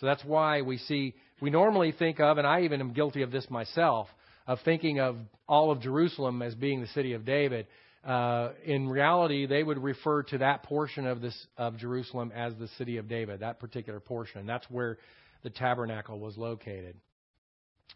So 0.00 0.06
that's 0.06 0.24
why 0.24 0.62
we 0.62 0.78
see, 0.78 1.14
we 1.40 1.50
normally 1.50 1.92
think 1.92 2.20
of, 2.20 2.38
and 2.38 2.46
I 2.46 2.62
even 2.62 2.80
am 2.80 2.92
guilty 2.92 3.22
of 3.22 3.30
this 3.30 3.48
myself, 3.48 4.08
of 4.46 4.58
thinking 4.64 5.00
of 5.00 5.16
all 5.48 5.70
of 5.70 5.80
Jerusalem 5.80 6.42
as 6.42 6.54
being 6.54 6.80
the 6.80 6.88
city 6.88 7.12
of 7.12 7.24
David 7.24 7.66
uh, 8.04 8.50
in 8.64 8.88
reality, 8.88 9.46
they 9.46 9.62
would 9.62 9.82
refer 9.82 10.22
to 10.24 10.38
that 10.38 10.62
portion 10.64 11.06
of 11.06 11.22
this 11.22 11.46
of 11.56 11.78
Jerusalem 11.78 12.32
as 12.34 12.52
the 12.58 12.68
city 12.76 12.98
of 12.98 13.08
David, 13.08 13.40
that 13.40 13.58
particular 13.58 13.98
portion. 13.98 14.40
And 14.40 14.48
that's 14.48 14.66
where 14.70 14.98
the 15.42 15.50
tabernacle 15.50 16.18
was 16.18 16.36
located. 16.36 16.96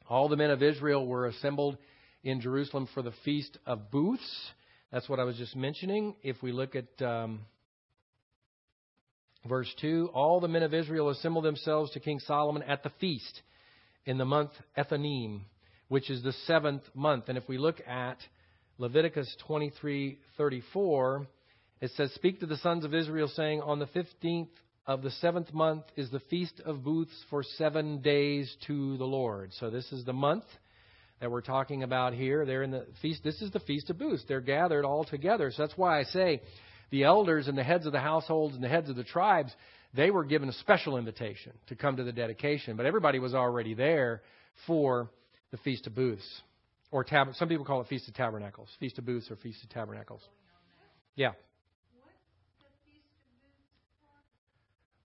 All 0.09 0.29
the 0.29 0.37
men 0.37 0.51
of 0.51 0.63
Israel 0.63 1.07
were 1.07 1.27
assembled 1.27 1.77
in 2.25 2.41
Jerusalem 2.41 2.89
for 2.95 3.03
the 3.03 3.13
feast 3.25 3.59
of 3.67 3.91
booths. 3.91 4.51
That's 4.91 5.09
what 5.09 5.21
I 5.21 5.25
was 5.25 5.37
just 5.37 5.55
mentioning. 5.55 6.17
If 6.23 6.43
we 6.43 6.53
look 6.53 6.75
at 6.75 7.03
um, 7.03 7.41
verse 9.49 9.73
2, 9.81 10.11
all 10.15 10.41
the 10.41 10.49
men 10.49 10.63
of 10.63 10.75
Israel 10.75 11.09
assembled 11.09 11.45
themselves 11.45 11.91
to 11.93 12.01
King 12.01 12.21
Solomon 12.21 12.63
at 12.63 12.83
the 12.83 12.91
feast 13.01 13.43
in 14.05 14.19
the 14.19 14.25
month 14.25 14.51
Ethanim, 14.77 15.41
which 15.89 16.11
is 16.11 16.23
the 16.23 16.33
seventh 16.47 16.83
month. 16.95 17.29
And 17.29 17.37
if 17.39 17.49
we 17.49 17.59
look 17.59 17.81
at 17.87 18.19
Leviticus 18.79 19.37
23:34, 19.47 21.27
it 21.81 21.91
says, 21.93 22.13
"Speak 22.15 22.41
to 22.41 22.47
the 22.47 22.57
sons 22.59 22.85
of 22.85 22.95
Israel, 22.95 23.29
saying, 23.29 23.61
On 23.63 23.79
the 23.79 23.87
fifteenth 23.87 24.51
of 24.87 25.03
the 25.03 25.11
seventh 25.11 25.53
month 25.53 25.85
is 25.97 26.11
the 26.11 26.21
feast 26.21 26.61
of 26.61 26.85
booths 26.85 27.25
for 27.29 27.43
seven 27.43 28.01
days 28.01 28.57
to 28.67 28.97
the 28.97 29.07
Lord." 29.07 29.53
So 29.55 29.71
this 29.71 29.93
is 29.93 30.05
the 30.05 30.13
month 30.13 30.45
that 31.21 31.31
we're 31.31 31.41
talking 31.41 31.83
about 31.83 32.15
here. 32.15 32.47
They're 32.47 32.63
in 32.63 32.71
the 32.71 32.87
feast. 33.03 33.25
This 33.25 33.43
is 33.43 33.51
the 33.51 33.61
feast 33.61 33.91
of 33.91 33.99
booths. 33.99 34.25
They're 34.27 34.41
gathered 34.41 34.85
all 34.85 35.05
together. 35.05 35.51
So 35.51 35.63
that's 35.63 35.77
why 35.77 35.99
I 35.99 36.05
say 36.05 36.41
the 36.91 37.05
elders 37.05 37.49
and 37.49 37.57
the 37.57 37.65
heads 37.65 37.87
of 37.87 37.93
the 37.93 38.01
households 38.01 38.55
and 38.55 38.63
the 38.63 38.69
heads 38.69 38.89
of 38.89 38.97
the 38.97 39.05
tribes, 39.05 39.53
they 39.95 40.11
were 40.11 40.25
given 40.25 40.49
a 40.49 40.53
special 40.53 40.97
invitation 40.97 41.53
to 41.69 41.75
come 41.75 41.97
to 41.97 42.05
the 42.05 42.13
dedication, 42.13 42.77
but 42.77 42.87
everybody 42.87 43.19
was 43.19 43.35
already 43.35 43.75
there 43.75 44.23
for 44.67 45.11
the 45.51 45.57
feast 45.59 45.87
of 45.87 45.95
booths. 45.95 46.43
Or 46.91 47.05
tab- 47.05 47.35
some 47.35 47.49
people 47.49 47.65
call 47.65 47.83
it 47.83 47.89
Feast 47.89 48.09
of 48.09 48.15
Tabernacles, 48.15 48.69
Feast 48.81 48.99
of 48.99 49.05
Booths 49.05 49.31
or 49.31 49.37
Feast 49.37 49.63
of 49.63 49.71
Tabernacles. 49.71 50.23
Yeah. 51.17 51.33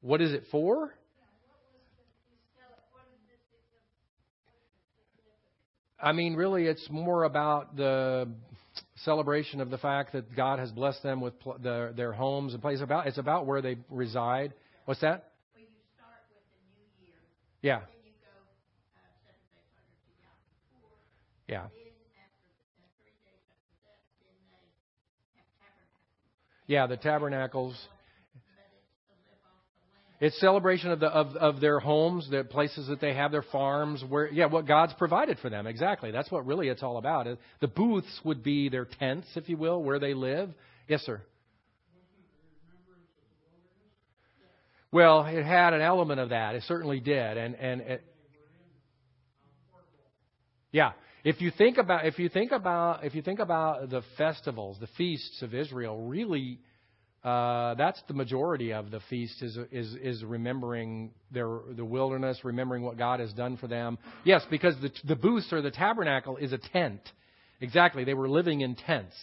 What 0.01 0.21
is 0.21 0.33
it 0.33 0.43
for? 0.51 0.93
I 6.01 6.11
mean, 6.11 6.35
really, 6.35 6.65
it's 6.65 6.89
more 6.89 7.23
about 7.23 7.77
the 7.77 8.27
celebration 9.03 9.61
of 9.61 9.69
the 9.69 9.77
fact 9.77 10.13
that 10.13 10.35
God 10.35 10.59
has 10.59 10.71
blessed 10.71 11.03
them 11.03 11.21
with 11.21 11.39
pl- 11.39 11.57
their, 11.61 11.93
their 11.93 12.13
homes 12.13 12.53
and 12.53 12.61
places. 12.61 12.81
About 12.81 13.07
it's 13.07 13.17
about 13.17 13.45
where 13.45 13.61
they 13.61 13.77
reside. 13.89 14.53
What's 14.85 15.01
that? 15.01 15.31
Well, 15.53 15.61
you 15.61 15.67
start 15.95 16.21
with 16.29 16.43
the 16.51 17.65
new 17.65 17.71
year. 17.71 17.79
Yeah. 17.79 17.81
Yeah. 21.47 21.67
Yeah, 26.65 26.87
the 26.87 26.97
tabernacles. 26.97 27.75
It's 30.23 30.39
celebration 30.39 30.89
of 30.89 31.01
the 31.01 31.07
of, 31.07 31.35
of 31.35 31.59
their 31.59 31.79
homes, 31.79 32.29
the 32.31 32.45
places 32.45 32.87
that 32.87 33.01
they 33.01 33.13
have, 33.13 33.33
their 33.33 33.43
farms, 33.43 34.01
where 34.07 34.31
yeah, 34.31 34.45
what 34.45 34.65
God's 34.65 34.93
provided 34.93 35.37
for 35.39 35.49
them. 35.49 35.67
Exactly. 35.67 36.11
That's 36.11 36.31
what 36.31 36.45
really 36.45 36.69
it's 36.69 36.81
all 36.81 36.95
about. 36.95 37.27
The 37.59 37.67
booths 37.67 38.21
would 38.23 38.41
be 38.41 38.69
their 38.69 38.85
tents, 38.85 39.27
if 39.35 39.49
you 39.49 39.57
will, 39.57 39.83
where 39.83 39.99
they 39.99 40.13
live. 40.13 40.49
Yes, 40.87 41.01
sir. 41.01 41.21
Well, 44.93 45.25
it 45.25 45.43
had 45.43 45.73
an 45.73 45.81
element 45.81 46.21
of 46.21 46.29
that. 46.29 46.55
It 46.55 46.63
certainly 46.67 47.01
did, 47.01 47.37
and 47.37 47.55
and 47.55 47.81
it, 47.81 48.03
yeah, 50.71 50.93
if 51.25 51.41
you 51.41 51.51
think 51.51 51.77
about 51.77 52.05
if 52.05 52.17
you 52.17 52.29
think 52.29 52.53
about 52.53 53.03
if 53.03 53.13
you 53.13 53.21
think 53.21 53.39
about 53.39 53.89
the 53.89 54.03
festivals, 54.17 54.77
the 54.79 54.87
feasts 54.97 55.41
of 55.41 55.53
Israel, 55.53 56.07
really 56.07 56.59
uh, 57.23 57.73
that's 57.75 58.01
the 58.07 58.13
majority 58.13 58.73
of 58.73 58.91
the 58.91 58.99
feast 59.09 59.41
is 59.41 59.57
is 59.71 59.95
is 59.95 60.23
remembering 60.23 61.11
their 61.31 61.59
the 61.75 61.85
wilderness, 61.85 62.39
remembering 62.43 62.83
what 62.83 62.97
God 62.97 63.19
has 63.19 63.31
done 63.33 63.55
for 63.57 63.67
them. 63.67 63.97
Yes, 64.25 64.43
because 64.49 64.75
the 64.81 64.91
the 65.07 65.15
booths 65.15 65.51
or 65.53 65.61
the 65.61 65.71
tabernacle 65.71 66.37
is 66.37 66.51
a 66.51 66.57
tent. 66.57 67.01
Exactly, 67.61 68.03
they 68.03 68.13
were 68.13 68.29
living 68.29 68.61
in 68.61 68.75
tents. 68.75 69.15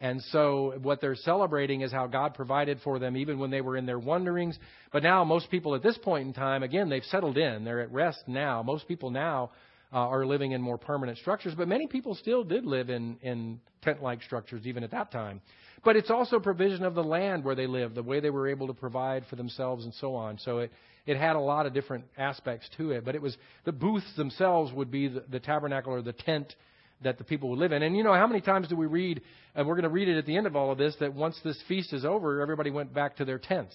And 0.00 0.20
so 0.32 0.74
what 0.82 1.00
they're 1.00 1.14
celebrating 1.14 1.82
is 1.82 1.92
how 1.92 2.08
God 2.08 2.34
provided 2.34 2.80
for 2.82 2.98
them 2.98 3.16
even 3.16 3.38
when 3.38 3.50
they 3.50 3.60
were 3.60 3.76
in 3.76 3.86
their 3.86 3.98
wanderings. 3.98 4.58
But 4.92 5.02
now 5.02 5.24
most 5.24 5.50
people 5.50 5.74
at 5.76 5.82
this 5.82 5.96
point 5.96 6.26
in 6.26 6.34
time, 6.34 6.62
again, 6.62 6.88
they've 6.88 7.04
settled 7.04 7.38
in. 7.38 7.64
They're 7.64 7.80
at 7.80 7.92
rest 7.92 8.24
now. 8.26 8.62
Most 8.62 8.88
people 8.88 9.10
now 9.10 9.52
uh, 9.92 9.98
are 9.98 10.26
living 10.26 10.52
in 10.52 10.60
more 10.60 10.76
permanent 10.76 11.18
structures, 11.18 11.54
but 11.56 11.68
many 11.68 11.86
people 11.86 12.16
still 12.16 12.42
did 12.42 12.66
live 12.66 12.90
in, 12.90 13.16
in 13.22 13.60
tent 13.82 14.02
like 14.02 14.22
structures 14.22 14.66
even 14.66 14.82
at 14.82 14.90
that 14.90 15.12
time. 15.12 15.40
But 15.84 15.96
it's 15.96 16.10
also 16.10 16.38
provision 16.40 16.84
of 16.84 16.94
the 16.94 17.04
land 17.04 17.44
where 17.44 17.54
they 17.54 17.66
lived, 17.66 17.94
the 17.94 18.02
way 18.02 18.20
they 18.20 18.30
were 18.30 18.48
able 18.48 18.68
to 18.68 18.74
provide 18.74 19.24
for 19.28 19.36
themselves 19.36 19.84
and 19.84 19.94
so 19.94 20.14
on. 20.14 20.38
So 20.38 20.58
it, 20.58 20.72
it 21.06 21.16
had 21.16 21.36
a 21.36 21.40
lot 21.40 21.66
of 21.66 21.74
different 21.74 22.04
aspects 22.16 22.68
to 22.78 22.92
it. 22.92 23.04
But 23.04 23.14
it 23.14 23.22
was 23.22 23.36
the 23.64 23.72
booths 23.72 24.06
themselves 24.16 24.72
would 24.72 24.90
be 24.90 25.08
the, 25.08 25.24
the 25.30 25.40
tabernacle 25.40 25.92
or 25.92 26.02
the 26.02 26.12
tent 26.12 26.54
that 27.02 27.18
the 27.18 27.24
people 27.24 27.50
would 27.50 27.58
live 27.58 27.72
in. 27.72 27.82
And 27.82 27.96
you 27.96 28.02
know, 28.02 28.14
how 28.14 28.26
many 28.26 28.40
times 28.40 28.68
do 28.68 28.76
we 28.76 28.86
read, 28.86 29.20
and 29.54 29.66
we're 29.66 29.74
going 29.74 29.84
to 29.84 29.90
read 29.90 30.08
it 30.08 30.16
at 30.16 30.26
the 30.26 30.36
end 30.36 30.46
of 30.46 30.56
all 30.56 30.72
of 30.72 30.78
this, 30.78 30.94
that 31.00 31.14
once 31.14 31.38
this 31.44 31.60
feast 31.68 31.92
is 31.92 32.04
over, 32.04 32.40
everybody 32.40 32.70
went 32.70 32.94
back 32.94 33.16
to 33.16 33.24
their 33.24 33.38
tents. 33.38 33.74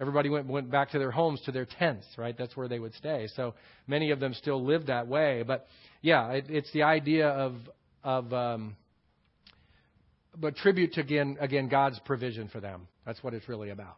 Everybody 0.00 0.30
went, 0.30 0.46
went 0.46 0.70
back 0.70 0.90
to 0.92 0.98
their 0.98 1.10
homes, 1.10 1.40
to 1.42 1.52
their 1.52 1.66
tents, 1.66 2.06
right? 2.16 2.36
That's 2.36 2.56
where 2.56 2.66
they 2.66 2.78
would 2.78 2.94
stay. 2.94 3.28
So 3.36 3.54
many 3.86 4.10
of 4.10 4.18
them 4.18 4.34
still 4.34 4.64
live 4.64 4.86
that 4.86 5.06
way. 5.06 5.44
But 5.46 5.66
yeah, 6.00 6.30
it, 6.30 6.46
it's 6.48 6.72
the 6.72 6.82
idea 6.82 7.28
of, 7.28 7.54
of 8.02 8.32
um, 8.32 8.76
but 10.36 10.56
tribute 10.56 10.94
to 10.94 11.00
again, 11.00 11.36
again 11.40 11.68
God's 11.68 11.98
provision 12.00 12.48
for 12.48 12.60
them. 12.60 12.88
That's 13.04 13.22
what 13.22 13.34
it's 13.34 13.48
really 13.48 13.70
about. 13.70 13.96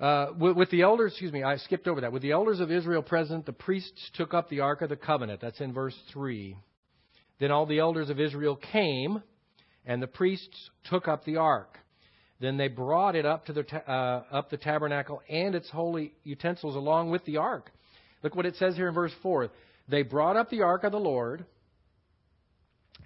Uh, 0.00 0.32
with, 0.36 0.56
with 0.56 0.70
the 0.70 0.82
elders, 0.82 1.12
excuse 1.12 1.32
me, 1.32 1.44
I 1.44 1.56
skipped 1.58 1.86
over 1.86 2.00
that. 2.00 2.12
With 2.12 2.22
the 2.22 2.32
elders 2.32 2.58
of 2.58 2.72
Israel 2.72 3.02
present, 3.02 3.46
the 3.46 3.52
priests 3.52 4.10
took 4.14 4.34
up 4.34 4.48
the 4.48 4.60
ark 4.60 4.82
of 4.82 4.88
the 4.88 4.96
covenant. 4.96 5.40
That's 5.40 5.60
in 5.60 5.72
verse 5.72 5.96
3. 6.12 6.56
Then 7.38 7.52
all 7.52 7.66
the 7.66 7.78
elders 7.78 8.10
of 8.10 8.18
Israel 8.18 8.56
came, 8.56 9.22
and 9.86 10.02
the 10.02 10.08
priests 10.08 10.70
took 10.90 11.06
up 11.06 11.24
the 11.24 11.36
ark. 11.36 11.78
Then 12.40 12.56
they 12.56 12.66
brought 12.66 13.14
it 13.14 13.24
up 13.24 13.46
to 13.46 13.52
the 13.52 13.62
ta- 13.62 13.84
uh, 13.86 14.36
up 14.36 14.50
the 14.50 14.56
tabernacle 14.56 15.22
and 15.28 15.54
its 15.54 15.70
holy 15.70 16.12
utensils 16.24 16.74
along 16.74 17.10
with 17.10 17.24
the 17.24 17.36
ark. 17.36 17.70
Look 18.24 18.34
what 18.34 18.46
it 18.46 18.56
says 18.56 18.74
here 18.74 18.88
in 18.88 18.94
verse 18.94 19.12
4. 19.22 19.50
They 19.88 20.02
brought 20.02 20.36
up 20.36 20.50
the 20.50 20.62
ark 20.62 20.82
of 20.82 20.90
the 20.90 20.98
Lord 20.98 21.44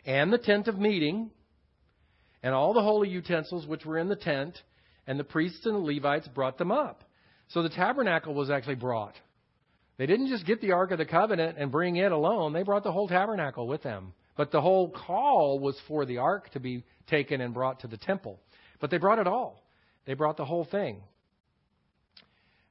and 0.07 0.32
the 0.32 0.38
tent 0.38 0.68
of 0.68 0.78
meeting 0.78 1.30
and 2.42 2.54
all 2.54 2.72
the 2.72 2.82
holy 2.82 3.09
utensils 3.09 3.66
which 3.66 3.84
were 3.84 3.98
in 3.98 4.09
the 4.09 4.16
tent, 4.16 4.57
and 5.07 5.18
the 5.18 5.24
priests 5.24 5.66
and 5.66 5.74
the 5.74 5.78
Levites 5.78 6.28
brought 6.28 6.59
them 6.59 6.70
up. 6.70 7.02
So 7.48 7.62
the 7.62 7.68
tabernacle 7.68 8.34
was 8.34 8.50
actually 8.50 8.76
brought. 8.76 9.14
They 9.98 10.07
didn't 10.07 10.28
just 10.28 10.46
get 10.46 10.61
the 10.61 10.72
Ark 10.72 10.92
of 10.92 10.98
the 10.98 11.04
Covenant 11.04 11.57
and 11.59 11.72
bring 11.72 11.96
it 11.96 12.12
alone, 12.12 12.52
they 12.52 12.62
brought 12.62 12.84
the 12.84 12.92
whole 12.92 13.09
tabernacle 13.09 13.66
with 13.66 13.82
them. 13.82 14.12
But 14.36 14.52
the 14.52 14.61
whole 14.61 14.90
call 14.90 15.59
was 15.59 15.80
for 15.88 16.04
the 16.04 16.18
ark 16.18 16.50
to 16.50 16.61
be 16.61 16.84
taken 17.09 17.40
and 17.40 17.54
brought 17.54 17.80
to 17.80 17.88
the 17.88 17.96
temple. 17.96 18.38
But 18.80 18.90
they 18.90 18.98
brought 18.98 19.18
it 19.18 19.26
all. 19.26 19.64
They 20.04 20.12
brought 20.12 20.36
the 20.36 20.44
whole 20.44 20.66
thing. 20.66 21.02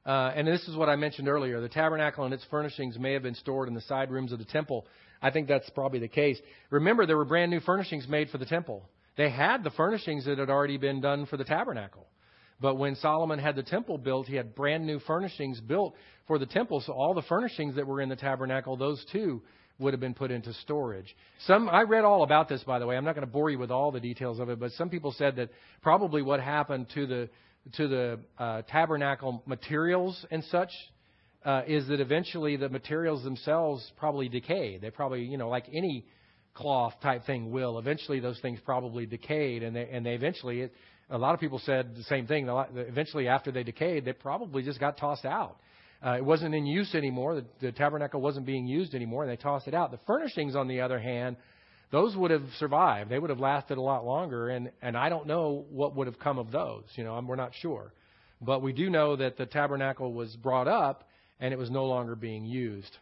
Uh, 0.06 0.32
and 0.36 0.46
this 0.46 0.62
is 0.68 0.76
what 0.76 0.88
I 0.88 0.94
mentioned 0.94 1.26
earlier. 1.26 1.60
The 1.60 1.68
tabernacle 1.68 2.24
and 2.24 2.32
its 2.32 2.44
furnishings 2.48 2.96
may 2.96 3.14
have 3.14 3.24
been 3.24 3.34
stored 3.34 3.66
in 3.66 3.74
the 3.74 3.80
side 3.80 4.12
rooms 4.12 4.30
of 4.30 4.38
the 4.38 4.44
temple. 4.44 4.86
I 5.22 5.30
think 5.30 5.48
that's 5.48 5.68
probably 5.70 5.98
the 5.98 6.08
case. 6.08 6.38
Remember, 6.70 7.06
there 7.06 7.16
were 7.16 7.24
brand 7.24 7.50
new 7.50 7.60
furnishings 7.60 8.06
made 8.08 8.30
for 8.30 8.38
the 8.38 8.46
temple. 8.46 8.88
They 9.16 9.30
had 9.30 9.64
the 9.64 9.70
furnishings 9.70 10.26
that 10.26 10.38
had 10.38 10.50
already 10.50 10.76
been 10.76 11.00
done 11.00 11.26
for 11.26 11.36
the 11.36 11.44
tabernacle. 11.44 12.06
But 12.60 12.76
when 12.76 12.96
Solomon 12.96 13.38
had 13.38 13.56
the 13.56 13.62
temple 13.62 13.98
built, 13.98 14.26
he 14.26 14.36
had 14.36 14.54
brand 14.54 14.86
new 14.86 14.98
furnishings 15.00 15.60
built 15.60 15.94
for 16.26 16.38
the 16.38 16.46
temple. 16.46 16.80
So 16.80 16.92
all 16.92 17.14
the 17.14 17.22
furnishings 17.22 17.76
that 17.76 17.86
were 17.86 18.00
in 18.00 18.08
the 18.08 18.16
tabernacle, 18.16 18.76
those 18.76 19.04
too 19.12 19.42
would 19.78 19.92
have 19.92 20.00
been 20.00 20.14
put 20.14 20.30
into 20.30 20.52
storage. 20.54 21.14
Some 21.46 21.68
I 21.68 21.82
read 21.82 22.04
all 22.04 22.22
about 22.22 22.48
this 22.48 22.62
by 22.64 22.78
the 22.78 22.86
way. 22.86 22.96
I'm 22.96 23.04
not 23.04 23.14
going 23.14 23.26
to 23.26 23.32
bore 23.32 23.50
you 23.50 23.58
with 23.58 23.70
all 23.70 23.92
the 23.92 24.00
details 24.00 24.38
of 24.38 24.48
it, 24.48 24.58
but 24.58 24.72
some 24.72 24.88
people 24.88 25.12
said 25.12 25.36
that 25.36 25.50
probably 25.82 26.22
what 26.22 26.40
happened 26.40 26.86
to 26.94 27.06
the 27.06 27.28
to 27.74 27.88
the 27.88 28.20
uh, 28.38 28.62
tabernacle 28.62 29.42
materials 29.44 30.24
and 30.30 30.42
such 30.44 30.70
uh, 31.46 31.62
is 31.68 31.86
that 31.86 32.00
eventually 32.00 32.56
the 32.56 32.68
materials 32.68 33.22
themselves 33.22 33.92
probably 33.96 34.28
decay. 34.28 34.78
They 34.78 34.90
probably, 34.90 35.22
you 35.22 35.38
know, 35.38 35.48
like 35.48 35.66
any 35.72 36.04
cloth 36.54 36.94
type 37.00 37.24
thing 37.24 37.52
will. 37.52 37.78
Eventually, 37.78 38.18
those 38.18 38.40
things 38.40 38.58
probably 38.64 39.06
decayed, 39.06 39.62
and 39.62 39.74
they 39.74 39.88
and 39.90 40.04
they 40.04 40.14
eventually. 40.14 40.62
It, 40.62 40.74
a 41.08 41.16
lot 41.16 41.34
of 41.34 41.40
people 41.40 41.60
said 41.64 41.94
the 41.94 42.02
same 42.02 42.26
thing. 42.26 42.48
Eventually, 42.74 43.28
after 43.28 43.52
they 43.52 43.62
decayed, 43.62 44.04
they 44.04 44.12
probably 44.12 44.64
just 44.64 44.80
got 44.80 44.98
tossed 44.98 45.24
out. 45.24 45.58
Uh, 46.04 46.16
it 46.16 46.24
wasn't 46.24 46.52
in 46.52 46.66
use 46.66 46.96
anymore. 46.96 47.36
The, 47.36 47.44
the 47.60 47.72
tabernacle 47.72 48.20
wasn't 48.20 48.44
being 48.44 48.66
used 48.66 48.92
anymore, 48.92 49.22
and 49.22 49.30
they 49.30 49.40
tossed 49.40 49.68
it 49.68 49.74
out. 49.74 49.92
The 49.92 50.00
furnishings, 50.04 50.56
on 50.56 50.66
the 50.66 50.80
other 50.80 50.98
hand, 50.98 51.36
those 51.92 52.16
would 52.16 52.32
have 52.32 52.42
survived. 52.58 53.08
They 53.08 53.20
would 53.20 53.30
have 53.30 53.38
lasted 53.38 53.78
a 53.78 53.80
lot 53.82 54.04
longer, 54.04 54.48
and 54.48 54.72
and 54.82 54.96
I 54.96 55.08
don't 55.10 55.28
know 55.28 55.64
what 55.70 55.94
would 55.94 56.08
have 56.08 56.18
come 56.18 56.38
of 56.38 56.50
those. 56.50 56.82
You 56.96 57.04
know, 57.04 57.20
we're 57.24 57.36
not 57.36 57.52
sure, 57.60 57.92
but 58.42 58.62
we 58.62 58.72
do 58.72 58.90
know 58.90 59.14
that 59.14 59.36
the 59.36 59.46
tabernacle 59.46 60.12
was 60.12 60.34
brought 60.34 60.66
up, 60.66 61.04
and 61.40 61.52
it 61.52 61.58
was 61.58 61.70
no 61.70 61.86
longer 61.86 62.14
being 62.14 62.44
used. 62.44 62.96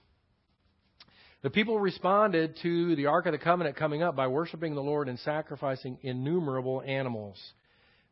The 1.42 1.50
people 1.50 1.78
responded 1.78 2.56
to 2.62 2.96
the 2.96 3.06
Ark 3.06 3.26
of 3.26 3.32
the 3.32 3.38
Covenant 3.38 3.76
coming 3.76 4.02
up 4.02 4.16
by 4.16 4.28
worshiping 4.28 4.74
the 4.74 4.82
Lord 4.82 5.08
and 5.08 5.18
sacrificing 5.18 5.98
innumerable 6.00 6.82
animals. 6.86 7.36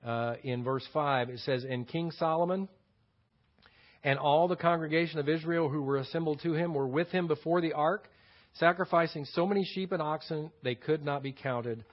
Uh, 0.04 0.34
in 0.42 0.62
verse 0.62 0.86
5, 0.92 1.30
it 1.30 1.38
says, 1.40 1.64
And 1.64 1.88
King 1.88 2.10
Solomon 2.10 2.68
and 4.04 4.18
all 4.18 4.48
the 4.48 4.56
congregation 4.56 5.18
of 5.18 5.28
Israel 5.28 5.68
who 5.68 5.82
were 5.82 5.96
assembled 5.96 6.40
to 6.42 6.52
him 6.52 6.74
were 6.74 6.86
with 6.86 7.08
him 7.08 7.26
before 7.26 7.60
the 7.60 7.72
ark, 7.72 8.08
sacrificing 8.54 9.24
so 9.24 9.46
many 9.46 9.64
sheep 9.64 9.92
and 9.92 10.02
oxen 10.02 10.50
they 10.62 10.74
could 10.74 11.04
not 11.04 11.22
be 11.22 11.32
counted 11.32 11.84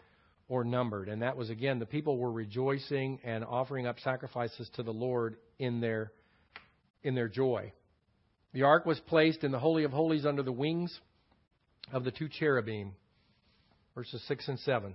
or 0.49 0.63
numbered. 0.63 1.07
And 1.07 1.21
that 1.21 1.37
was, 1.37 1.49
again, 1.49 1.79
the 1.79 1.85
people 1.85 2.17
were 2.17 2.31
rejoicing 2.31 3.19
and 3.23 3.45
offering 3.45 3.87
up 3.87 3.99
sacrifices 3.99 4.69
to 4.75 4.83
the 4.83 4.91
Lord 4.91 5.37
in 5.59 5.79
their, 5.79 6.11
in 7.03 7.15
their 7.15 7.29
joy. 7.29 7.71
The 8.53 8.63
ark 8.63 8.85
was 8.85 8.99
placed 9.01 9.43
in 9.43 9.51
the 9.51 9.59
Holy 9.59 9.83
of 9.83 9.91
Holies 9.91 10.25
under 10.25 10.41
the 10.41 10.51
wings 10.51 10.97
of 11.91 12.03
the 12.03 12.11
two 12.11 12.27
cherubim, 12.27 12.93
verses 13.93 14.23
6 14.27 14.47
and 14.47 14.59
7. 14.59 14.93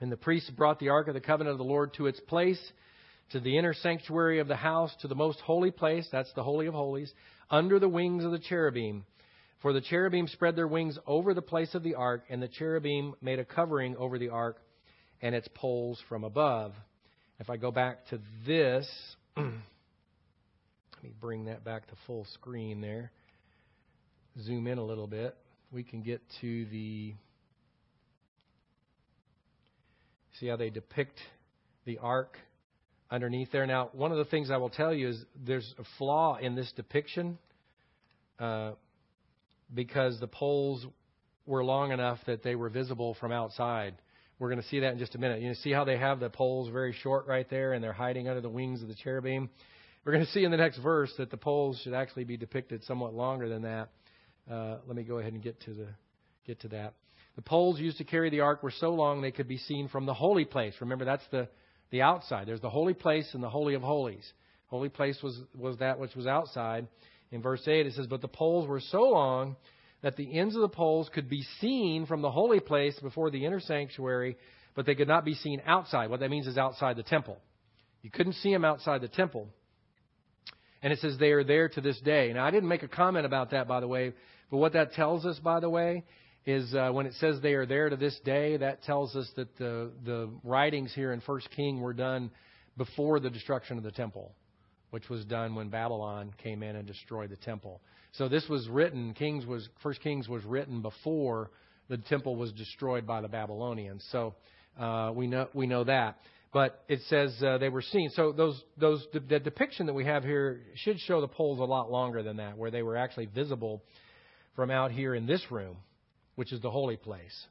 And 0.00 0.12
the 0.12 0.16
priests 0.16 0.50
brought 0.50 0.78
the 0.78 0.90
ark 0.90 1.08
of 1.08 1.14
the 1.14 1.20
covenant 1.20 1.52
of 1.52 1.58
the 1.58 1.64
Lord 1.64 1.92
to 1.94 2.06
its 2.06 2.20
place, 2.20 2.60
to 3.30 3.40
the 3.40 3.58
inner 3.58 3.74
sanctuary 3.74 4.38
of 4.38 4.48
the 4.48 4.56
house, 4.56 4.94
to 5.00 5.08
the 5.08 5.14
most 5.14 5.40
holy 5.40 5.70
place, 5.70 6.08
that's 6.10 6.32
the 6.34 6.42
Holy 6.42 6.66
of 6.66 6.74
Holies, 6.74 7.12
under 7.50 7.78
the 7.78 7.88
wings 7.88 8.24
of 8.24 8.30
the 8.30 8.38
cherubim. 8.38 9.04
For 9.60 9.72
the 9.72 9.80
cherubim 9.80 10.26
spread 10.28 10.56
their 10.56 10.68
wings 10.68 10.98
over 11.06 11.34
the 11.34 11.42
place 11.42 11.74
of 11.74 11.82
the 11.82 11.96
ark, 11.96 12.24
and 12.30 12.40
the 12.40 12.48
cherubim 12.48 13.14
made 13.20 13.40
a 13.40 13.44
covering 13.44 13.96
over 13.96 14.18
the 14.18 14.30
ark 14.30 14.56
and 15.20 15.34
its 15.34 15.48
poles 15.54 16.00
from 16.08 16.24
above. 16.24 16.72
If 17.40 17.50
I 17.50 17.56
go 17.56 17.70
back 17.70 18.06
to 18.08 18.20
this, 18.46 18.88
let 21.00 21.04
me 21.04 21.14
bring 21.18 21.46
that 21.46 21.64
back 21.64 21.86
to 21.86 21.94
full 22.06 22.26
screen 22.34 22.82
there. 22.82 23.10
Zoom 24.42 24.66
in 24.66 24.76
a 24.76 24.84
little 24.84 25.06
bit 25.06 25.34
we 25.72 25.82
can 25.82 26.02
get 26.02 26.20
to 26.40 26.64
the. 26.66 27.14
See 30.38 30.46
how 30.46 30.56
they 30.56 30.70
depict 30.70 31.18
the 31.84 31.98
ark 31.98 32.36
underneath 33.10 33.52
there. 33.52 33.66
Now, 33.66 33.90
one 33.92 34.10
of 34.12 34.18
the 34.18 34.24
things 34.24 34.50
I 34.50 34.56
will 34.56 34.70
tell 34.70 34.92
you 34.94 35.08
is 35.08 35.24
there's 35.44 35.74
a 35.78 35.84
flaw 35.98 36.36
in 36.36 36.54
this 36.54 36.72
depiction 36.76 37.38
uh, 38.38 38.72
because 39.74 40.18
the 40.18 40.28
poles 40.28 40.86
were 41.46 41.64
long 41.64 41.92
enough 41.92 42.18
that 42.26 42.42
they 42.42 42.54
were 42.54 42.70
visible 42.70 43.16
from 43.20 43.32
outside. 43.32 43.94
We're 44.38 44.48
going 44.48 44.62
to 44.62 44.68
see 44.68 44.80
that 44.80 44.92
in 44.92 44.98
just 44.98 45.14
a 45.14 45.18
minute. 45.18 45.42
You 45.42 45.52
see 45.54 45.72
how 45.72 45.84
they 45.84 45.98
have 45.98 46.20
the 46.20 46.30
poles 46.30 46.70
very 46.70 46.94
short 47.02 47.26
right 47.26 47.48
there 47.50 47.74
and 47.74 47.84
they're 47.84 47.92
hiding 47.92 48.28
under 48.28 48.40
the 48.40 48.48
wings 48.48 48.80
of 48.82 48.88
the 48.88 48.94
cherubim? 48.94 49.50
We're 50.04 50.12
going 50.12 50.24
to 50.24 50.32
see 50.32 50.44
in 50.44 50.50
the 50.50 50.56
next 50.56 50.78
verse 50.78 51.12
that 51.18 51.30
the 51.30 51.36
poles 51.36 51.78
should 51.84 51.92
actually 51.92 52.24
be 52.24 52.38
depicted 52.38 52.82
somewhat 52.84 53.12
longer 53.12 53.50
than 53.50 53.62
that. 53.62 53.90
Uh, 54.50 54.78
let 54.86 54.96
me 54.96 55.02
go 55.02 55.18
ahead 55.18 55.34
and 55.34 55.42
get 55.42 55.60
to 55.62 55.74
the 55.74 55.88
get 56.46 56.60
to 56.60 56.68
that. 56.68 56.94
The 57.36 57.42
poles 57.42 57.78
used 57.78 57.98
to 57.98 58.04
carry 58.04 58.30
the 58.30 58.40
ark 58.40 58.62
were 58.62 58.72
so 58.72 58.94
long 58.94 59.20
they 59.20 59.30
could 59.30 59.46
be 59.46 59.58
seen 59.58 59.88
from 59.88 60.06
the 60.06 60.14
holy 60.14 60.46
place. 60.46 60.74
Remember, 60.80 61.04
that's 61.04 61.26
the 61.30 61.48
the 61.90 62.00
outside. 62.00 62.48
There's 62.48 62.62
the 62.62 62.70
holy 62.70 62.94
place 62.94 63.28
and 63.34 63.42
the 63.42 63.50
holy 63.50 63.74
of 63.74 63.82
holies. 63.82 64.26
Holy 64.68 64.88
place 64.88 65.18
was 65.22 65.38
was 65.54 65.76
that 65.78 65.98
which 65.98 66.14
was 66.14 66.26
outside. 66.26 66.88
In 67.30 67.42
verse 67.42 67.62
eight, 67.68 67.86
it 67.86 67.92
says, 67.92 68.06
"But 68.06 68.22
the 68.22 68.28
poles 68.28 68.66
were 68.66 68.80
so 68.80 69.02
long." 69.02 69.56
That 70.02 70.16
the 70.16 70.38
ends 70.38 70.54
of 70.54 70.62
the 70.62 70.68
poles 70.70 71.10
could 71.12 71.28
be 71.28 71.42
seen 71.60 72.06
from 72.06 72.22
the 72.22 72.30
holy 72.30 72.58
place 72.58 72.98
before 73.00 73.30
the 73.30 73.44
inner 73.44 73.60
sanctuary, 73.60 74.38
but 74.74 74.86
they 74.86 74.94
could 74.94 75.08
not 75.08 75.26
be 75.26 75.34
seen 75.34 75.60
outside. 75.66 76.08
What 76.08 76.20
that 76.20 76.30
means 76.30 76.46
is 76.46 76.56
outside 76.56 76.96
the 76.96 77.02
temple. 77.02 77.36
You 78.00 78.10
couldn't 78.10 78.32
see 78.32 78.50
them 78.50 78.64
outside 78.64 79.02
the 79.02 79.08
temple. 79.08 79.50
And 80.82 80.92
it 80.92 80.98
says 81.00 81.16
they 81.18 81.32
are 81.32 81.44
there 81.44 81.68
to 81.68 81.80
this 81.80 82.00
day. 82.00 82.32
Now, 82.32 82.46
I 82.46 82.50
didn't 82.50 82.68
make 82.68 82.82
a 82.82 82.88
comment 82.88 83.26
about 83.26 83.50
that, 83.50 83.68
by 83.68 83.80
the 83.80 83.88
way, 83.88 84.12
but 84.50 84.56
what 84.56 84.72
that 84.72 84.92
tells 84.92 85.26
us, 85.26 85.38
by 85.38 85.60
the 85.60 85.68
way, 85.68 86.04
is 86.46 86.74
uh, 86.74 86.90
when 86.90 87.06
it 87.06 87.14
says 87.20 87.40
they 87.40 87.52
are 87.52 87.66
there 87.66 87.90
to 87.90 87.96
this 87.96 88.18
day, 88.24 88.56
that 88.56 88.82
tells 88.84 89.14
us 89.14 89.28
that 89.36 89.56
the, 89.58 89.90
the 90.04 90.30
writings 90.42 90.92
here 90.94 91.12
in 91.12 91.20
First 91.20 91.48
King 91.54 91.80
were 91.80 91.92
done 91.92 92.30
before 92.76 93.20
the 93.20 93.28
destruction 93.28 93.76
of 93.76 93.84
the 93.84 93.90
temple, 93.90 94.32
which 94.90 95.08
was 95.10 95.24
done 95.26 95.54
when 95.54 95.68
Babylon 95.68 96.32
came 96.42 96.62
in 96.62 96.76
and 96.76 96.86
destroyed 96.86 97.30
the 97.30 97.36
temple. 97.36 97.80
So 98.12 98.28
this 98.28 98.48
was 98.48 98.66
written, 98.68 99.12
Kings 99.14 99.44
was 99.46 99.68
First 99.82 100.00
Kings 100.00 100.28
was 100.28 100.44
written 100.44 100.82
before 100.82 101.50
the 101.88 101.98
temple 101.98 102.36
was 102.36 102.52
destroyed 102.52 103.06
by 103.06 103.20
the 103.20 103.28
Babylonians. 103.28 104.04
So 104.10 104.34
uh, 104.78 105.12
we 105.14 105.26
know 105.26 105.48
we 105.52 105.66
know 105.66 105.84
that. 105.84 106.18
But 106.52 106.82
it 106.88 107.00
says 107.08 107.40
uh, 107.42 107.58
they 107.58 107.68
were 107.68 107.82
seen. 107.82 108.10
So 108.10 108.32
those 108.32 108.60
those 108.76 109.06
the 109.12 109.38
depiction 109.38 109.86
that 109.86 109.92
we 109.92 110.04
have 110.04 110.24
here 110.24 110.62
should 110.74 110.98
show 110.98 111.20
the 111.20 111.28
poles 111.28 111.60
a 111.60 111.64
lot 111.64 111.90
longer 111.90 112.22
than 112.22 112.38
that, 112.38 112.56
where 112.56 112.72
they 112.72 112.82
were 112.82 112.96
actually 112.96 113.26
visible 113.26 113.84
from 114.56 114.70
out 114.70 114.90
here 114.90 115.14
in 115.14 115.26
this 115.26 115.44
room, 115.50 115.76
which 116.34 116.52
is 116.52 116.60
the 116.60 116.70
holy 116.70 116.96
place. 116.96 117.46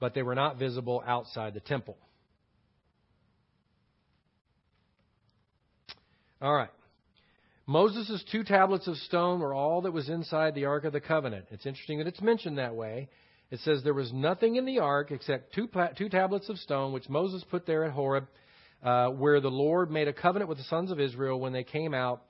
But 0.00 0.14
they 0.14 0.22
were 0.22 0.34
not 0.34 0.58
visible 0.58 1.02
outside 1.06 1.52
the 1.52 1.60
temple. 1.60 1.98
All 6.40 6.54
right. 6.54 6.70
Moses' 7.66 8.24
two 8.32 8.44
tablets 8.44 8.86
of 8.86 8.96
stone 8.96 9.40
were 9.40 9.52
all 9.52 9.82
that 9.82 9.92
was 9.92 10.08
inside 10.08 10.54
the 10.54 10.64
Ark 10.64 10.84
of 10.84 10.94
the 10.94 11.00
Covenant. 11.00 11.46
It's 11.50 11.66
interesting 11.66 11.98
that 11.98 12.06
it's 12.06 12.22
mentioned 12.22 12.56
that 12.56 12.74
way. 12.74 13.10
It 13.50 13.60
says 13.60 13.82
there 13.82 13.94
was 13.94 14.12
nothing 14.12 14.56
in 14.56 14.66
the 14.66 14.80
ark 14.80 15.10
except 15.10 15.54
two, 15.54 15.68
two 15.96 16.08
tablets 16.08 16.48
of 16.48 16.58
stone, 16.58 16.92
which 16.92 17.08
Moses 17.08 17.44
put 17.50 17.66
there 17.66 17.84
at 17.84 17.92
Horeb, 17.92 18.26
uh, 18.82 19.08
where 19.08 19.40
the 19.40 19.50
Lord 19.50 19.90
made 19.90 20.06
a 20.06 20.12
covenant 20.12 20.48
with 20.48 20.58
the 20.58 20.64
sons 20.64 20.90
of 20.90 21.00
Israel 21.00 21.40
when 21.40 21.52
they 21.52 21.64
came 21.64 21.94
out 21.94 22.22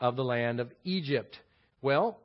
of 0.00 0.16
the 0.16 0.24
land 0.24 0.58
of 0.58 0.70
Egypt. 0.84 1.38
Well, 1.80 2.18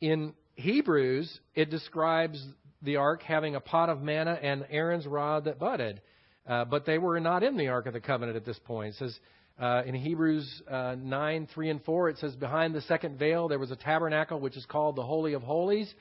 in 0.00 0.34
Hebrews, 0.56 1.40
it 1.54 1.70
describes 1.70 2.44
the 2.82 2.96
ark 2.96 3.22
having 3.22 3.54
a 3.54 3.60
pot 3.60 3.88
of 3.88 4.02
manna 4.02 4.38
and 4.40 4.66
Aaron's 4.70 5.06
rod 5.06 5.44
that 5.44 5.58
budded. 5.58 6.02
uh, 6.46 6.64
but 6.64 6.84
they 6.84 6.98
were 6.98 7.18
not 7.20 7.42
in 7.42 7.56
the 7.56 7.68
Ark 7.68 7.86
of 7.86 7.92
the 7.94 8.00
Covenant 8.00 8.36
at 8.36 8.44
this 8.44 8.58
point. 8.64 8.94
It 8.94 8.98
says 8.98 9.18
uh, 9.58 9.82
in 9.86 9.94
Hebrews 9.94 10.62
uh, 10.70 10.96
9, 10.98 11.48
3 11.52 11.70
and 11.70 11.84
4, 11.84 12.10
it 12.10 12.18
says, 12.18 12.34
Behind 12.36 12.74
the 12.74 12.82
second 12.82 13.18
veil 13.18 13.48
there 13.48 13.58
was 13.58 13.70
a 13.70 13.76
tabernacle 13.76 14.40
which 14.40 14.56
is 14.56 14.66
called 14.66 14.96
the 14.96 15.02
Holy 15.02 15.32
of 15.32 15.42
Holies, 15.42 15.92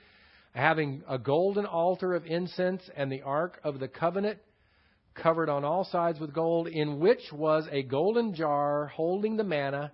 having 0.54 1.04
a 1.08 1.18
golden 1.18 1.66
altar 1.66 2.14
of 2.14 2.26
incense 2.26 2.82
and 2.96 3.12
the 3.12 3.22
Ark 3.24 3.60
of 3.64 3.80
the 3.80 3.88
Covenant 3.88 4.40
covered 5.16 5.50
on 5.50 5.64
all 5.64 5.84
sides 5.86 6.20
with 6.20 6.34
gold, 6.34 6.68
in 6.68 7.00
which 7.00 7.22
was 7.32 7.68
a 7.72 7.84
golden 7.84 8.34
jar 8.34 8.88
holding 8.88 9.38
the 9.38 9.44
manna 9.44 9.92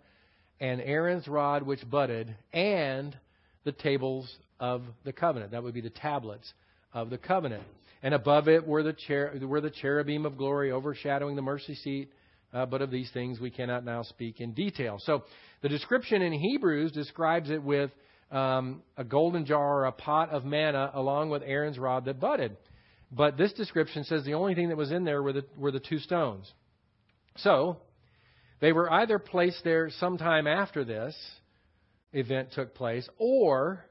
and 0.60 0.82
Aaron's 0.82 1.28
rod 1.28 1.64
which 1.64 1.90
budded, 1.90 2.36
and 2.54 3.18
the 3.64 3.72
tables 3.72 4.30
of 4.60 4.84
the 5.06 5.14
covenant. 5.14 5.52
That 5.52 5.64
would 5.64 5.74
be 5.74 5.82
the 5.82 5.90
tablets 5.90 6.54
of 6.94 7.10
the 7.10 7.18
covenant. 7.18 7.64
And 8.04 8.14
above 8.14 8.48
it 8.48 8.66
were 8.66 8.84
the, 8.84 8.96
cher- 9.08 9.34
were 9.42 9.62
the 9.62 9.70
cherubim 9.70 10.26
of 10.26 10.38
glory 10.38 10.72
overshadowing 10.72 11.36
the 11.36 11.42
mercy 11.42 11.76
seat. 11.76 12.12
Uh, 12.52 12.66
but 12.66 12.82
of 12.82 12.90
these 12.90 13.12
things 13.12 13.40
we 13.40 13.52
cannot 13.52 13.86
now 13.86 14.02
speak 14.02 14.42
in 14.42 14.54
detail. 14.54 14.98
So 15.04 15.24
the 15.62 15.70
description 15.70 16.24
in 16.24 16.34
Hebrews 16.34 16.92
describes 16.92 17.52
it 17.52 17.62
with 17.62 17.92
um, 18.32 18.84
a 18.98 19.04
golden 19.04 19.46
jar 19.46 19.80
or 19.80 19.86
a 19.86 19.92
pot 19.92 20.30
of 20.30 20.46
manna 20.46 20.92
along 20.94 21.30
with 21.30 21.42
Aaron's 21.46 21.80
rod 21.80 22.06
that 22.06 22.20
budded. 22.20 22.56
But 23.12 23.38
this 23.38 23.54
description 23.54 24.04
says 24.04 24.24
the 24.24 24.36
only 24.36 24.54
thing 24.56 24.70
that 24.70 24.78
was 24.78 24.92
in 24.92 25.04
there 25.04 25.24
were 25.24 25.34
the, 25.34 25.46
were 25.58 25.72
the 25.72 25.80
two 25.80 26.00
stones. 26.00 26.52
So 27.38 27.78
they 28.60 28.72
were 28.72 28.92
either 28.92 29.20
placed 29.20 29.64
there 29.64 29.90
sometime 29.90 30.46
after 30.48 30.84
this 30.84 31.16
event 32.12 32.50
took 32.54 32.76
place, 32.76 33.08
or 33.18 33.86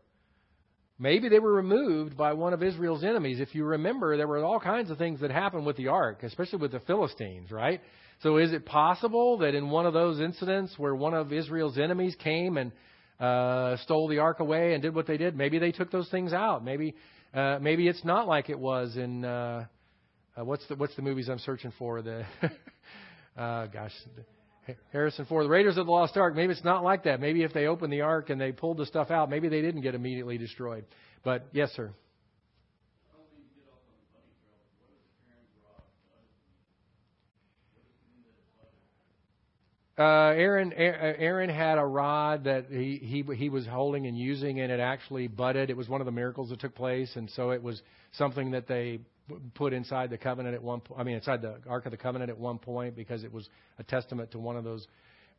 maybe 0.99 1.28
they 1.28 1.39
were 1.39 1.53
removed 1.53 2.16
by 2.16 2.32
one 2.32 2.53
of 2.53 2.62
Israel's 2.62 3.05
enemies. 3.05 3.41
If 3.41 3.55
you 3.55 3.64
remember, 3.64 4.16
there 4.16 4.28
were 4.28 4.45
all 4.45 4.61
kinds 4.61 4.91
of 4.91 4.99
things 4.99 5.20
that 5.20 5.30
happened 5.30 5.66
with 5.66 5.76
the 5.76 5.89
ark, 5.89 6.22
especially 6.22 6.59
with 6.59 6.72
the 6.72 6.80
Philistines, 6.80 7.51
right? 7.51 7.80
So 8.22 8.39
is 8.39 8.53
it 8.53 8.66
possible 8.66 9.39
that 9.39 9.55
in 9.55 9.70
one 9.70 9.86
of 9.86 9.95
those 9.95 10.20
incidents 10.20 10.74
where 10.76 10.95
one 10.95 11.14
of 11.14 11.32
Israel's 11.32 11.78
enemies 11.78 12.16
came 12.16 12.57
and 12.57 12.72
uh, 13.21 13.77
stole 13.79 14.09
the 14.09 14.19
ark 14.19 14.41
away 14.41 14.75
and 14.75 14.83
did 14.83 14.95
what 14.95 15.07
they 15.07 15.16
did, 15.16 15.37
maybe 15.37 15.59
they 15.59 15.73
took 15.73 15.91
those 15.91 16.09
things 16.11 16.33
out. 16.33 16.64
Maybe 16.64 16.95
uh, 17.35 17.59
maybe 17.61 17.89
it's 17.89 18.05
not 18.05 18.27
like 18.27 18.49
it 18.49 18.59
was 18.59 18.97
in 18.97 19.25
uh, 19.25 19.66
uh, 20.37 20.45
what's 20.45 20.66
the 20.69 20.77
what's 20.77 20.95
the 20.97 21.03
movies 21.03 21.29
I'm 21.29 21.39
searching 21.39 21.73
for 21.79 22.03
the 22.03 22.25
uh, 23.37 23.66
gosh. 23.66 23.93
Harrison 24.93 25.25
Ford, 25.25 25.47
the 25.47 25.49
Raiders 25.49 25.79
of 25.79 25.87
the 25.87 25.93
Lost 25.93 26.14
Ark. 26.19 26.37
Maybe 26.37 26.53
it's 26.53 26.62
not 26.62 26.85
like 26.85 27.05
that. 27.05 27.21
Maybe 27.21 27.43
if 27.43 27.55
they 27.55 27.66
opened 27.66 27.91
the 27.91 28.03
ark 28.03 28.29
and 28.29 28.39
they 28.39 28.53
pulled 28.53 28.77
the 28.77 28.85
stuff 28.85 29.11
out, 29.11 29.31
maybe 29.31 29.49
they 29.49 29.62
didn't 29.62 29.81
get 29.81 29.95
immediately 29.95 30.37
destroyed. 30.37 30.85
But 31.25 31.47
yes, 31.53 31.71
sir. 31.71 31.91
Uh, 39.99 40.32
Aaron 40.36 40.72
Aaron 40.72 41.51
had 41.51 41.76
a 41.76 41.84
rod 41.84 42.44
that 42.44 42.66
he, 42.70 42.99
he 43.03 43.34
he 43.34 43.49
was 43.49 43.66
holding 43.66 44.07
and 44.07 44.16
using, 44.16 44.61
and 44.61 44.70
it 44.70 44.78
actually 44.78 45.26
budded. 45.26 45.70
It 45.70 45.76
was 45.76 45.88
one 45.88 46.01
of 46.01 46.05
the 46.05 46.12
miracles 46.12 46.51
that 46.51 46.61
took 46.61 46.76
place, 46.76 47.11
and 47.16 47.28
so 47.30 47.51
it 47.51 47.61
was 47.61 47.82
something 48.12 48.53
that 48.53 48.68
they 48.68 49.01
put 49.55 49.72
inside 49.72 50.11
the 50.11 50.18
covenant 50.18 50.55
at 50.55 50.62
one. 50.62 50.82
I 50.96 51.03
mean, 51.03 51.16
inside 51.16 51.42
the 51.42 51.57
Ark 51.68 51.86
of 51.86 51.90
the 51.90 51.99
Covenant 51.99 52.30
at 52.30 52.38
one 52.38 52.59
point 52.59 52.94
because 52.94 53.24
it 53.24 53.32
was 53.32 53.49
a 53.80 53.82
testament 53.82 54.30
to 54.32 54.38
one 54.38 54.57
of 54.57 54.62
those 54.62 54.86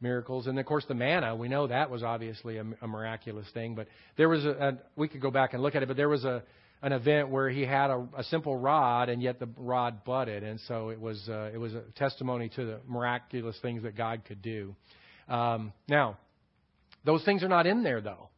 miracles. 0.01 0.47
And 0.47 0.59
of 0.59 0.65
course, 0.65 0.83
the 0.89 0.93
manna 0.93 1.37
we 1.37 1.47
know 1.47 1.67
that 1.67 1.89
was 1.89 2.03
obviously 2.03 2.57
a, 2.57 2.65
a 2.81 2.87
miraculous 2.87 3.47
thing. 3.53 3.75
But 3.75 3.87
there 4.17 4.27
was 4.27 4.43
a, 4.43 4.49
a 4.49 4.77
we 4.97 5.07
could 5.07 5.21
go 5.21 5.31
back 5.31 5.53
and 5.53 5.63
look 5.63 5.75
at 5.75 5.83
it, 5.83 5.87
but 5.87 5.95
there 5.95 6.09
was 6.09 6.25
a 6.25 6.43
an 6.81 6.93
event 6.93 7.29
where 7.29 7.49
he 7.49 7.61
had 7.61 7.89
a, 7.89 8.07
a 8.17 8.23
simple 8.25 8.55
rod 8.55 9.09
and 9.09 9.21
yet 9.21 9.39
the 9.39 9.49
rod 9.57 10.03
budded, 10.03 10.43
and 10.43 10.59
so 10.67 10.89
it 10.89 10.99
was 10.99 11.27
uh, 11.29 11.49
it 11.53 11.57
was 11.57 11.73
a 11.73 11.81
testimony 11.95 12.49
to 12.49 12.65
the 12.65 12.79
miraculous 12.87 13.57
things 13.61 13.83
that 13.83 13.97
God 13.97 14.23
could 14.25 14.41
do. 14.41 14.75
Um, 15.27 15.73
now, 15.87 16.17
those 17.05 17.23
things 17.23 17.43
are 17.43 17.49
not 17.49 17.67
in 17.67 17.83
there 17.83 18.01
though. 18.01 18.29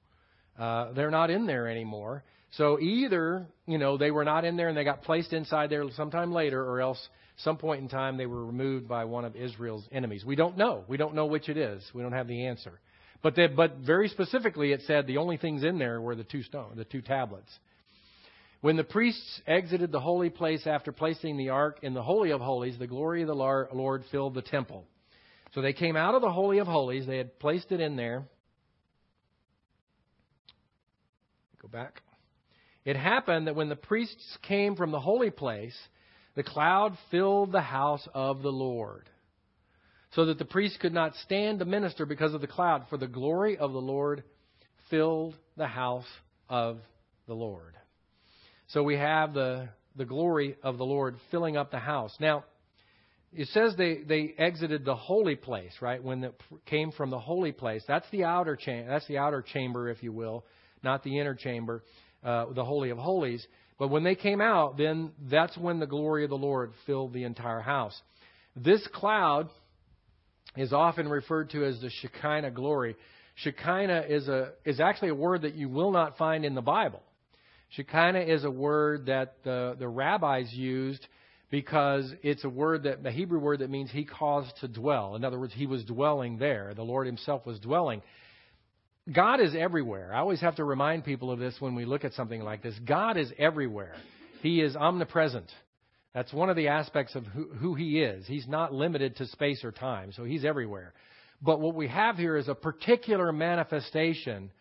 Uh, 0.57 0.91
they're 0.93 1.11
not 1.11 1.29
in 1.29 1.45
there 1.45 1.67
anymore. 1.67 2.23
So 2.51 2.79
either 2.79 3.45
you 3.67 3.77
know 3.77 3.97
they 3.97 4.11
were 4.11 4.25
not 4.25 4.43
in 4.43 4.57
there 4.57 4.69
and 4.69 4.77
they 4.77 4.83
got 4.83 5.03
placed 5.03 5.33
inside 5.33 5.69
there 5.69 5.83
sometime 5.95 6.33
later, 6.33 6.63
or 6.63 6.81
else 6.81 6.99
some 7.37 7.57
point 7.57 7.81
in 7.81 7.89
time 7.89 8.17
they 8.17 8.25
were 8.25 8.45
removed 8.45 8.87
by 8.87 9.05
one 9.05 9.25
of 9.25 9.35
Israel's 9.35 9.87
enemies. 9.91 10.25
We 10.25 10.35
don't 10.35 10.57
know. 10.57 10.83
We 10.87 10.97
don't 10.97 11.15
know 11.15 11.25
which 11.27 11.49
it 11.49 11.57
is. 11.57 11.83
We 11.93 12.01
don't 12.01 12.11
have 12.11 12.27
the 12.27 12.45
answer. 12.47 12.79
But 13.23 13.35
they, 13.35 13.47
but 13.47 13.77
very 13.77 14.07
specifically, 14.09 14.71
it 14.71 14.81
said 14.87 15.05
the 15.05 15.17
only 15.17 15.37
things 15.37 15.63
in 15.63 15.77
there 15.77 16.01
were 16.01 16.15
the 16.15 16.23
two 16.23 16.43
stone, 16.43 16.71
the 16.75 16.85
two 16.85 17.01
tablets. 17.01 17.51
When 18.61 18.77
the 18.77 18.83
priests 18.83 19.41
exited 19.47 19.91
the 19.91 19.99
holy 19.99 20.29
place 20.29 20.67
after 20.67 20.91
placing 20.91 21.37
the 21.37 21.49
ark 21.49 21.79
in 21.81 21.95
the 21.95 22.03
Holy 22.03 22.31
of 22.31 22.41
Holies, 22.41 22.77
the 22.77 22.87
glory 22.87 23.23
of 23.23 23.27
the 23.27 23.33
Lord 23.33 24.03
filled 24.11 24.35
the 24.35 24.43
temple. 24.43 24.85
So 25.53 25.61
they 25.61 25.73
came 25.73 25.97
out 25.97 26.15
of 26.15 26.21
the 26.21 26.31
Holy 26.31 26.59
of 26.59 26.67
Holies, 26.67 27.07
they 27.07 27.17
had 27.17 27.39
placed 27.39 27.71
it 27.71 27.81
in 27.81 27.95
there. 27.95 28.23
Go 31.59 31.67
back. 31.67 32.01
It 32.85 32.95
happened 32.95 33.47
that 33.47 33.55
when 33.55 33.69
the 33.69 33.75
priests 33.75 34.37
came 34.43 34.75
from 34.75 34.91
the 34.91 34.99
holy 34.99 35.29
place, 35.29 35.77
the 36.35 36.43
cloud 36.43 36.97
filled 37.09 37.51
the 37.51 37.61
house 37.61 38.07
of 38.13 38.41
the 38.41 38.51
Lord, 38.51 39.09
so 40.11 40.25
that 40.25 40.37
the 40.37 40.45
priests 40.45 40.77
could 40.77 40.93
not 40.93 41.15
stand 41.15 41.59
to 41.59 41.65
minister 41.65 42.05
because 42.05 42.33
of 42.33 42.41
the 42.41 42.47
cloud, 42.47 42.85
for 42.89 42.97
the 42.97 43.07
glory 43.07 43.57
of 43.57 43.73
the 43.73 43.81
Lord 43.81 44.23
filled 44.89 45.35
the 45.57 45.67
house 45.67 46.07
of 46.47 46.77
the 47.27 47.35
Lord. 47.35 47.75
So 48.71 48.83
we 48.83 48.95
have 48.95 49.33
the, 49.33 49.67
the 49.97 50.05
glory 50.05 50.55
of 50.63 50.77
the 50.77 50.85
Lord 50.85 51.17
filling 51.29 51.57
up 51.57 51.71
the 51.71 51.79
house. 51.79 52.15
Now, 52.19 52.45
it 53.33 53.47
says 53.49 53.73
they, 53.77 54.01
they 54.07 54.33
exited 54.37 54.85
the 54.85 54.95
holy 54.95 55.35
place, 55.35 55.71
right? 55.81 56.01
When 56.01 56.23
it 56.23 56.41
came 56.65 56.91
from 56.91 57.09
the 57.09 57.19
holy 57.19 57.51
place. 57.51 57.83
That's 57.85 58.09
the 58.11 58.23
outer 58.23 58.55
chamber, 58.55 58.89
that's 58.89 59.07
the 59.07 59.17
outer 59.17 59.41
chamber, 59.41 59.89
if 59.89 60.03
you 60.03 60.13
will, 60.13 60.45
not 60.83 61.03
the 61.03 61.19
inner 61.19 61.35
chamber, 61.35 61.83
uh, 62.23 62.45
the 62.53 62.63
holy 62.63 62.91
of 62.91 62.97
holies. 62.97 63.45
But 63.77 63.89
when 63.89 64.03
they 64.03 64.15
came 64.15 64.39
out, 64.39 64.77
then 64.77 65.11
that's 65.29 65.57
when 65.57 65.79
the 65.79 65.87
glory 65.87 66.23
of 66.23 66.29
the 66.29 66.37
Lord 66.37 66.71
filled 66.85 67.13
the 67.13 67.23
entire 67.23 67.61
house. 67.61 67.99
This 68.55 68.85
cloud 68.93 69.49
is 70.55 70.71
often 70.71 71.09
referred 71.09 71.49
to 71.51 71.65
as 71.65 71.79
the 71.81 71.89
Shekinah 71.89 72.51
glory. 72.51 72.95
Shekinah 73.35 74.05
is 74.07 74.27
a 74.27 74.51
is 74.65 74.79
actually 74.79 75.09
a 75.09 75.15
word 75.15 75.41
that 75.43 75.55
you 75.55 75.67
will 75.67 75.91
not 75.91 76.17
find 76.17 76.45
in 76.45 76.53
the 76.53 76.61
Bible. 76.61 77.01
Shekinah 77.71 78.19
is 78.19 78.43
a 78.43 78.51
word 78.51 79.05
that 79.05 79.35
the, 79.43 79.75
the 79.79 79.87
rabbis 79.87 80.51
used 80.53 81.05
because 81.49 82.11
it's 82.21 82.43
a 82.43 82.49
word 82.49 82.83
that, 82.83 83.03
the 83.03 83.11
Hebrew 83.11 83.39
word 83.39 83.59
that 83.59 83.69
means 83.69 83.91
he 83.91 84.05
caused 84.05 84.53
to 84.61 84.67
dwell. 84.67 85.15
In 85.15 85.23
other 85.23 85.39
words, 85.39 85.53
he 85.53 85.67
was 85.67 85.83
dwelling 85.85 86.37
there. 86.37 86.73
The 86.73 86.83
Lord 86.83 87.07
himself 87.07 87.45
was 87.45 87.59
dwelling. 87.59 88.01
God 89.13 89.41
is 89.41 89.55
everywhere. 89.55 90.13
I 90.13 90.19
always 90.19 90.41
have 90.41 90.57
to 90.57 90.63
remind 90.63 91.03
people 91.03 91.31
of 91.31 91.39
this 91.39 91.55
when 91.59 91.75
we 91.75 91.85
look 91.85 92.03
at 92.05 92.13
something 92.13 92.41
like 92.41 92.61
this. 92.61 92.75
God 92.85 93.17
is 93.17 93.31
everywhere. 93.37 93.95
He 94.41 94.61
is 94.61 94.75
omnipresent. 94.75 95.51
That's 96.13 96.33
one 96.33 96.49
of 96.49 96.55
the 96.55 96.67
aspects 96.69 97.15
of 97.15 97.25
who, 97.25 97.45
who 97.53 97.75
he 97.75 98.01
is. 98.01 98.27
He's 98.27 98.47
not 98.47 98.73
limited 98.73 99.17
to 99.17 99.27
space 99.27 99.63
or 99.63 99.71
time, 99.71 100.11
so 100.11 100.23
he's 100.23 100.43
everywhere. 100.45 100.93
But 101.41 101.59
what 101.59 101.75
we 101.75 101.87
have 101.87 102.17
here 102.17 102.37
is 102.37 102.47
a 102.47 102.55
particular 102.55 103.31
manifestation 103.31 104.51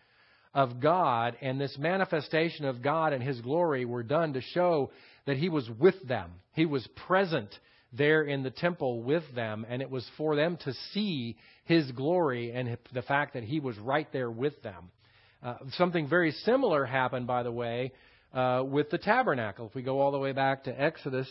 of 0.53 0.79
God, 0.79 1.37
and 1.41 1.59
this 1.59 1.77
manifestation 1.77 2.65
of 2.65 2.81
God 2.81 3.13
and 3.13 3.23
His 3.23 3.39
glory 3.41 3.85
were 3.85 4.03
done 4.03 4.33
to 4.33 4.41
show 4.41 4.91
that 5.25 5.37
He 5.37 5.49
was 5.49 5.69
with 5.79 6.07
them. 6.07 6.31
He 6.53 6.65
was 6.65 6.87
present 7.07 7.49
there 7.93 8.23
in 8.23 8.43
the 8.43 8.51
temple 8.51 9.03
with 9.03 9.23
them, 9.33 9.65
and 9.69 9.81
it 9.81 9.89
was 9.89 10.09
for 10.17 10.35
them 10.35 10.57
to 10.65 10.73
see 10.93 11.37
His 11.65 11.89
glory 11.91 12.51
and 12.51 12.77
the 12.93 13.01
fact 13.01 13.33
that 13.33 13.43
He 13.43 13.59
was 13.59 13.77
right 13.77 14.11
there 14.11 14.31
with 14.31 14.61
them. 14.61 14.91
Uh, 15.43 15.55
something 15.73 16.07
very 16.07 16.31
similar 16.31 16.85
happened, 16.85 17.27
by 17.27 17.43
the 17.43 17.51
way, 17.51 17.91
uh, 18.33 18.63
with 18.65 18.89
the 18.89 18.97
tabernacle. 18.97 19.67
If 19.67 19.75
we 19.75 19.81
go 19.81 19.99
all 19.99 20.11
the 20.11 20.19
way 20.19 20.33
back 20.33 20.65
to 20.65 20.81
Exodus 20.81 21.27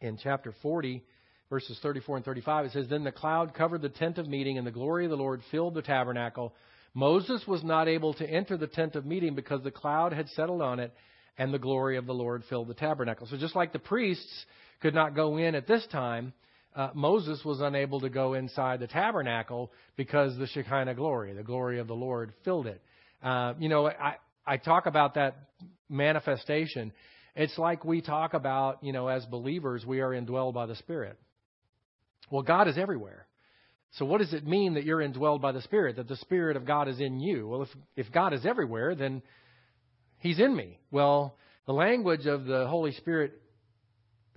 in 0.00 0.18
chapter 0.22 0.52
40, 0.62 1.04
verses 1.48 1.78
34 1.82 2.16
and 2.16 2.24
35, 2.24 2.66
it 2.66 2.72
says, 2.72 2.88
Then 2.88 3.04
the 3.04 3.12
cloud 3.12 3.54
covered 3.54 3.82
the 3.82 3.88
tent 3.88 4.18
of 4.18 4.26
meeting, 4.26 4.58
and 4.58 4.66
the 4.66 4.72
glory 4.72 5.04
of 5.04 5.10
the 5.10 5.16
Lord 5.16 5.42
filled 5.50 5.74
the 5.74 5.82
tabernacle. 5.82 6.54
Moses 6.96 7.46
was 7.46 7.62
not 7.62 7.88
able 7.88 8.14
to 8.14 8.26
enter 8.26 8.56
the 8.56 8.66
tent 8.66 8.96
of 8.96 9.04
meeting 9.04 9.34
because 9.34 9.62
the 9.62 9.70
cloud 9.70 10.14
had 10.14 10.30
settled 10.30 10.62
on 10.62 10.80
it 10.80 10.94
and 11.36 11.52
the 11.52 11.58
glory 11.58 11.98
of 11.98 12.06
the 12.06 12.14
Lord 12.14 12.42
filled 12.48 12.68
the 12.68 12.74
tabernacle. 12.74 13.26
So 13.30 13.36
just 13.36 13.54
like 13.54 13.74
the 13.74 13.78
priests 13.78 14.46
could 14.80 14.94
not 14.94 15.14
go 15.14 15.36
in 15.36 15.54
at 15.54 15.66
this 15.66 15.86
time, 15.92 16.32
uh, 16.74 16.88
Moses 16.94 17.44
was 17.44 17.60
unable 17.60 18.00
to 18.00 18.08
go 18.08 18.32
inside 18.32 18.80
the 18.80 18.86
tabernacle 18.86 19.70
because 19.98 20.38
the 20.38 20.46
Shekinah 20.46 20.94
glory, 20.94 21.34
the 21.34 21.42
glory 21.42 21.80
of 21.80 21.86
the 21.86 21.94
Lord, 21.94 22.32
filled 22.46 22.66
it. 22.66 22.80
Uh, 23.22 23.52
you 23.58 23.68
know, 23.68 23.88
I, 23.88 24.16
I 24.46 24.56
talk 24.56 24.86
about 24.86 25.16
that 25.16 25.36
manifestation. 25.90 26.92
It's 27.34 27.58
like 27.58 27.84
we 27.84 28.00
talk 28.00 28.32
about, 28.32 28.82
you 28.82 28.94
know, 28.94 29.08
as 29.08 29.22
believers, 29.26 29.84
we 29.84 30.00
are 30.00 30.12
indwelled 30.12 30.54
by 30.54 30.64
the 30.64 30.76
Spirit. 30.76 31.18
Well, 32.30 32.42
God 32.42 32.68
is 32.68 32.78
everywhere. 32.78 33.26
So, 33.96 34.04
what 34.04 34.18
does 34.18 34.34
it 34.34 34.46
mean 34.46 34.74
that 34.74 34.84
you're 34.84 34.98
indwelled 34.98 35.40
by 35.40 35.52
the 35.52 35.62
Spirit, 35.62 35.96
that 35.96 36.08
the 36.08 36.16
Spirit 36.16 36.56
of 36.56 36.66
God 36.66 36.86
is 36.86 37.00
in 37.00 37.18
you? 37.18 37.48
Well, 37.48 37.62
if, 37.62 37.68
if 37.96 38.12
God 38.12 38.34
is 38.34 38.44
everywhere, 38.44 38.94
then 38.94 39.22
He's 40.18 40.38
in 40.38 40.54
me. 40.54 40.78
Well, 40.90 41.36
the 41.66 41.72
language 41.72 42.26
of 42.26 42.44
the 42.44 42.66
Holy 42.68 42.92
Spirit 42.92 43.40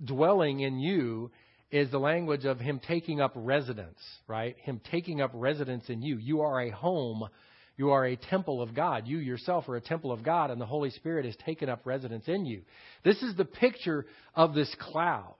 dwelling 0.02 0.60
in 0.60 0.78
you 0.78 1.30
is 1.70 1.90
the 1.90 1.98
language 1.98 2.46
of 2.46 2.58
Him 2.58 2.80
taking 2.86 3.20
up 3.20 3.32
residence, 3.34 3.98
right? 4.26 4.56
Him 4.62 4.80
taking 4.90 5.20
up 5.20 5.30
residence 5.34 5.84
in 5.90 6.00
you. 6.00 6.16
You 6.16 6.40
are 6.40 6.62
a 6.62 6.70
home. 6.70 7.28
You 7.76 7.90
are 7.90 8.06
a 8.06 8.16
temple 8.16 8.62
of 8.62 8.74
God. 8.74 9.06
You 9.06 9.18
yourself 9.18 9.68
are 9.68 9.76
a 9.76 9.80
temple 9.80 10.10
of 10.10 10.22
God, 10.22 10.50
and 10.50 10.60
the 10.60 10.66
Holy 10.66 10.90
Spirit 10.90 11.26
has 11.26 11.36
taken 11.44 11.68
up 11.68 11.82
residence 11.84 12.28
in 12.28 12.46
you. 12.46 12.62
This 13.04 13.22
is 13.22 13.36
the 13.36 13.44
picture 13.44 14.06
of 14.34 14.54
this 14.54 14.74
cloud 14.78 15.34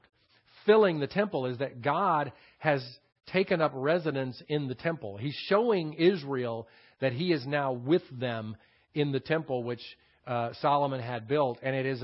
filling 0.67 1.01
the 1.01 1.07
temple, 1.07 1.47
is 1.47 1.59
that 1.59 1.81
God 1.81 2.33
has 2.59 2.83
taken 3.27 3.61
up 3.61 3.73
residence 3.75 4.43
in 4.49 4.69
the 4.69 4.75
temple. 4.75 5.17
He's 5.17 5.37
showing 5.47 5.95
Israel 5.95 6.67
that 7.01 7.13
He 7.13 7.33
is 7.33 7.47
now 7.47 7.73
with 7.73 8.03
them 8.13 8.57
in 8.95 9.13
the 9.13 9.21
temple, 9.21 9.63
which 9.63 9.83
uh, 10.27 10.51
Solomon 10.61 11.01
had 11.01 11.29
built, 11.29 11.59
and 11.63 11.75
it 11.75 11.87
is 11.87 12.03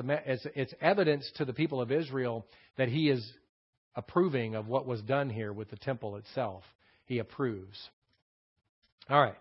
it's, 0.54 0.74
evidence 0.80 1.30
to 1.36 1.44
the 1.44 1.52
people 1.52 1.80
of 1.80 1.92
Israel 1.92 2.46
that 2.76 2.88
He 2.88 3.08
is 3.08 3.24
approving 3.94 4.54
of 4.54 4.68
what 4.68 4.86
was 4.86 5.00
done 5.02 5.30
here 5.30 5.52
with 5.52 5.70
the 5.70 5.76
temple 5.76 6.16
itself. 6.16 6.62
He 7.06 7.18
approves. 7.18 7.78
All 9.08 9.20
right. 9.20 9.36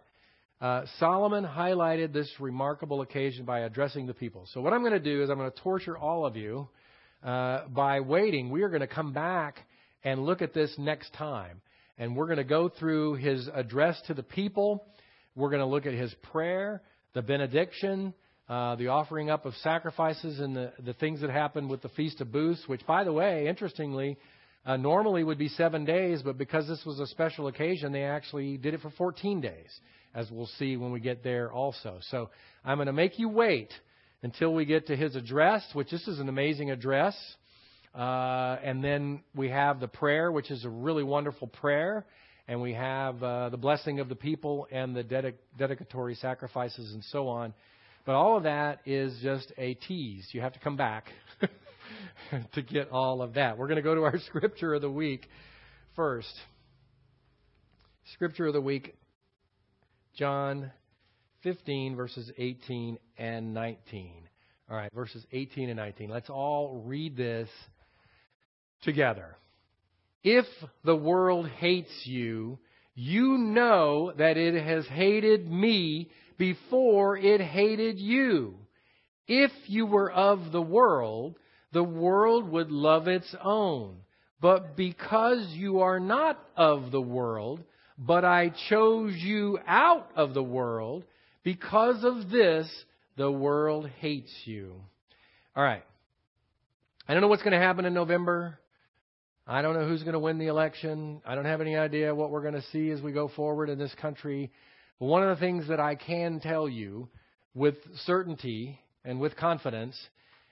Uh, 0.62 0.86
Solomon 1.00 1.44
highlighted 1.44 2.14
this 2.14 2.32
remarkable 2.40 3.02
occasion 3.02 3.46
by 3.46 3.62
addressing 3.62 4.08
the 4.08 4.14
people. 4.14 4.48
So, 4.54 4.62
what 4.62 4.72
I'm 4.72 4.82
going 4.82 4.94
to 4.94 5.00
do 5.00 5.22
is 5.22 5.30
I'm 5.30 5.38
going 5.38 5.52
to 5.52 5.62
torture 5.62 5.98
all 5.98 6.26
of 6.26 6.38
you 6.38 6.70
uh, 7.24 7.68
by 7.68 8.00
waiting. 8.00 8.50
We 8.50 8.64
are 8.64 8.70
going 8.70 8.82
to 8.82 8.88
come 8.88 9.12
back 9.12 9.58
and 10.06 10.24
look 10.24 10.42
at 10.42 10.54
this 10.54 10.74
next 10.78 11.12
time. 11.14 11.60
And 11.98 12.16
we're 12.16 12.28
going 12.28 12.38
to 12.38 12.44
go 12.46 12.70
through 12.70 13.16
his 13.16 13.50
address 13.54 14.02
to 14.08 14.14
the 14.14 14.24
people. 14.24 14.86
We're 15.36 15.50
going 15.50 15.62
to 15.62 15.66
look 15.66 15.86
at 15.86 15.94
his 15.94 16.14
prayer, 16.32 16.82
the 17.14 17.22
benediction, 17.22 18.14
uh, 18.48 18.76
the 18.76 18.88
offering 18.88 19.30
up 19.30 19.46
of 19.46 19.56
sacrifices, 19.56 20.40
and 20.40 20.56
the, 20.56 20.72
the 20.86 20.94
things 20.94 21.22
that 21.22 21.32
happened 21.32 21.70
with 21.70 21.82
the 21.82 21.90
Feast 21.90 22.22
of 22.22 22.32
Booths, 22.32 22.62
which, 22.68 22.86
by 22.86 23.04
the 23.04 23.12
way, 23.12 23.48
interestingly, 23.48 24.18
uh, 24.66 24.78
normally 24.78 25.24
would 25.24 25.38
be 25.38 25.50
seven 25.50 25.86
days, 25.86 26.22
but 26.22 26.38
because 26.38 26.68
this 26.68 26.84
was 26.86 27.00
a 27.00 27.08
special 27.08 27.48
occasion, 27.48 27.92
they 27.92 28.04
actually 28.04 28.58
did 28.58 28.74
it 28.74 28.82
for 28.82 28.92
14 28.92 29.42
days, 29.42 29.80
as 30.14 30.30
we'll 30.32 30.50
see 30.60 30.78
when 30.78 30.92
we 30.92 31.00
get 31.00 31.24
there 31.24 31.52
also. 31.52 31.98
So 32.10 32.30
I'm 32.64 32.78
going 32.78 32.88
to 32.88 32.94
make 32.94 33.18
you 33.18 33.30
wait 33.30 33.72
until 34.22 34.54
we 34.54 34.66
get 34.66 34.88
to 34.88 34.96
his 34.96 35.16
address, 35.16 35.64
which 35.74 35.92
this 35.92 36.08
is 36.08 36.20
an 36.20 36.30
amazing 36.30 36.72
address. 36.72 37.16
Uh, 37.96 38.58
and 38.64 38.84
then 38.84 39.24
we 39.34 39.50
have 39.50 39.80
the 39.80 39.88
prayer, 39.88 40.32
which 40.32 40.52
is 40.52 40.66
a 40.66 40.70
really 40.70 41.04
wonderful 41.04 41.48
prayer. 41.48 42.06
And 42.48 42.62
we 42.62 42.74
have 42.74 43.24
uh, 43.24 43.50
the 43.50 43.58
blessing 43.58 44.00
of 44.00 44.10
the 44.10 44.16
people 44.16 44.68
and 44.72 44.96
the 44.96 45.04
dedic- 45.04 45.40
dedicatory 45.58 46.16
sacrifices 46.16 46.94
and 46.94 47.04
so 47.06 47.28
on. 47.28 47.54
But 48.06 48.14
all 48.14 48.38
of 48.38 48.44
that 48.44 48.82
is 48.86 49.18
just 49.24 49.52
a 49.58 49.74
tease. 49.74 50.28
You 50.32 50.42
have 50.42 50.54
to 50.54 50.60
come 50.60 50.76
back 50.76 51.06
to 52.54 52.62
get 52.62 52.92
all 52.92 53.22
of 53.22 53.34
that. 53.34 53.58
We're 53.58 53.68
going 53.68 53.78
to 53.78 53.82
go 53.82 53.96
to 53.96 54.04
our 54.04 54.20
scripture 54.28 54.76
of 54.76 54.82
the 54.82 54.92
week 54.92 55.28
first. 55.96 56.34
Scripture 58.14 58.46
of 58.46 58.54
the 58.54 58.62
week, 58.62 58.96
John 60.16 60.72
15, 61.42 61.96
verses 61.96 62.32
18 62.38 63.00
and 63.18 63.54
19. 63.54 64.12
All 64.70 64.78
right, 64.78 64.92
verses 64.94 65.26
18 65.32 65.70
and 65.70 65.78
19. 65.78 66.10
Let's 66.10 66.30
all 66.30 66.84
read 66.86 67.18
this 67.18 67.50
together. 68.86 69.36
If 70.24 70.46
the 70.84 70.96
world 70.96 71.50
hates 71.50 71.92
you, 72.06 72.58
you 72.96 73.38
know 73.38 74.14
that 74.18 74.38
it 74.38 74.64
has 74.64 74.88
hated 74.88 75.52
me 75.52 76.10
before 76.38 77.18
it 77.18 77.42
hated 77.42 78.00
you. 78.00 78.56
If 79.28 79.52
you 79.66 79.86
were 79.86 80.12
of 80.12 80.52
the 80.52 80.62
world, 80.62 81.36
the 81.74 81.84
world 81.84 82.50
would 82.50 82.72
love 82.72 83.08
its 83.08 83.36
own. 83.44 83.98
But 84.42 84.78
because 84.78 85.48
you 85.50 85.82
are 85.82 86.00
not 86.00 86.40
of 86.56 86.92
the 86.92 87.02
world, 87.02 87.64
but 87.98 88.24
I 88.24 88.54
chose 88.70 89.14
you 89.16 89.60
out 89.68 90.10
of 90.16 90.34
the 90.34 90.44
world, 90.44 91.04
because 91.44 92.04
of 92.04 92.30
this, 92.30 92.70
the 93.18 93.32
world 93.32 93.90
hates 94.00 94.32
you. 94.46 94.74
All 95.56 95.64
right. 95.64 95.84
I 97.08 97.14
don't 97.14 97.22
know 97.22 97.28
what's 97.28 97.44
going 97.44 97.54
to 97.54 97.66
happen 97.66 97.86
in 97.86 97.94
November. 97.94 98.60
I 99.48 99.62
don't 99.62 99.76
know 99.76 99.88
who's 99.88 100.02
going 100.02 100.14
to 100.14 100.20
win 100.20 100.40
the 100.40 100.48
election. 100.48 101.22
I 101.24 101.36
don't 101.36 101.46
have 101.46 101.62
any 101.62 101.76
idea 101.78 102.16
what 102.16 102.32
we're 102.32 102.42
going 102.42 102.56
to 102.56 102.64
see 102.72 102.90
as 102.90 103.00
we 103.00 103.12
go 103.12 103.28
forward 103.28 103.70
in 103.70 103.78
this 103.78 103.94
country. 104.02 104.52
But 105.00 105.06
one 105.06 105.22
of 105.22 105.38
the 105.38 105.46
things 105.46 105.68
that 105.68 105.80
I 105.80 105.94
can 105.94 106.40
tell 106.40 106.68
you 106.68 107.10
with 107.54 107.76
certainty 108.06 108.80
and 109.04 109.20
with 109.20 109.36
confidence 109.36 109.96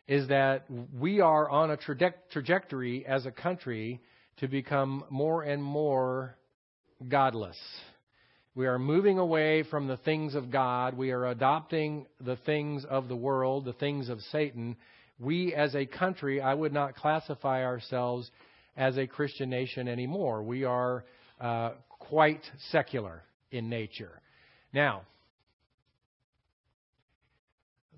is 0.08 0.28
that 0.28 0.66
we 1.00 1.22
are 1.22 1.50
on 1.50 1.72
a 1.72 1.78
trajectory 1.78 3.04
as 3.08 3.26
a 3.26 3.32
country 3.32 4.00
to 4.38 4.48
become 4.48 5.04
more 5.10 5.42
and 5.42 5.64
more 5.64 6.36
godless. 7.08 7.58
We 8.54 8.68
are 8.68 8.78
moving 8.78 9.18
away 9.18 9.64
from 9.64 9.88
the 9.88 9.98
things 9.98 10.36
of 10.36 10.52
God. 10.52 10.96
We 10.96 11.10
are 11.10 11.26
adopting 11.26 12.06
the 12.24 12.36
things 12.46 12.86
of 12.88 13.08
the 13.08 13.16
world, 13.16 13.66
the 13.66 13.74
things 13.74 14.10
of 14.10 14.22
Satan. 14.32 14.76
We, 15.18 15.56
as 15.56 15.74
a 15.74 15.88
country, 15.88 16.42
I 16.42 16.54
would 16.54 16.74
not 16.74 16.96
classify 16.96 17.66
ourselves 17.66 18.30
as 18.76 18.98
a 18.98 19.08
Christian 19.08 19.50
nation 19.50 19.88
anymore. 19.88 20.44
We 20.44 20.64
are 20.64 21.06
uh, 21.40 21.72
quite 21.90 22.42
secular 22.72 23.24
in 23.52 23.70
nature. 23.70 24.22
Now, 24.74 25.04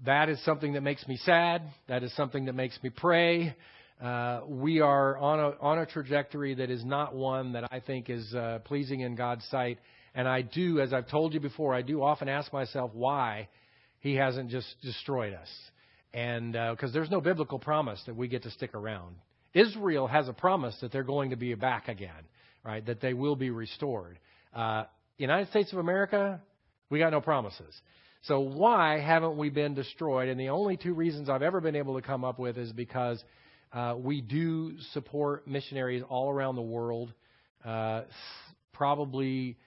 that 0.05 0.29
is 0.29 0.43
something 0.43 0.73
that 0.73 0.81
makes 0.81 1.07
me 1.07 1.17
sad. 1.17 1.61
That 1.87 2.03
is 2.03 2.13
something 2.15 2.45
that 2.45 2.53
makes 2.53 2.77
me 2.83 2.89
pray. 2.89 3.55
Uh, 4.01 4.41
we 4.47 4.81
are 4.81 5.17
on 5.17 5.39
a, 5.39 5.49
on 5.61 5.79
a 5.79 5.85
trajectory 5.85 6.53
that 6.55 6.69
is 6.69 6.83
not 6.83 7.15
one 7.15 7.53
that 7.53 7.71
I 7.71 7.79
think 7.79 8.09
is 8.09 8.33
uh, 8.35 8.59
pleasing 8.65 8.99
in 8.99 9.15
God's 9.15 9.45
sight. 9.45 9.79
And 10.13 10.27
I 10.27 10.41
do, 10.41 10.79
as 10.79 10.93
I've 10.93 11.07
told 11.07 11.33
you 11.33 11.39
before, 11.39 11.73
I 11.73 11.81
do 11.81 12.03
often 12.03 12.27
ask 12.27 12.51
myself 12.51 12.91
why 12.93 13.47
He 13.99 14.15
hasn't 14.15 14.49
just 14.49 14.67
destroyed 14.81 15.33
us. 15.33 15.47
And 16.13 16.53
because 16.53 16.91
uh, 16.91 16.93
there's 16.93 17.09
no 17.09 17.21
biblical 17.21 17.59
promise 17.59 18.01
that 18.05 18.15
we 18.15 18.27
get 18.27 18.43
to 18.43 18.51
stick 18.51 18.73
around. 18.73 19.15
Israel 19.55 20.05
has 20.05 20.27
a 20.27 20.33
promise 20.33 20.77
that 20.81 20.91
they're 20.91 21.03
going 21.03 21.31
to 21.31 21.37
be 21.37 21.55
back 21.55 21.87
again, 21.87 22.11
right? 22.63 22.85
That 22.85 23.01
they 23.01 23.13
will 23.13 23.37
be 23.37 23.49
restored. 23.49 24.19
Uh, 24.53 24.83
United 25.17 25.49
States 25.49 25.71
of 25.71 25.79
America, 25.79 26.41
we 26.89 26.99
got 26.99 27.11
no 27.11 27.21
promises. 27.21 27.73
So 28.23 28.41
why 28.41 28.99
haven't 28.99 29.37
we 29.37 29.49
been 29.49 29.73
destroyed? 29.73 30.29
And 30.29 30.39
the 30.39 30.49
only 30.49 30.77
two 30.77 30.93
reasons 30.93 31.29
I've 31.29 31.41
ever 31.41 31.61
been 31.61 31.75
able 31.75 31.95
to 31.95 32.05
come 32.05 32.25
up 32.25 32.37
with 32.37 32.57
is 32.57 32.73
because 32.73 33.23
uh, 33.71 33.95
we 33.97 34.19
do 34.19 34.73
support 34.93 35.47
missionaries 35.47 36.03
all 36.09 36.29
around 36.29 36.55
the 36.55 36.61
world, 36.61 37.13
uh, 37.63 38.01
probably 38.73 39.57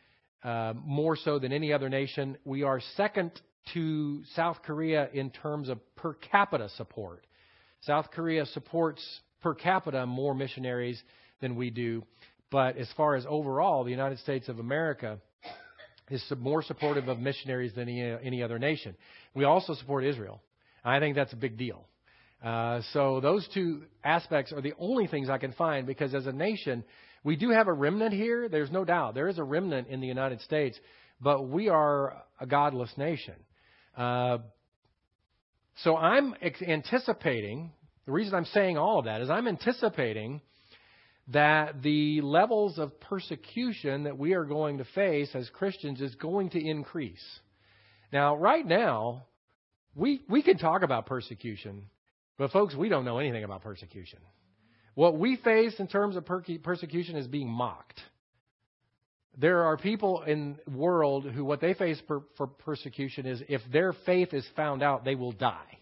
uh, 0.45 0.74
more 0.84 1.16
so 1.16 1.39
than 1.39 1.53
any 1.53 1.72
other 1.72 1.89
nation. 1.89 2.36
We 2.45 2.62
are 2.62 2.80
second 2.97 3.32
to 3.74 4.22
South 4.34 4.59
Korea 4.64 5.09
in 5.12 5.30
terms 5.30 5.68
of 5.68 5.78
per 5.97 6.14
capita 6.14 6.68
support. 6.76 7.26
South 7.82 8.11
Korea 8.11 8.45
supports 8.47 9.03
per 9.43 9.55
capita 9.55 10.07
more 10.07 10.34
missionaries 10.34 11.03
than 11.41 11.57
we 11.57 11.70
do, 11.70 12.03
but 12.51 12.76
as 12.76 12.89
far 12.97 13.14
as 13.14 13.24
overall, 13.28 13.84
the 13.84 13.91
United 13.91 14.18
States 14.18 14.49
of 14.49 14.59
America 14.59 15.18
is 16.11 16.24
more 16.39 16.62
supportive 16.62 17.09
of 17.09 17.18
missionaries 17.18 17.74
than 17.74 17.89
any, 17.89 18.43
other 18.43 18.59
nation. 18.59 18.97
We 19.34 19.45
also 19.45 19.74
support 19.74 20.05
Israel. 20.05 20.41
I 20.84 21.01
think 21.01 21.16
that's 21.16 21.32
a 21.32 21.36
big 21.36 21.59
deal. 21.59 21.84
Uh, 22.43 22.80
so 22.93 23.20
those 23.20 23.47
two 23.53 23.82
aspects 24.05 24.53
are 24.53 24.61
the 24.61 24.72
only 24.78 25.07
things 25.07 25.28
I 25.28 25.39
can 25.39 25.53
find 25.53 25.86
because 25.86 26.14
as 26.14 26.26
a 26.26 26.32
nation, 26.32 26.84
we 27.24 27.36
do 27.36 27.51
have 27.51 27.66
a 27.66 27.72
remnant 27.72 28.14
here. 28.14 28.49
There's 28.49 28.70
no 28.70 28.84
doubt. 28.84 29.14
There 29.14 29.28
is 29.28 29.39
a 29.39 29.45
remnant 29.45 29.89
in 29.89 30.01
the 30.01 30.07
United 30.07 30.41
States, 30.43 30.78
but 31.20 31.49
we 31.49 31.68
are 31.68 32.22
a 32.41 32.47
godless 32.47 32.91
nation. 32.97 33.34
Uh, 33.97 34.39
so 35.82 35.97
I'm 35.97 36.34
anticipating, 36.66 37.72
the 38.09 38.12
reason 38.12 38.34
I'm 38.34 38.46
saying 38.46 38.78
all 38.78 39.00
of 39.00 39.04
that 39.04 39.20
is 39.20 39.28
I'm 39.28 39.46
anticipating 39.46 40.40
that 41.30 41.82
the 41.82 42.22
levels 42.22 42.78
of 42.78 42.98
persecution 43.00 44.04
that 44.04 44.16
we 44.16 44.32
are 44.32 44.46
going 44.46 44.78
to 44.78 44.86
face 44.94 45.28
as 45.34 45.46
Christians 45.50 46.00
is 46.00 46.14
going 46.14 46.48
to 46.50 46.59
increase. 46.59 47.22
Now, 48.11 48.34
right 48.34 48.66
now, 48.66 49.26
we, 49.94 50.22
we 50.26 50.42
can 50.42 50.56
talk 50.56 50.80
about 50.80 51.04
persecution, 51.04 51.82
but 52.38 52.50
folks, 52.50 52.74
we 52.74 52.88
don't 52.88 53.04
know 53.04 53.18
anything 53.18 53.44
about 53.44 53.61
persecution. 53.61 54.20
What 54.94 55.18
we 55.18 55.36
face 55.36 55.74
in 55.78 55.86
terms 55.86 56.16
of 56.16 56.24
per- 56.24 56.42
persecution 56.62 57.14
is 57.14 57.26
being 57.26 57.50
mocked. 57.50 58.00
There 59.36 59.64
are 59.64 59.76
people 59.76 60.22
in 60.22 60.56
the 60.64 60.74
world 60.74 61.26
who 61.26 61.44
what 61.44 61.61
they 61.61 61.74
face 61.74 62.00
per, 62.09 62.22
for 62.38 62.46
persecution 62.46 63.26
is 63.26 63.42
if 63.50 63.61
their 63.70 63.92
faith 64.06 64.32
is 64.32 64.46
found 64.56 64.82
out, 64.82 65.04
they 65.04 65.14
will 65.14 65.32
die. 65.32 65.78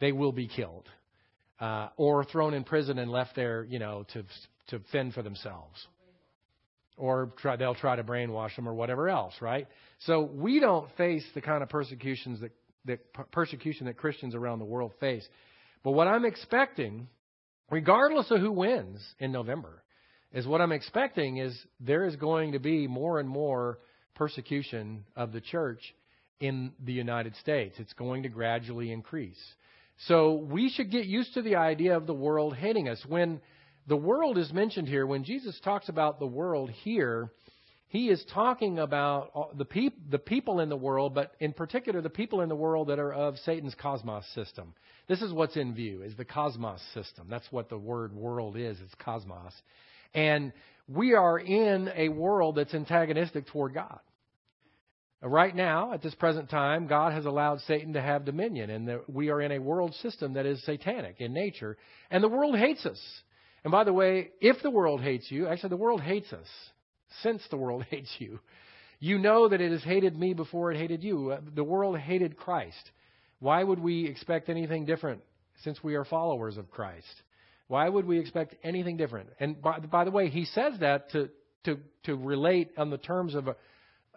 They 0.00 0.12
will 0.12 0.32
be 0.32 0.48
killed 0.48 0.86
uh, 1.64 1.88
or 1.96 2.24
thrown 2.24 2.54
in 2.54 2.64
prison 2.64 2.98
and 2.98 3.10
left 3.10 3.34
there, 3.36 3.64
you 3.64 3.78
know, 3.78 4.04
to 4.12 4.24
to 4.68 4.80
fend 4.92 5.14
for 5.14 5.22
themselves, 5.22 5.86
or 6.96 7.32
try, 7.38 7.56
they'll 7.56 7.74
try 7.74 7.96
to 7.96 8.04
brainwash 8.04 8.56
them 8.56 8.68
or 8.68 8.74
whatever 8.74 9.08
else, 9.08 9.34
right? 9.40 9.66
So 10.00 10.22
we 10.22 10.60
don't 10.60 10.88
face 10.96 11.24
the 11.34 11.40
kind 11.40 11.62
of 11.62 11.68
persecutions 11.68 12.40
that 12.40 12.52
that 12.86 13.30
persecution 13.32 13.86
that 13.86 13.96
Christians 13.96 14.34
around 14.34 14.58
the 14.58 14.64
world 14.64 14.92
face. 15.00 15.26
But 15.82 15.92
what 15.92 16.08
I'm 16.08 16.24
expecting 16.24 17.08
regardless 17.70 18.30
of 18.30 18.40
who 18.40 18.52
wins 18.52 19.00
in 19.18 19.32
November, 19.32 19.82
is 20.32 20.46
what 20.46 20.60
I'm 20.60 20.72
expecting 20.72 21.38
is 21.38 21.56
there 21.80 22.04
is 22.04 22.16
going 22.16 22.52
to 22.52 22.58
be 22.58 22.86
more 22.86 23.20
and 23.20 23.28
more 23.28 23.78
persecution 24.14 25.04
of 25.16 25.32
the 25.32 25.40
church 25.40 25.80
in 26.40 26.72
the 26.84 26.92
United 26.92 27.34
States. 27.36 27.76
It's 27.78 27.92
going 27.92 28.24
to 28.24 28.28
gradually 28.28 28.92
increase. 28.92 29.40
So 30.06 30.34
we 30.34 30.70
should 30.70 30.90
get 30.90 31.06
used 31.06 31.34
to 31.34 31.42
the 31.42 31.56
idea 31.56 31.96
of 31.96 32.06
the 32.06 32.14
world 32.14 32.56
hating 32.56 32.88
us. 32.88 33.04
When 33.06 33.40
the 33.86 33.96
world 33.96 34.38
is 34.38 34.52
mentioned 34.52 34.88
here, 34.88 35.06
when 35.06 35.24
Jesus 35.24 35.58
talks 35.60 35.88
about 35.88 36.18
the 36.18 36.26
world 36.26 36.70
here, 36.70 37.30
he 37.88 38.08
is 38.08 38.24
talking 38.34 38.80
about 38.80 39.56
the, 39.56 39.64
peop- 39.64 40.10
the 40.10 40.18
people 40.18 40.60
in 40.60 40.68
the 40.68 40.76
world, 40.76 41.14
but 41.14 41.34
in 41.38 41.52
particular 41.52 42.00
the 42.00 42.10
people 42.10 42.40
in 42.40 42.48
the 42.48 42.56
world 42.56 42.88
that 42.88 42.98
are 42.98 43.12
of 43.12 43.38
Satan's 43.44 43.74
cosmos 43.76 44.26
system. 44.34 44.74
This 45.06 45.22
is 45.22 45.32
what's 45.32 45.56
in 45.56 45.74
view, 45.74 46.02
is 46.02 46.16
the 46.16 46.24
cosmos 46.24 46.82
system. 46.92 47.28
That's 47.30 47.46
what 47.52 47.68
the 47.68 47.78
word 47.78 48.12
world 48.12 48.56
is, 48.56 48.78
it's 48.80 48.94
cosmos. 48.96 49.52
And 50.12 50.52
we 50.88 51.14
are 51.14 51.38
in 51.38 51.88
a 51.94 52.08
world 52.08 52.56
that's 52.56 52.74
antagonistic 52.74 53.46
toward 53.46 53.74
God. 53.74 54.00
Right 55.26 55.56
now, 55.56 55.94
at 55.94 56.02
this 56.02 56.14
present 56.14 56.50
time, 56.50 56.86
God 56.86 57.14
has 57.14 57.24
allowed 57.24 57.60
Satan 57.60 57.94
to 57.94 58.02
have 58.02 58.26
dominion, 58.26 58.68
and 58.68 59.00
we 59.08 59.30
are 59.30 59.40
in 59.40 59.52
a 59.52 59.58
world 59.58 59.94
system 60.02 60.34
that 60.34 60.44
is 60.44 60.62
satanic 60.66 61.16
in 61.18 61.32
nature, 61.32 61.78
and 62.10 62.22
the 62.22 62.28
world 62.28 62.58
hates 62.58 62.84
us. 62.84 63.00
And 63.64 63.70
by 63.70 63.84
the 63.84 63.92
way, 63.92 64.32
if 64.42 64.62
the 64.62 64.70
world 64.70 65.00
hates 65.00 65.30
you, 65.30 65.46
actually, 65.46 65.70
the 65.70 65.76
world 65.78 66.02
hates 66.02 66.30
us 66.34 66.46
since 67.22 67.42
the 67.50 67.56
world 67.56 67.84
hates 67.90 68.14
you. 68.18 68.38
You 69.00 69.18
know 69.18 69.48
that 69.48 69.62
it 69.62 69.72
has 69.72 69.82
hated 69.82 70.14
me 70.14 70.34
before 70.34 70.72
it 70.72 70.78
hated 70.78 71.02
you. 71.02 71.30
Uh, 71.30 71.40
the 71.54 71.64
world 71.64 71.98
hated 71.98 72.36
Christ. 72.36 72.90
Why 73.38 73.64
would 73.64 73.78
we 73.78 74.06
expect 74.06 74.50
anything 74.50 74.84
different 74.84 75.22
since 75.62 75.82
we 75.82 75.94
are 75.94 76.04
followers 76.04 76.58
of 76.58 76.70
Christ? 76.70 77.22
Why 77.68 77.88
would 77.88 78.04
we 78.06 78.18
expect 78.18 78.56
anything 78.62 78.98
different? 78.98 79.30
And 79.40 79.60
by, 79.60 79.78
by 79.78 80.04
the 80.04 80.10
way, 80.10 80.28
he 80.28 80.44
says 80.44 80.74
that 80.80 81.10
to, 81.12 81.30
to, 81.64 81.78
to 82.04 82.14
relate 82.14 82.72
on 82.76 82.90
the 82.90 82.98
terms 82.98 83.34
of, 83.34 83.48
a, 83.48 83.56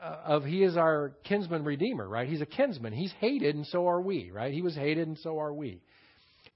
uh, 0.02 0.18
of 0.26 0.44
he 0.44 0.64
is 0.64 0.78
our 0.78 1.14
kinsman 1.24 1.64
redeemer, 1.64 2.08
right? 2.08 2.28
He's 2.28 2.42
a 2.42 2.46
kinsman. 2.46 2.94
He's 2.94 3.14
hated, 3.20 3.56
and 3.56 3.66
so 3.66 3.88
are 3.88 4.02
we, 4.02 4.32
right? 4.32 4.54
He 4.54 4.62
was 4.62 4.76
hated, 4.76 5.08
and 5.08 5.18
so 5.20 5.40
are 5.40 5.54
we. 5.54 5.82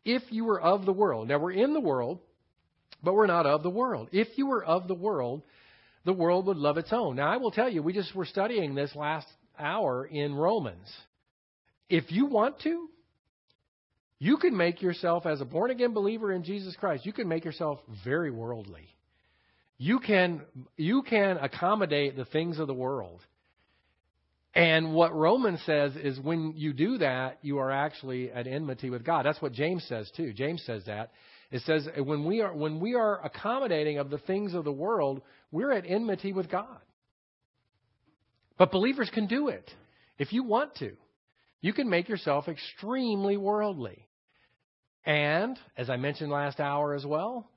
If 0.05 0.23
you 0.29 0.45
were 0.45 0.61
of 0.61 0.85
the 0.85 0.93
world, 0.93 1.27
now 1.27 1.39
we're 1.39 1.51
in 1.51 1.73
the 1.73 1.79
world, 1.79 2.19
but 3.03 3.13
we're 3.13 3.27
not 3.27 3.45
of 3.45 3.63
the 3.63 3.69
world. 3.69 4.09
If 4.11 4.37
you 4.37 4.47
were 4.47 4.63
of 4.63 4.87
the 4.87 4.95
world, 4.95 5.43
the 6.05 6.13
world 6.13 6.47
would 6.47 6.57
love 6.57 6.77
its 6.77 6.91
own. 6.91 7.15
Now, 7.15 7.31
I 7.31 7.37
will 7.37 7.51
tell 7.51 7.69
you, 7.69 7.83
we 7.83 7.93
just 7.93 8.15
were 8.15 8.25
studying 8.25 8.73
this 8.75 8.95
last 8.95 9.27
hour 9.57 10.05
in 10.05 10.33
Romans. 10.33 10.91
If 11.89 12.11
you 12.11 12.25
want 12.25 12.59
to, 12.61 12.87
you 14.17 14.37
can 14.37 14.55
make 14.55 14.81
yourself, 14.81 15.25
as 15.25 15.41
a 15.41 15.45
born 15.45 15.71
again 15.71 15.93
believer 15.93 16.31
in 16.31 16.43
Jesus 16.43 16.75
Christ, 16.75 17.05
you 17.05 17.13
can 17.13 17.27
make 17.27 17.43
yourself 17.43 17.79
very 18.03 18.31
worldly. 18.31 18.87
You 19.77 19.99
can, 19.99 20.41
you 20.77 21.01
can 21.01 21.37
accommodate 21.37 22.15
the 22.15 22.25
things 22.25 22.59
of 22.59 22.67
the 22.67 22.73
world. 22.73 23.19
And 24.53 24.93
what 24.93 25.15
Romans 25.15 25.61
says 25.65 25.95
is 25.95 26.19
when 26.19 26.53
you 26.57 26.73
do 26.73 26.97
that, 26.97 27.39
you 27.41 27.59
are 27.59 27.71
actually 27.71 28.31
at 28.31 28.47
enmity 28.47 28.89
with 28.89 29.05
God. 29.05 29.25
That's 29.25 29.41
what 29.41 29.53
James 29.53 29.85
says 29.87 30.11
too. 30.15 30.33
James 30.33 30.61
says 30.65 30.83
that. 30.87 31.11
It 31.51 31.61
says 31.61 31.87
when 31.97 32.25
we 32.25 32.41
are 32.41 32.53
when 32.53 32.79
we 32.79 32.95
are 32.95 33.23
accommodating 33.25 33.97
of 33.97 34.09
the 34.09 34.17
things 34.17 34.53
of 34.53 34.63
the 34.63 34.71
world, 34.71 35.21
we're 35.51 35.71
at 35.71 35.85
enmity 35.87 36.33
with 36.33 36.49
God. 36.49 36.79
But 38.57 38.71
believers 38.71 39.09
can 39.13 39.27
do 39.27 39.47
it 39.47 39.69
if 40.17 40.33
you 40.33 40.43
want 40.43 40.75
to. 40.75 40.93
You 41.61 41.73
can 41.73 41.89
make 41.89 42.09
yourself 42.09 42.47
extremely 42.47 43.37
worldly. 43.37 44.07
And, 45.05 45.57
as 45.77 45.89
I 45.89 45.97
mentioned 45.97 46.31
last 46.31 46.59
hour 46.59 46.93
as 46.93 47.05
well, 47.05 47.49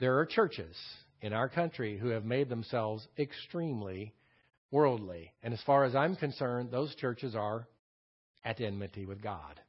there 0.00 0.18
are 0.18 0.26
churches 0.26 0.76
in 1.20 1.32
our 1.32 1.48
country 1.48 1.98
who 1.98 2.08
have 2.08 2.24
made 2.24 2.48
themselves 2.48 3.06
extremely 3.18 4.14
worldly. 4.70 5.32
And 5.42 5.54
as 5.54 5.60
far 5.62 5.84
as 5.84 5.94
I'm 5.94 6.16
concerned, 6.16 6.70
those 6.70 6.94
churches 6.96 7.34
are 7.34 7.66
at 8.44 8.60
enmity 8.60 9.06
with 9.06 9.22
God. 9.22 9.60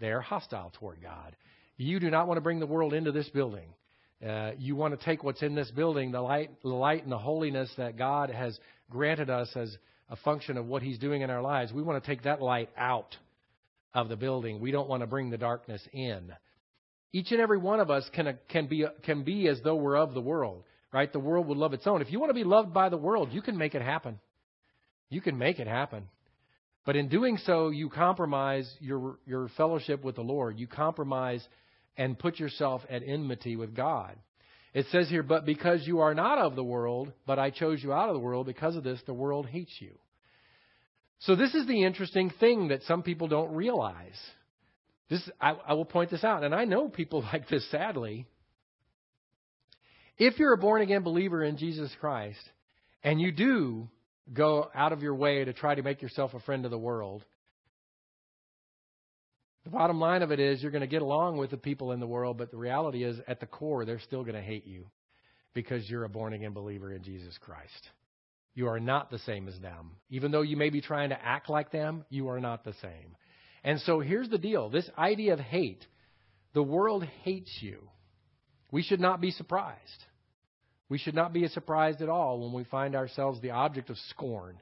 They 0.00 0.10
are 0.10 0.20
hostile 0.20 0.72
toward 0.78 1.02
God. 1.02 1.36
You 1.76 2.00
do 2.00 2.10
not 2.10 2.26
want 2.26 2.36
to 2.36 2.42
bring 2.42 2.60
the 2.60 2.66
world 2.66 2.92
into 2.92 3.12
this 3.12 3.28
building. 3.30 3.74
Uh, 4.26 4.52
you 4.58 4.76
want 4.76 4.98
to 4.98 5.04
take 5.04 5.24
what's 5.24 5.42
in 5.42 5.54
this 5.54 5.70
building, 5.70 6.12
the 6.12 6.20
light, 6.20 6.50
the 6.62 6.68
light 6.68 7.02
and 7.02 7.12
the 7.12 7.18
holiness 7.18 7.70
that 7.78 7.96
God 7.96 8.30
has 8.30 8.58
granted 8.90 9.30
us 9.30 9.48
as 9.56 9.74
a 10.10 10.16
function 10.16 10.58
of 10.58 10.66
what 10.66 10.82
He's 10.82 10.98
doing 10.98 11.22
in 11.22 11.30
our 11.30 11.40
lives. 11.40 11.72
We 11.72 11.82
want 11.82 12.02
to 12.02 12.10
take 12.10 12.24
that 12.24 12.42
light 12.42 12.68
out 12.76 13.16
of 13.94 14.08
the 14.08 14.16
building. 14.16 14.60
We 14.60 14.72
don't 14.72 14.88
want 14.88 15.02
to 15.02 15.06
bring 15.06 15.30
the 15.30 15.38
darkness 15.38 15.80
in. 15.92 16.32
Each 17.12 17.32
and 17.32 17.40
every 17.40 17.58
one 17.58 17.80
of 17.80 17.90
us 17.90 18.08
can, 18.12 18.38
can, 18.48 18.66
be, 18.66 18.84
can 19.02 19.24
be 19.24 19.48
as 19.48 19.60
though 19.64 19.76
we're 19.76 19.96
of 19.96 20.12
the 20.14 20.20
world, 20.20 20.64
right? 20.92 21.12
The 21.12 21.18
world 21.18 21.46
would 21.48 21.58
love 21.58 21.72
its 21.72 21.86
own. 21.86 22.02
If 22.02 22.12
you 22.12 22.20
want 22.20 22.30
to 22.30 22.34
be 22.34 22.44
loved 22.44 22.74
by 22.74 22.88
the 22.88 22.96
world, 22.96 23.32
you 23.32 23.42
can 23.42 23.56
make 23.56 23.74
it 23.74 23.82
happen. 23.82 24.20
You 25.10 25.20
can 25.20 25.36
make 25.36 25.58
it 25.58 25.66
happen. 25.66 26.08
But 26.86 26.96
in 26.96 27.08
doing 27.08 27.36
so, 27.44 27.68
you 27.68 27.90
compromise 27.90 28.72
your, 28.80 29.18
your 29.26 29.48
fellowship 29.56 30.02
with 30.02 30.14
the 30.14 30.22
Lord. 30.22 30.58
You 30.58 30.66
compromise 30.66 31.46
and 31.96 32.18
put 32.18 32.38
yourself 32.38 32.82
at 32.88 33.02
enmity 33.06 33.56
with 33.56 33.74
God. 33.74 34.16
It 34.72 34.86
says 34.90 35.08
here, 35.08 35.22
but 35.22 35.44
because 35.44 35.86
you 35.86 36.00
are 36.00 36.14
not 36.14 36.38
of 36.38 36.54
the 36.54 36.64
world, 36.64 37.12
but 37.26 37.38
I 37.38 37.50
chose 37.50 37.82
you 37.82 37.92
out 37.92 38.08
of 38.08 38.14
the 38.14 38.20
world, 38.20 38.46
because 38.46 38.76
of 38.76 38.84
this, 38.84 39.00
the 39.04 39.12
world 39.12 39.46
hates 39.46 39.72
you. 39.80 39.90
So 41.20 41.36
this 41.36 41.54
is 41.54 41.66
the 41.66 41.84
interesting 41.84 42.32
thing 42.40 42.68
that 42.68 42.82
some 42.84 43.02
people 43.02 43.28
don't 43.28 43.52
realize. 43.54 44.18
This, 45.10 45.28
I, 45.40 45.50
I 45.66 45.72
will 45.74 45.84
point 45.84 46.10
this 46.10 46.24
out, 46.24 46.44
and 46.44 46.54
I 46.54 46.64
know 46.64 46.88
people 46.88 47.22
like 47.32 47.48
this 47.48 47.68
sadly. 47.70 48.26
If 50.16 50.38
you're 50.38 50.54
a 50.54 50.58
born 50.58 50.82
again 50.82 51.02
believer 51.02 51.42
in 51.42 51.56
Jesus 51.56 51.90
Christ, 52.00 52.40
and 53.02 53.20
you 53.20 53.32
do 53.32 53.88
go 54.32 54.70
out 54.74 54.92
of 54.92 55.02
your 55.02 55.14
way 55.14 55.44
to 55.44 55.52
try 55.52 55.74
to 55.74 55.82
make 55.82 56.02
yourself 56.02 56.34
a 56.34 56.40
friend 56.40 56.64
of 56.64 56.70
the 56.70 56.78
world, 56.78 57.24
the 59.64 59.70
bottom 59.70 60.00
line 60.00 60.22
of 60.22 60.32
it 60.32 60.40
is 60.40 60.62
you're 60.62 60.70
going 60.70 60.80
to 60.80 60.86
get 60.86 61.02
along 61.02 61.36
with 61.36 61.50
the 61.50 61.56
people 61.56 61.92
in 61.92 62.00
the 62.00 62.06
world, 62.06 62.38
but 62.38 62.50
the 62.50 62.56
reality 62.56 63.04
is 63.04 63.18
at 63.28 63.40
the 63.40 63.46
core, 63.46 63.84
they're 63.84 64.00
still 64.00 64.22
going 64.22 64.34
to 64.34 64.40
hate 64.40 64.66
you 64.66 64.86
because 65.52 65.88
you're 65.88 66.04
a 66.04 66.08
born 66.08 66.32
again 66.32 66.52
believer 66.52 66.92
in 66.92 67.02
Jesus 67.02 67.36
Christ. 67.38 67.90
You 68.54 68.68
are 68.68 68.80
not 68.80 69.10
the 69.10 69.18
same 69.20 69.48
as 69.48 69.58
them. 69.60 69.92
Even 70.08 70.32
though 70.32 70.42
you 70.42 70.56
may 70.56 70.70
be 70.70 70.80
trying 70.80 71.10
to 71.10 71.24
act 71.24 71.48
like 71.50 71.70
them, 71.70 72.04
you 72.08 72.28
are 72.28 72.40
not 72.40 72.64
the 72.64 72.74
same. 72.80 73.16
And 73.62 73.80
so 73.80 74.00
here's 74.00 74.28
the 74.28 74.38
deal 74.38 74.70
this 74.70 74.88
idea 74.96 75.34
of 75.34 75.40
hate 75.40 75.86
the 76.52 76.62
world 76.62 77.04
hates 77.22 77.58
you. 77.60 77.88
We 78.72 78.82
should 78.82 79.00
not 79.00 79.20
be 79.20 79.30
surprised. 79.30 80.04
We 80.90 80.98
should 80.98 81.14
not 81.14 81.32
be 81.32 81.46
surprised 81.48 82.02
at 82.02 82.10
all 82.10 82.40
when 82.40 82.52
we 82.52 82.64
find 82.64 82.94
ourselves 82.94 83.40
the 83.40 83.52
object 83.52 83.88
of 83.88 83.96
scorn, 84.10 84.60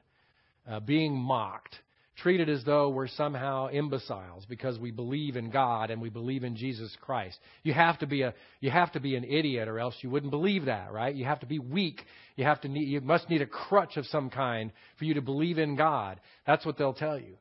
uh, 0.69 0.79
being 0.79 1.13
mocked, 1.13 1.75
treated 2.17 2.49
as 2.49 2.63
though 2.63 2.89
we're 2.89 3.07
somehow 3.07 3.67
imbeciles 3.67 4.45
because 4.47 4.77
we 4.77 4.91
believe 4.91 5.35
in 5.35 5.49
God 5.49 5.89
and 5.89 5.99
we 5.99 6.09
believe 6.09 6.43
in 6.43 6.55
Jesus 6.55 6.95
Christ. 7.01 7.39
You 7.63 7.73
have 7.73 7.97
to 7.99 8.07
be 8.07 8.21
a 8.21 8.35
you 8.59 8.69
have 8.69 8.91
to 8.91 8.99
be 8.99 9.15
an 9.15 9.23
idiot 9.23 9.67
or 9.67 9.79
else 9.79 9.95
you 10.01 10.11
wouldn't 10.11 10.31
believe 10.31 10.65
that, 10.65 10.93
right? 10.93 11.15
You 11.15 11.25
have 11.25 11.39
to 11.39 11.47
be 11.47 11.57
weak. 11.57 12.01
You 12.35 12.45
have 12.45 12.61
to 12.61 12.67
need 12.67 12.87
you 12.87 13.01
must 13.01 13.27
need 13.29 13.41
a 13.41 13.47
crutch 13.47 13.97
of 13.97 14.05
some 14.05 14.29
kind 14.29 14.71
for 14.99 15.05
you 15.05 15.15
to 15.15 15.21
believe 15.21 15.57
in 15.57 15.75
God. 15.75 16.19
That's 16.45 16.65
what 16.65 16.77
they'll 16.77 16.93
tell 16.93 17.17
you. 17.17 17.37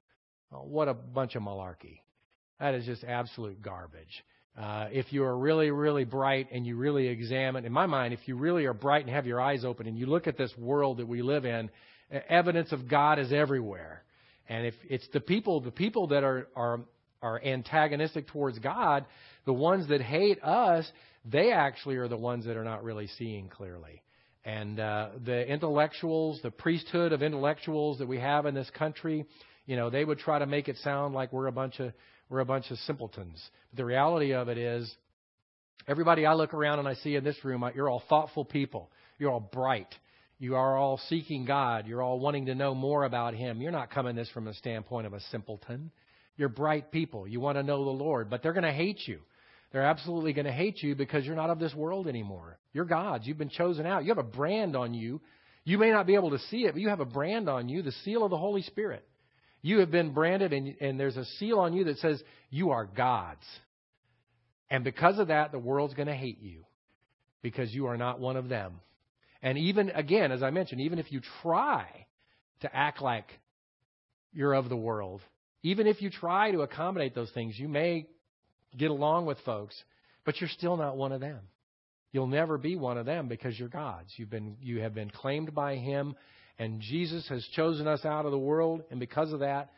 Oh, 0.50 0.62
what 0.62 0.88
a 0.88 0.94
bunch 0.94 1.34
of 1.34 1.42
malarkey. 1.42 2.00
That 2.58 2.74
is 2.74 2.86
just 2.86 3.04
absolute 3.04 3.60
garbage. 3.60 4.24
Uh, 4.58 4.88
if 4.90 5.12
you 5.12 5.22
are 5.22 5.38
really, 5.38 5.70
really 5.70 6.04
bright 6.04 6.48
and 6.50 6.66
you 6.66 6.76
really 6.76 7.06
examine, 7.06 7.64
in 7.64 7.72
my 7.72 7.86
mind, 7.86 8.12
if 8.12 8.20
you 8.26 8.36
really 8.36 8.64
are 8.64 8.74
bright 8.74 9.04
and 9.04 9.14
have 9.14 9.24
your 9.24 9.40
eyes 9.40 9.64
open 9.64 9.86
and 9.86 9.96
you 9.96 10.06
look 10.06 10.26
at 10.26 10.36
this 10.36 10.52
world 10.58 10.96
that 10.96 11.06
we 11.06 11.22
live 11.22 11.44
in, 11.44 11.70
evidence 12.28 12.72
of 12.72 12.88
God 12.88 13.20
is 13.20 13.32
everywhere. 13.32 14.02
And 14.48 14.66
if 14.66 14.74
it's 14.88 15.06
the 15.12 15.20
people, 15.20 15.60
the 15.60 15.70
people 15.70 16.08
that 16.08 16.24
are, 16.24 16.48
are, 16.56 16.80
are 17.22 17.40
antagonistic 17.44 18.26
towards 18.26 18.58
God, 18.58 19.04
the 19.44 19.52
ones 19.52 19.88
that 19.88 20.00
hate 20.00 20.42
us, 20.42 20.90
they 21.24 21.52
actually 21.52 21.94
are 21.96 22.08
the 22.08 22.16
ones 22.16 22.44
that 22.46 22.56
are 22.56 22.64
not 22.64 22.82
really 22.82 23.06
seeing 23.18 23.48
clearly. 23.48 24.02
And 24.44 24.80
uh, 24.80 25.10
the 25.24 25.46
intellectuals, 25.46 26.40
the 26.42 26.50
priesthood 26.50 27.12
of 27.12 27.22
intellectuals 27.22 27.98
that 27.98 28.08
we 28.08 28.18
have 28.18 28.46
in 28.46 28.54
this 28.54 28.70
country, 28.70 29.24
you 29.66 29.76
know, 29.76 29.88
they 29.88 30.04
would 30.04 30.18
try 30.18 30.40
to 30.40 30.46
make 30.46 30.68
it 30.68 30.78
sound 30.78 31.14
like 31.14 31.32
we're 31.32 31.46
a 31.46 31.52
bunch 31.52 31.78
of 31.78 31.92
we're 32.28 32.40
a 32.40 32.44
bunch 32.44 32.70
of 32.70 32.78
simpletons. 32.78 33.42
But 33.70 33.78
the 33.78 33.84
reality 33.84 34.34
of 34.34 34.48
it 34.48 34.58
is, 34.58 34.92
everybody 35.86 36.26
I 36.26 36.34
look 36.34 36.54
around 36.54 36.78
and 36.78 36.88
I 36.88 36.94
see 36.94 37.16
in 37.16 37.24
this 37.24 37.42
room, 37.44 37.64
you're 37.74 37.88
all 37.88 38.02
thoughtful 38.08 38.44
people. 38.44 38.90
You're 39.18 39.30
all 39.30 39.40
bright. 39.40 39.92
You 40.38 40.54
are 40.54 40.76
all 40.76 41.00
seeking 41.08 41.44
God. 41.44 41.86
You're 41.86 42.02
all 42.02 42.20
wanting 42.20 42.46
to 42.46 42.54
know 42.54 42.74
more 42.74 43.04
about 43.04 43.34
Him. 43.34 43.60
You're 43.60 43.72
not 43.72 43.90
coming 43.90 44.14
this 44.14 44.30
from 44.30 44.44
the 44.44 44.54
standpoint 44.54 45.06
of 45.06 45.12
a 45.12 45.20
simpleton. 45.30 45.90
You're 46.36 46.48
bright 46.48 46.92
people. 46.92 47.26
You 47.26 47.40
want 47.40 47.58
to 47.58 47.64
know 47.64 47.84
the 47.84 47.90
Lord, 47.90 48.30
but 48.30 48.42
they're 48.42 48.52
going 48.52 48.62
to 48.62 48.72
hate 48.72 49.00
you. 49.06 49.18
They're 49.72 49.82
absolutely 49.82 50.32
going 50.32 50.46
to 50.46 50.52
hate 50.52 50.82
you 50.82 50.94
because 50.94 51.26
you're 51.26 51.34
not 51.34 51.50
of 51.50 51.58
this 51.58 51.74
world 51.74 52.06
anymore. 52.06 52.58
You're 52.72 52.84
God's. 52.84 53.26
You've 53.26 53.38
been 53.38 53.50
chosen 53.50 53.84
out. 53.84 54.04
You 54.04 54.10
have 54.10 54.18
a 54.18 54.22
brand 54.22 54.76
on 54.76 54.94
you. 54.94 55.20
You 55.64 55.76
may 55.76 55.90
not 55.90 56.06
be 56.06 56.14
able 56.14 56.30
to 56.30 56.38
see 56.50 56.64
it, 56.64 56.72
but 56.72 56.80
you 56.80 56.88
have 56.88 57.00
a 57.00 57.04
brand 57.04 57.48
on 57.48 57.68
you, 57.68 57.82
the 57.82 57.92
seal 58.04 58.24
of 58.24 58.30
the 58.30 58.38
Holy 58.38 58.62
Spirit. 58.62 59.04
You 59.62 59.80
have 59.80 59.90
been 59.90 60.12
branded, 60.12 60.52
and, 60.52 60.74
and 60.80 61.00
there's 61.00 61.16
a 61.16 61.24
seal 61.24 61.58
on 61.58 61.72
you 61.72 61.84
that 61.84 61.98
says, 61.98 62.22
You 62.50 62.70
are 62.70 62.86
God's. 62.86 63.44
And 64.70 64.84
because 64.84 65.18
of 65.18 65.28
that, 65.28 65.52
the 65.52 65.58
world's 65.58 65.94
going 65.94 66.08
to 66.08 66.14
hate 66.14 66.40
you 66.40 66.64
because 67.42 67.72
you 67.72 67.86
are 67.86 67.96
not 67.96 68.20
one 68.20 68.36
of 68.36 68.48
them. 68.48 68.80
And 69.42 69.56
even, 69.56 69.90
again, 69.90 70.32
as 70.32 70.42
I 70.42 70.50
mentioned, 70.50 70.80
even 70.80 70.98
if 70.98 71.10
you 71.10 71.20
try 71.42 71.86
to 72.60 72.76
act 72.76 73.00
like 73.00 73.26
you're 74.32 74.52
of 74.52 74.68
the 74.68 74.76
world, 74.76 75.20
even 75.62 75.86
if 75.86 76.02
you 76.02 76.10
try 76.10 76.50
to 76.50 76.62
accommodate 76.62 77.14
those 77.14 77.30
things, 77.30 77.58
you 77.58 77.68
may 77.68 78.06
get 78.76 78.90
along 78.90 79.26
with 79.26 79.38
folks, 79.44 79.80
but 80.24 80.40
you're 80.40 80.50
still 80.50 80.76
not 80.76 80.96
one 80.96 81.12
of 81.12 81.20
them. 81.20 81.40
You'll 82.12 82.26
never 82.26 82.58
be 82.58 82.76
one 82.76 82.98
of 82.98 83.06
them 83.06 83.28
because 83.28 83.58
you're 83.58 83.68
God's. 83.68 84.10
You've 84.16 84.30
been, 84.30 84.56
you 84.60 84.80
have 84.80 84.94
been 84.94 85.10
claimed 85.10 85.54
by 85.54 85.76
Him, 85.76 86.14
and 86.58 86.80
Jesus 86.80 87.26
has 87.28 87.44
chosen 87.54 87.86
us 87.86 88.04
out 88.04 88.24
of 88.24 88.32
the 88.32 88.38
world, 88.38 88.82
and 88.90 88.98
because 88.98 89.32
of 89.32 89.40
that, 89.40 89.70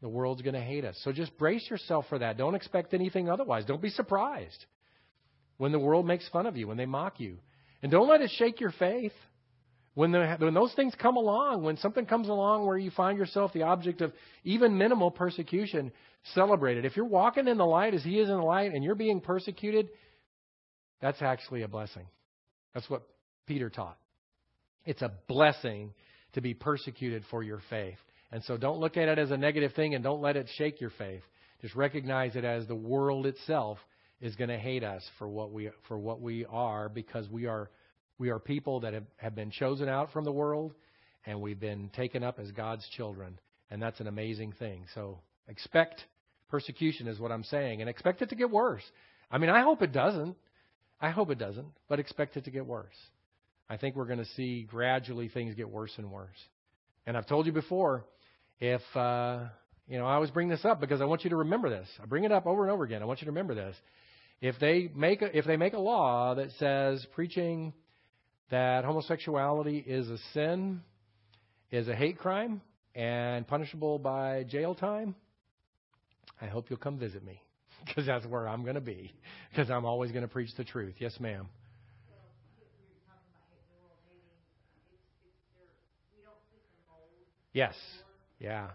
the 0.00 0.08
world's 0.08 0.42
going 0.42 0.54
to 0.54 0.60
hate 0.60 0.84
us. 0.84 0.98
So 1.04 1.12
just 1.12 1.36
brace 1.38 1.68
yourself 1.70 2.06
for 2.08 2.18
that. 2.18 2.36
Don't 2.36 2.54
expect 2.54 2.94
anything 2.94 3.28
otherwise. 3.28 3.64
Don't 3.64 3.82
be 3.82 3.90
surprised 3.90 4.64
when 5.58 5.72
the 5.72 5.78
world 5.78 6.06
makes 6.06 6.28
fun 6.30 6.46
of 6.46 6.56
you, 6.56 6.66
when 6.66 6.76
they 6.76 6.86
mock 6.86 7.20
you. 7.20 7.36
And 7.82 7.92
don't 7.92 8.08
let 8.08 8.20
it 8.20 8.30
shake 8.36 8.60
your 8.60 8.72
faith. 8.78 9.12
When, 9.94 10.10
the, 10.10 10.36
when 10.38 10.54
those 10.54 10.72
things 10.74 10.94
come 10.98 11.16
along, 11.16 11.62
when 11.62 11.76
something 11.76 12.06
comes 12.06 12.28
along 12.28 12.66
where 12.66 12.78
you 12.78 12.90
find 12.90 13.18
yourself 13.18 13.52
the 13.52 13.64
object 13.64 14.00
of 14.00 14.12
even 14.42 14.78
minimal 14.78 15.10
persecution, 15.10 15.92
celebrate 16.32 16.78
it. 16.78 16.86
If 16.86 16.96
you're 16.96 17.04
walking 17.04 17.46
in 17.46 17.58
the 17.58 17.66
light 17.66 17.92
as 17.92 18.02
He 18.02 18.18
is 18.18 18.28
in 18.30 18.36
the 18.36 18.42
light 18.42 18.72
and 18.72 18.82
you're 18.82 18.94
being 18.94 19.20
persecuted, 19.20 19.90
that's 21.02 21.20
actually 21.20 21.62
a 21.62 21.68
blessing. 21.68 22.06
That's 22.72 22.88
what 22.88 23.02
Peter 23.46 23.68
taught. 23.68 23.98
It's 24.86 25.02
a 25.02 25.12
blessing 25.28 25.92
to 26.34 26.40
be 26.40 26.54
persecuted 26.54 27.24
for 27.30 27.42
your 27.42 27.60
faith. 27.70 27.98
And 28.30 28.42
so 28.44 28.56
don't 28.56 28.78
look 28.78 28.96
at 28.96 29.08
it 29.08 29.18
as 29.18 29.30
a 29.30 29.36
negative 29.36 29.74
thing 29.74 29.94
and 29.94 30.02
don't 30.02 30.22
let 30.22 30.36
it 30.36 30.48
shake 30.56 30.80
your 30.80 30.90
faith. 30.90 31.22
Just 31.60 31.74
recognize 31.74 32.34
it 32.34 32.44
as 32.44 32.66
the 32.66 32.74
world 32.74 33.26
itself 33.26 33.78
is 34.20 34.34
going 34.36 34.50
to 34.50 34.58
hate 34.58 34.84
us 34.84 35.02
for 35.18 35.28
what 35.28 35.52
we 35.52 35.70
for 35.88 35.98
what 35.98 36.20
we 36.20 36.46
are 36.46 36.88
because 36.88 37.28
we 37.28 37.46
are 37.46 37.70
we 38.18 38.30
are 38.30 38.38
people 38.38 38.80
that 38.80 38.94
have, 38.94 39.04
have 39.16 39.34
been 39.34 39.50
chosen 39.50 39.88
out 39.88 40.12
from 40.12 40.24
the 40.24 40.32
world 40.32 40.74
and 41.26 41.40
we've 41.40 41.60
been 41.60 41.90
taken 41.90 42.22
up 42.22 42.38
as 42.38 42.50
God's 42.52 42.88
children. 42.96 43.38
And 43.70 43.80
that's 43.80 44.00
an 44.00 44.06
amazing 44.06 44.52
thing. 44.58 44.84
So 44.94 45.18
expect 45.48 46.04
persecution 46.48 47.08
is 47.08 47.18
what 47.18 47.32
I'm 47.32 47.44
saying 47.44 47.80
and 47.80 47.88
expect 47.88 48.22
it 48.22 48.28
to 48.30 48.34
get 48.34 48.50
worse. 48.50 48.82
I 49.30 49.38
mean, 49.38 49.50
I 49.50 49.62
hope 49.62 49.82
it 49.82 49.92
doesn't. 49.92 50.36
I 51.00 51.10
hope 51.10 51.30
it 51.30 51.38
doesn't, 51.38 51.66
but 51.88 51.98
expect 51.98 52.36
it 52.36 52.44
to 52.44 52.50
get 52.50 52.64
worse. 52.64 52.94
I 53.72 53.78
think 53.78 53.96
we're 53.96 54.04
going 54.04 54.18
to 54.18 54.28
see 54.36 54.64
gradually 54.64 55.28
things 55.28 55.54
get 55.54 55.66
worse 55.66 55.92
and 55.96 56.10
worse. 56.10 56.36
And 57.06 57.16
I've 57.16 57.26
told 57.26 57.46
you 57.46 57.52
before, 57.52 58.04
if 58.60 58.82
uh, 58.94 59.44
you 59.88 59.96
know, 59.96 60.04
I 60.04 60.12
always 60.12 60.30
bring 60.30 60.50
this 60.50 60.62
up 60.66 60.78
because 60.78 61.00
I 61.00 61.06
want 61.06 61.24
you 61.24 61.30
to 61.30 61.36
remember 61.36 61.70
this. 61.70 61.88
I 62.02 62.04
bring 62.04 62.24
it 62.24 62.32
up 62.32 62.46
over 62.46 62.64
and 62.64 62.70
over 62.70 62.84
again. 62.84 63.00
I 63.00 63.06
want 63.06 63.22
you 63.22 63.24
to 63.24 63.30
remember 63.30 63.54
this. 63.54 63.74
If 64.42 64.58
they 64.60 64.90
make 64.94 65.22
a, 65.22 65.34
if 65.34 65.46
they 65.46 65.56
make 65.56 65.72
a 65.72 65.78
law 65.78 66.34
that 66.34 66.48
says 66.58 67.06
preaching 67.14 67.72
that 68.50 68.84
homosexuality 68.84 69.78
is 69.78 70.06
a 70.10 70.18
sin, 70.34 70.82
is 71.70 71.88
a 71.88 71.94
hate 71.94 72.18
crime, 72.18 72.60
and 72.94 73.48
punishable 73.48 73.98
by 73.98 74.42
jail 74.42 74.74
time, 74.74 75.14
I 76.42 76.44
hope 76.44 76.66
you'll 76.68 76.78
come 76.78 76.98
visit 76.98 77.24
me 77.24 77.40
because 77.86 78.04
that's 78.04 78.26
where 78.26 78.46
I'm 78.46 78.64
going 78.64 78.74
to 78.74 78.82
be 78.82 79.14
because 79.50 79.70
I'm 79.70 79.86
always 79.86 80.12
going 80.12 80.24
to 80.24 80.28
preach 80.28 80.50
the 80.58 80.64
truth. 80.64 80.96
Yes, 80.98 81.18
ma'am. 81.18 81.48
Yes. 87.52 87.74
Yeah. 88.38 88.68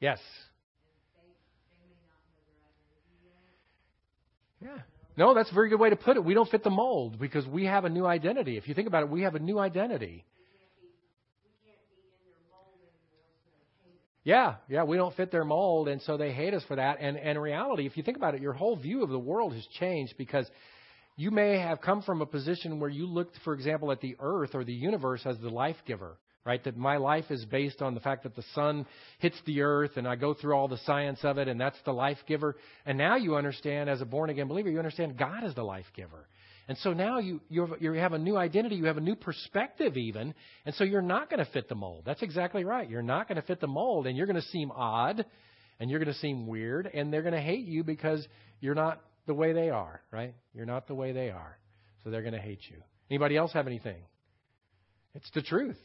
Yes. 0.00 0.18
Yeah. 4.60 4.68
No, 5.16 5.34
that's 5.34 5.50
a 5.50 5.54
very 5.54 5.68
good 5.68 5.80
way 5.80 5.90
to 5.90 5.96
put 5.96 6.16
it. 6.16 6.24
We 6.24 6.34
don't 6.34 6.48
fit 6.48 6.64
the 6.64 6.70
mold 6.70 7.18
because 7.18 7.46
we 7.46 7.64
have 7.66 7.84
a 7.84 7.88
new 7.88 8.06
identity. 8.06 8.56
If 8.56 8.68
you 8.68 8.74
think 8.74 8.88
about 8.88 9.02
it, 9.02 9.10
we 9.10 9.22
have 9.22 9.34
a 9.34 9.38
new 9.38 9.58
identity. 9.58 10.24
Yeah, 14.24 14.54
yeah, 14.68 14.84
we 14.84 14.96
don't 14.96 15.14
fit 15.16 15.32
their 15.32 15.44
mold, 15.44 15.88
and 15.88 16.00
so 16.02 16.16
they 16.16 16.32
hate 16.32 16.54
us 16.54 16.62
for 16.68 16.76
that. 16.76 16.98
And, 17.00 17.16
and 17.16 17.30
in 17.30 17.38
reality, 17.38 17.86
if 17.86 17.96
you 17.96 18.04
think 18.04 18.16
about 18.16 18.36
it, 18.36 18.40
your 18.40 18.52
whole 18.52 18.76
view 18.76 19.02
of 19.02 19.10
the 19.10 19.18
world 19.18 19.52
has 19.52 19.66
changed 19.80 20.14
because 20.16 20.48
you 21.16 21.30
may 21.30 21.58
have 21.58 21.80
come 21.80 22.02
from 22.02 22.22
a 22.22 22.26
position 22.26 22.80
where 22.80 22.90
you 22.90 23.06
looked, 23.06 23.38
for 23.44 23.54
example, 23.54 23.92
at 23.92 24.00
the 24.00 24.16
earth 24.20 24.50
or 24.54 24.64
the 24.64 24.72
universe 24.72 25.22
as 25.24 25.38
the 25.38 25.50
life 25.50 25.76
giver 25.86 26.16
right? 26.44 26.62
That 26.64 26.76
my 26.76 26.96
life 26.96 27.26
is 27.30 27.44
based 27.44 27.82
on 27.82 27.94
the 27.94 28.00
fact 28.00 28.24
that 28.24 28.34
the 28.34 28.44
sun 28.54 28.86
hits 29.18 29.36
the 29.46 29.62
earth 29.62 29.92
and 29.96 30.08
I 30.08 30.16
go 30.16 30.34
through 30.34 30.54
all 30.54 30.68
the 30.68 30.78
science 30.78 31.20
of 31.22 31.38
it 31.38 31.48
and 31.48 31.60
that's 31.60 31.78
the 31.84 31.92
life 31.92 32.18
giver. 32.26 32.56
And 32.84 32.98
now 32.98 33.16
you 33.16 33.36
understand, 33.36 33.88
as 33.88 34.00
a 34.00 34.04
born 34.04 34.30
again 34.30 34.48
believer, 34.48 34.70
you 34.70 34.78
understand 34.78 35.16
God 35.16 35.44
is 35.44 35.54
the 35.54 35.62
life 35.62 35.86
giver. 35.94 36.26
And 36.68 36.78
so 36.78 36.92
now 36.92 37.18
you, 37.18 37.40
you 37.48 37.66
have, 37.66 37.82
you 37.82 37.92
have 37.92 38.12
a 38.12 38.18
new 38.18 38.36
identity, 38.36 38.76
you 38.76 38.84
have 38.84 38.96
a 38.96 39.00
new 39.00 39.16
perspective 39.16 39.96
even, 39.96 40.32
and 40.64 40.74
so 40.76 40.84
you're 40.84 41.02
not 41.02 41.28
going 41.28 41.44
to 41.44 41.50
fit 41.50 41.68
the 41.68 41.74
mold. 41.74 42.04
That's 42.06 42.22
exactly 42.22 42.64
right. 42.64 42.88
You're 42.88 43.02
not 43.02 43.28
going 43.28 43.40
to 43.40 43.46
fit 43.46 43.60
the 43.60 43.66
mold 43.66 44.06
and 44.06 44.16
you're 44.16 44.26
going 44.26 44.40
to 44.40 44.48
seem 44.48 44.70
odd 44.70 45.24
and 45.80 45.90
you're 45.90 45.98
going 45.98 46.12
to 46.12 46.20
seem 46.20 46.46
weird 46.46 46.88
and 46.92 47.12
they're 47.12 47.22
going 47.22 47.34
to 47.34 47.40
hate 47.40 47.66
you 47.66 47.82
because 47.84 48.26
you're 48.60 48.74
not 48.74 49.00
the 49.26 49.34
way 49.34 49.52
they 49.52 49.70
are, 49.70 50.00
right? 50.10 50.34
You're 50.54 50.66
not 50.66 50.86
the 50.86 50.94
way 50.94 51.12
they 51.12 51.30
are. 51.30 51.56
So 52.02 52.10
they're 52.10 52.22
going 52.22 52.34
to 52.34 52.40
hate 52.40 52.60
you. 52.68 52.78
Anybody 53.10 53.36
else 53.36 53.52
have 53.52 53.66
anything? 53.66 54.02
It's 55.14 55.30
the 55.34 55.42
truth. 55.42 55.78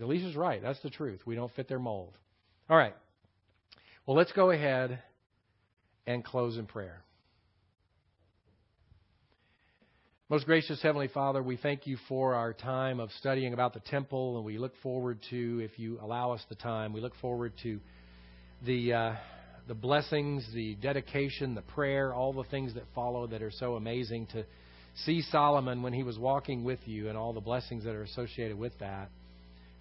Delisha's 0.00 0.36
right. 0.36 0.62
That's 0.62 0.80
the 0.82 0.90
truth. 0.90 1.20
We 1.26 1.34
don't 1.34 1.52
fit 1.54 1.68
their 1.68 1.78
mold. 1.78 2.16
All 2.70 2.76
right. 2.76 2.94
Well, 4.06 4.16
let's 4.16 4.32
go 4.32 4.50
ahead 4.50 5.00
and 6.06 6.24
close 6.24 6.56
in 6.56 6.66
prayer. 6.66 7.02
Most 10.30 10.44
gracious 10.44 10.80
Heavenly 10.82 11.08
Father, 11.08 11.42
we 11.42 11.56
thank 11.56 11.86
you 11.86 11.96
for 12.06 12.34
our 12.34 12.52
time 12.52 13.00
of 13.00 13.10
studying 13.18 13.54
about 13.54 13.72
the 13.72 13.80
temple, 13.80 14.36
and 14.36 14.44
we 14.44 14.58
look 14.58 14.74
forward 14.82 15.18
to, 15.30 15.60
if 15.64 15.78
you 15.78 15.98
allow 16.02 16.32
us 16.32 16.42
the 16.50 16.54
time, 16.54 16.92
we 16.92 17.00
look 17.00 17.14
forward 17.20 17.54
to 17.62 17.80
the 18.66 18.92
uh, 18.92 19.12
the 19.68 19.74
blessings, 19.74 20.46
the 20.54 20.74
dedication, 20.76 21.54
the 21.54 21.62
prayer, 21.62 22.14
all 22.14 22.32
the 22.32 22.44
things 22.44 22.74
that 22.74 22.84
follow 22.94 23.26
that 23.26 23.42
are 23.42 23.50
so 23.50 23.76
amazing 23.76 24.26
to 24.32 24.44
see 25.04 25.20
Solomon 25.20 25.82
when 25.82 25.92
he 25.92 26.02
was 26.02 26.18
walking 26.18 26.64
with 26.64 26.80
you, 26.86 27.08
and 27.08 27.16
all 27.16 27.32
the 27.32 27.40
blessings 27.40 27.84
that 27.84 27.94
are 27.94 28.02
associated 28.02 28.58
with 28.58 28.72
that. 28.80 29.10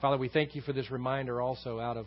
Father, 0.01 0.17
we 0.17 0.29
thank 0.29 0.55
you 0.55 0.61
for 0.61 0.73
this 0.73 0.91
reminder 0.91 1.41
also 1.41 1.79
out 1.79 1.97
of 1.97 2.05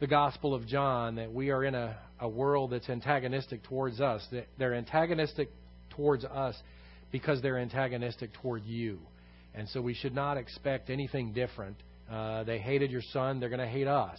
the 0.00 0.06
Gospel 0.06 0.54
of 0.54 0.66
John 0.66 1.16
that 1.16 1.32
we 1.32 1.50
are 1.50 1.64
in 1.64 1.74
a, 1.74 1.98
a 2.20 2.28
world 2.28 2.70
that's 2.70 2.88
antagonistic 2.88 3.64
towards 3.64 4.00
us. 4.00 4.24
That 4.30 4.46
they're 4.58 4.74
antagonistic 4.74 5.48
towards 5.90 6.24
us 6.24 6.54
because 7.10 7.42
they're 7.42 7.58
antagonistic 7.58 8.30
toward 8.34 8.64
you. 8.64 9.00
And 9.54 9.68
so 9.70 9.80
we 9.80 9.94
should 9.94 10.14
not 10.14 10.36
expect 10.36 10.90
anything 10.90 11.32
different. 11.32 11.76
Uh, 12.08 12.44
they 12.44 12.58
hated 12.58 12.90
your 12.90 13.02
son, 13.12 13.40
they're 13.40 13.48
going 13.48 13.58
to 13.60 13.66
hate 13.66 13.88
us. 13.88 14.18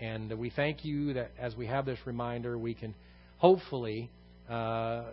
And 0.00 0.38
we 0.38 0.50
thank 0.50 0.84
you 0.84 1.14
that 1.14 1.32
as 1.38 1.56
we 1.56 1.66
have 1.66 1.84
this 1.84 1.98
reminder, 2.06 2.56
we 2.56 2.74
can 2.74 2.94
hopefully 3.38 4.10
uh, 4.48 5.04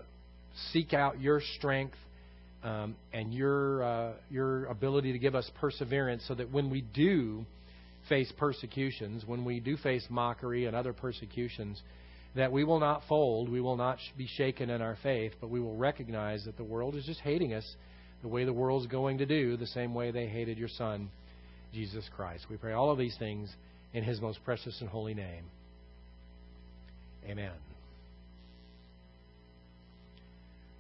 seek 0.71 0.93
out 0.93 1.19
your 1.19 1.41
strength 1.57 1.97
um, 2.63 2.95
and 3.13 3.33
your 3.33 3.83
uh, 3.83 4.13
your 4.29 4.65
ability 4.65 5.11
to 5.13 5.19
give 5.19 5.36
us 5.36 5.49
perseverance, 5.59 6.23
so 6.27 6.36
that 6.36 6.51
when 6.51 6.69
we 6.69 6.81
do 6.81 7.45
face 8.09 8.31
persecutions, 8.38 9.23
when 9.25 9.45
we 9.45 9.59
do 9.59 9.77
face 9.77 10.05
mockery 10.09 10.65
and 10.65 10.75
other 10.75 10.93
persecutions, 10.93 11.81
that 12.36 12.51
we 12.51 12.63
will 12.63 12.79
not 12.79 13.01
fold, 13.07 13.49
we 13.49 13.61
will 13.61 13.77
not 13.77 13.97
be 14.17 14.27
shaken 14.27 14.69
in 14.69 14.81
our 14.81 14.97
faith, 15.01 15.33
but 15.41 15.49
we 15.49 15.59
will 15.59 15.75
recognize 15.75 16.45
that 16.45 16.57
the 16.57 16.63
world 16.63 16.95
is 16.95 17.05
just 17.05 17.19
hating 17.21 17.53
us 17.53 17.75
the 18.21 18.27
way 18.27 18.45
the 18.45 18.53
world's 18.53 18.88
going 18.88 19.17
to 19.17 19.25
do, 19.25 19.57
the 19.57 19.67
same 19.67 19.93
way 19.93 20.11
they 20.11 20.27
hated 20.27 20.57
your 20.57 20.69
Son, 20.69 21.09
Jesus 21.73 22.07
Christ. 22.15 22.45
We 22.49 22.57
pray 22.57 22.73
all 22.73 22.91
of 22.91 22.97
these 22.97 23.15
things 23.17 23.49
in 23.95 24.03
His 24.03 24.21
most 24.21 24.43
precious 24.43 24.81
and 24.81 24.89
holy 24.89 25.13
name. 25.13 25.45
Amen. 27.25 27.53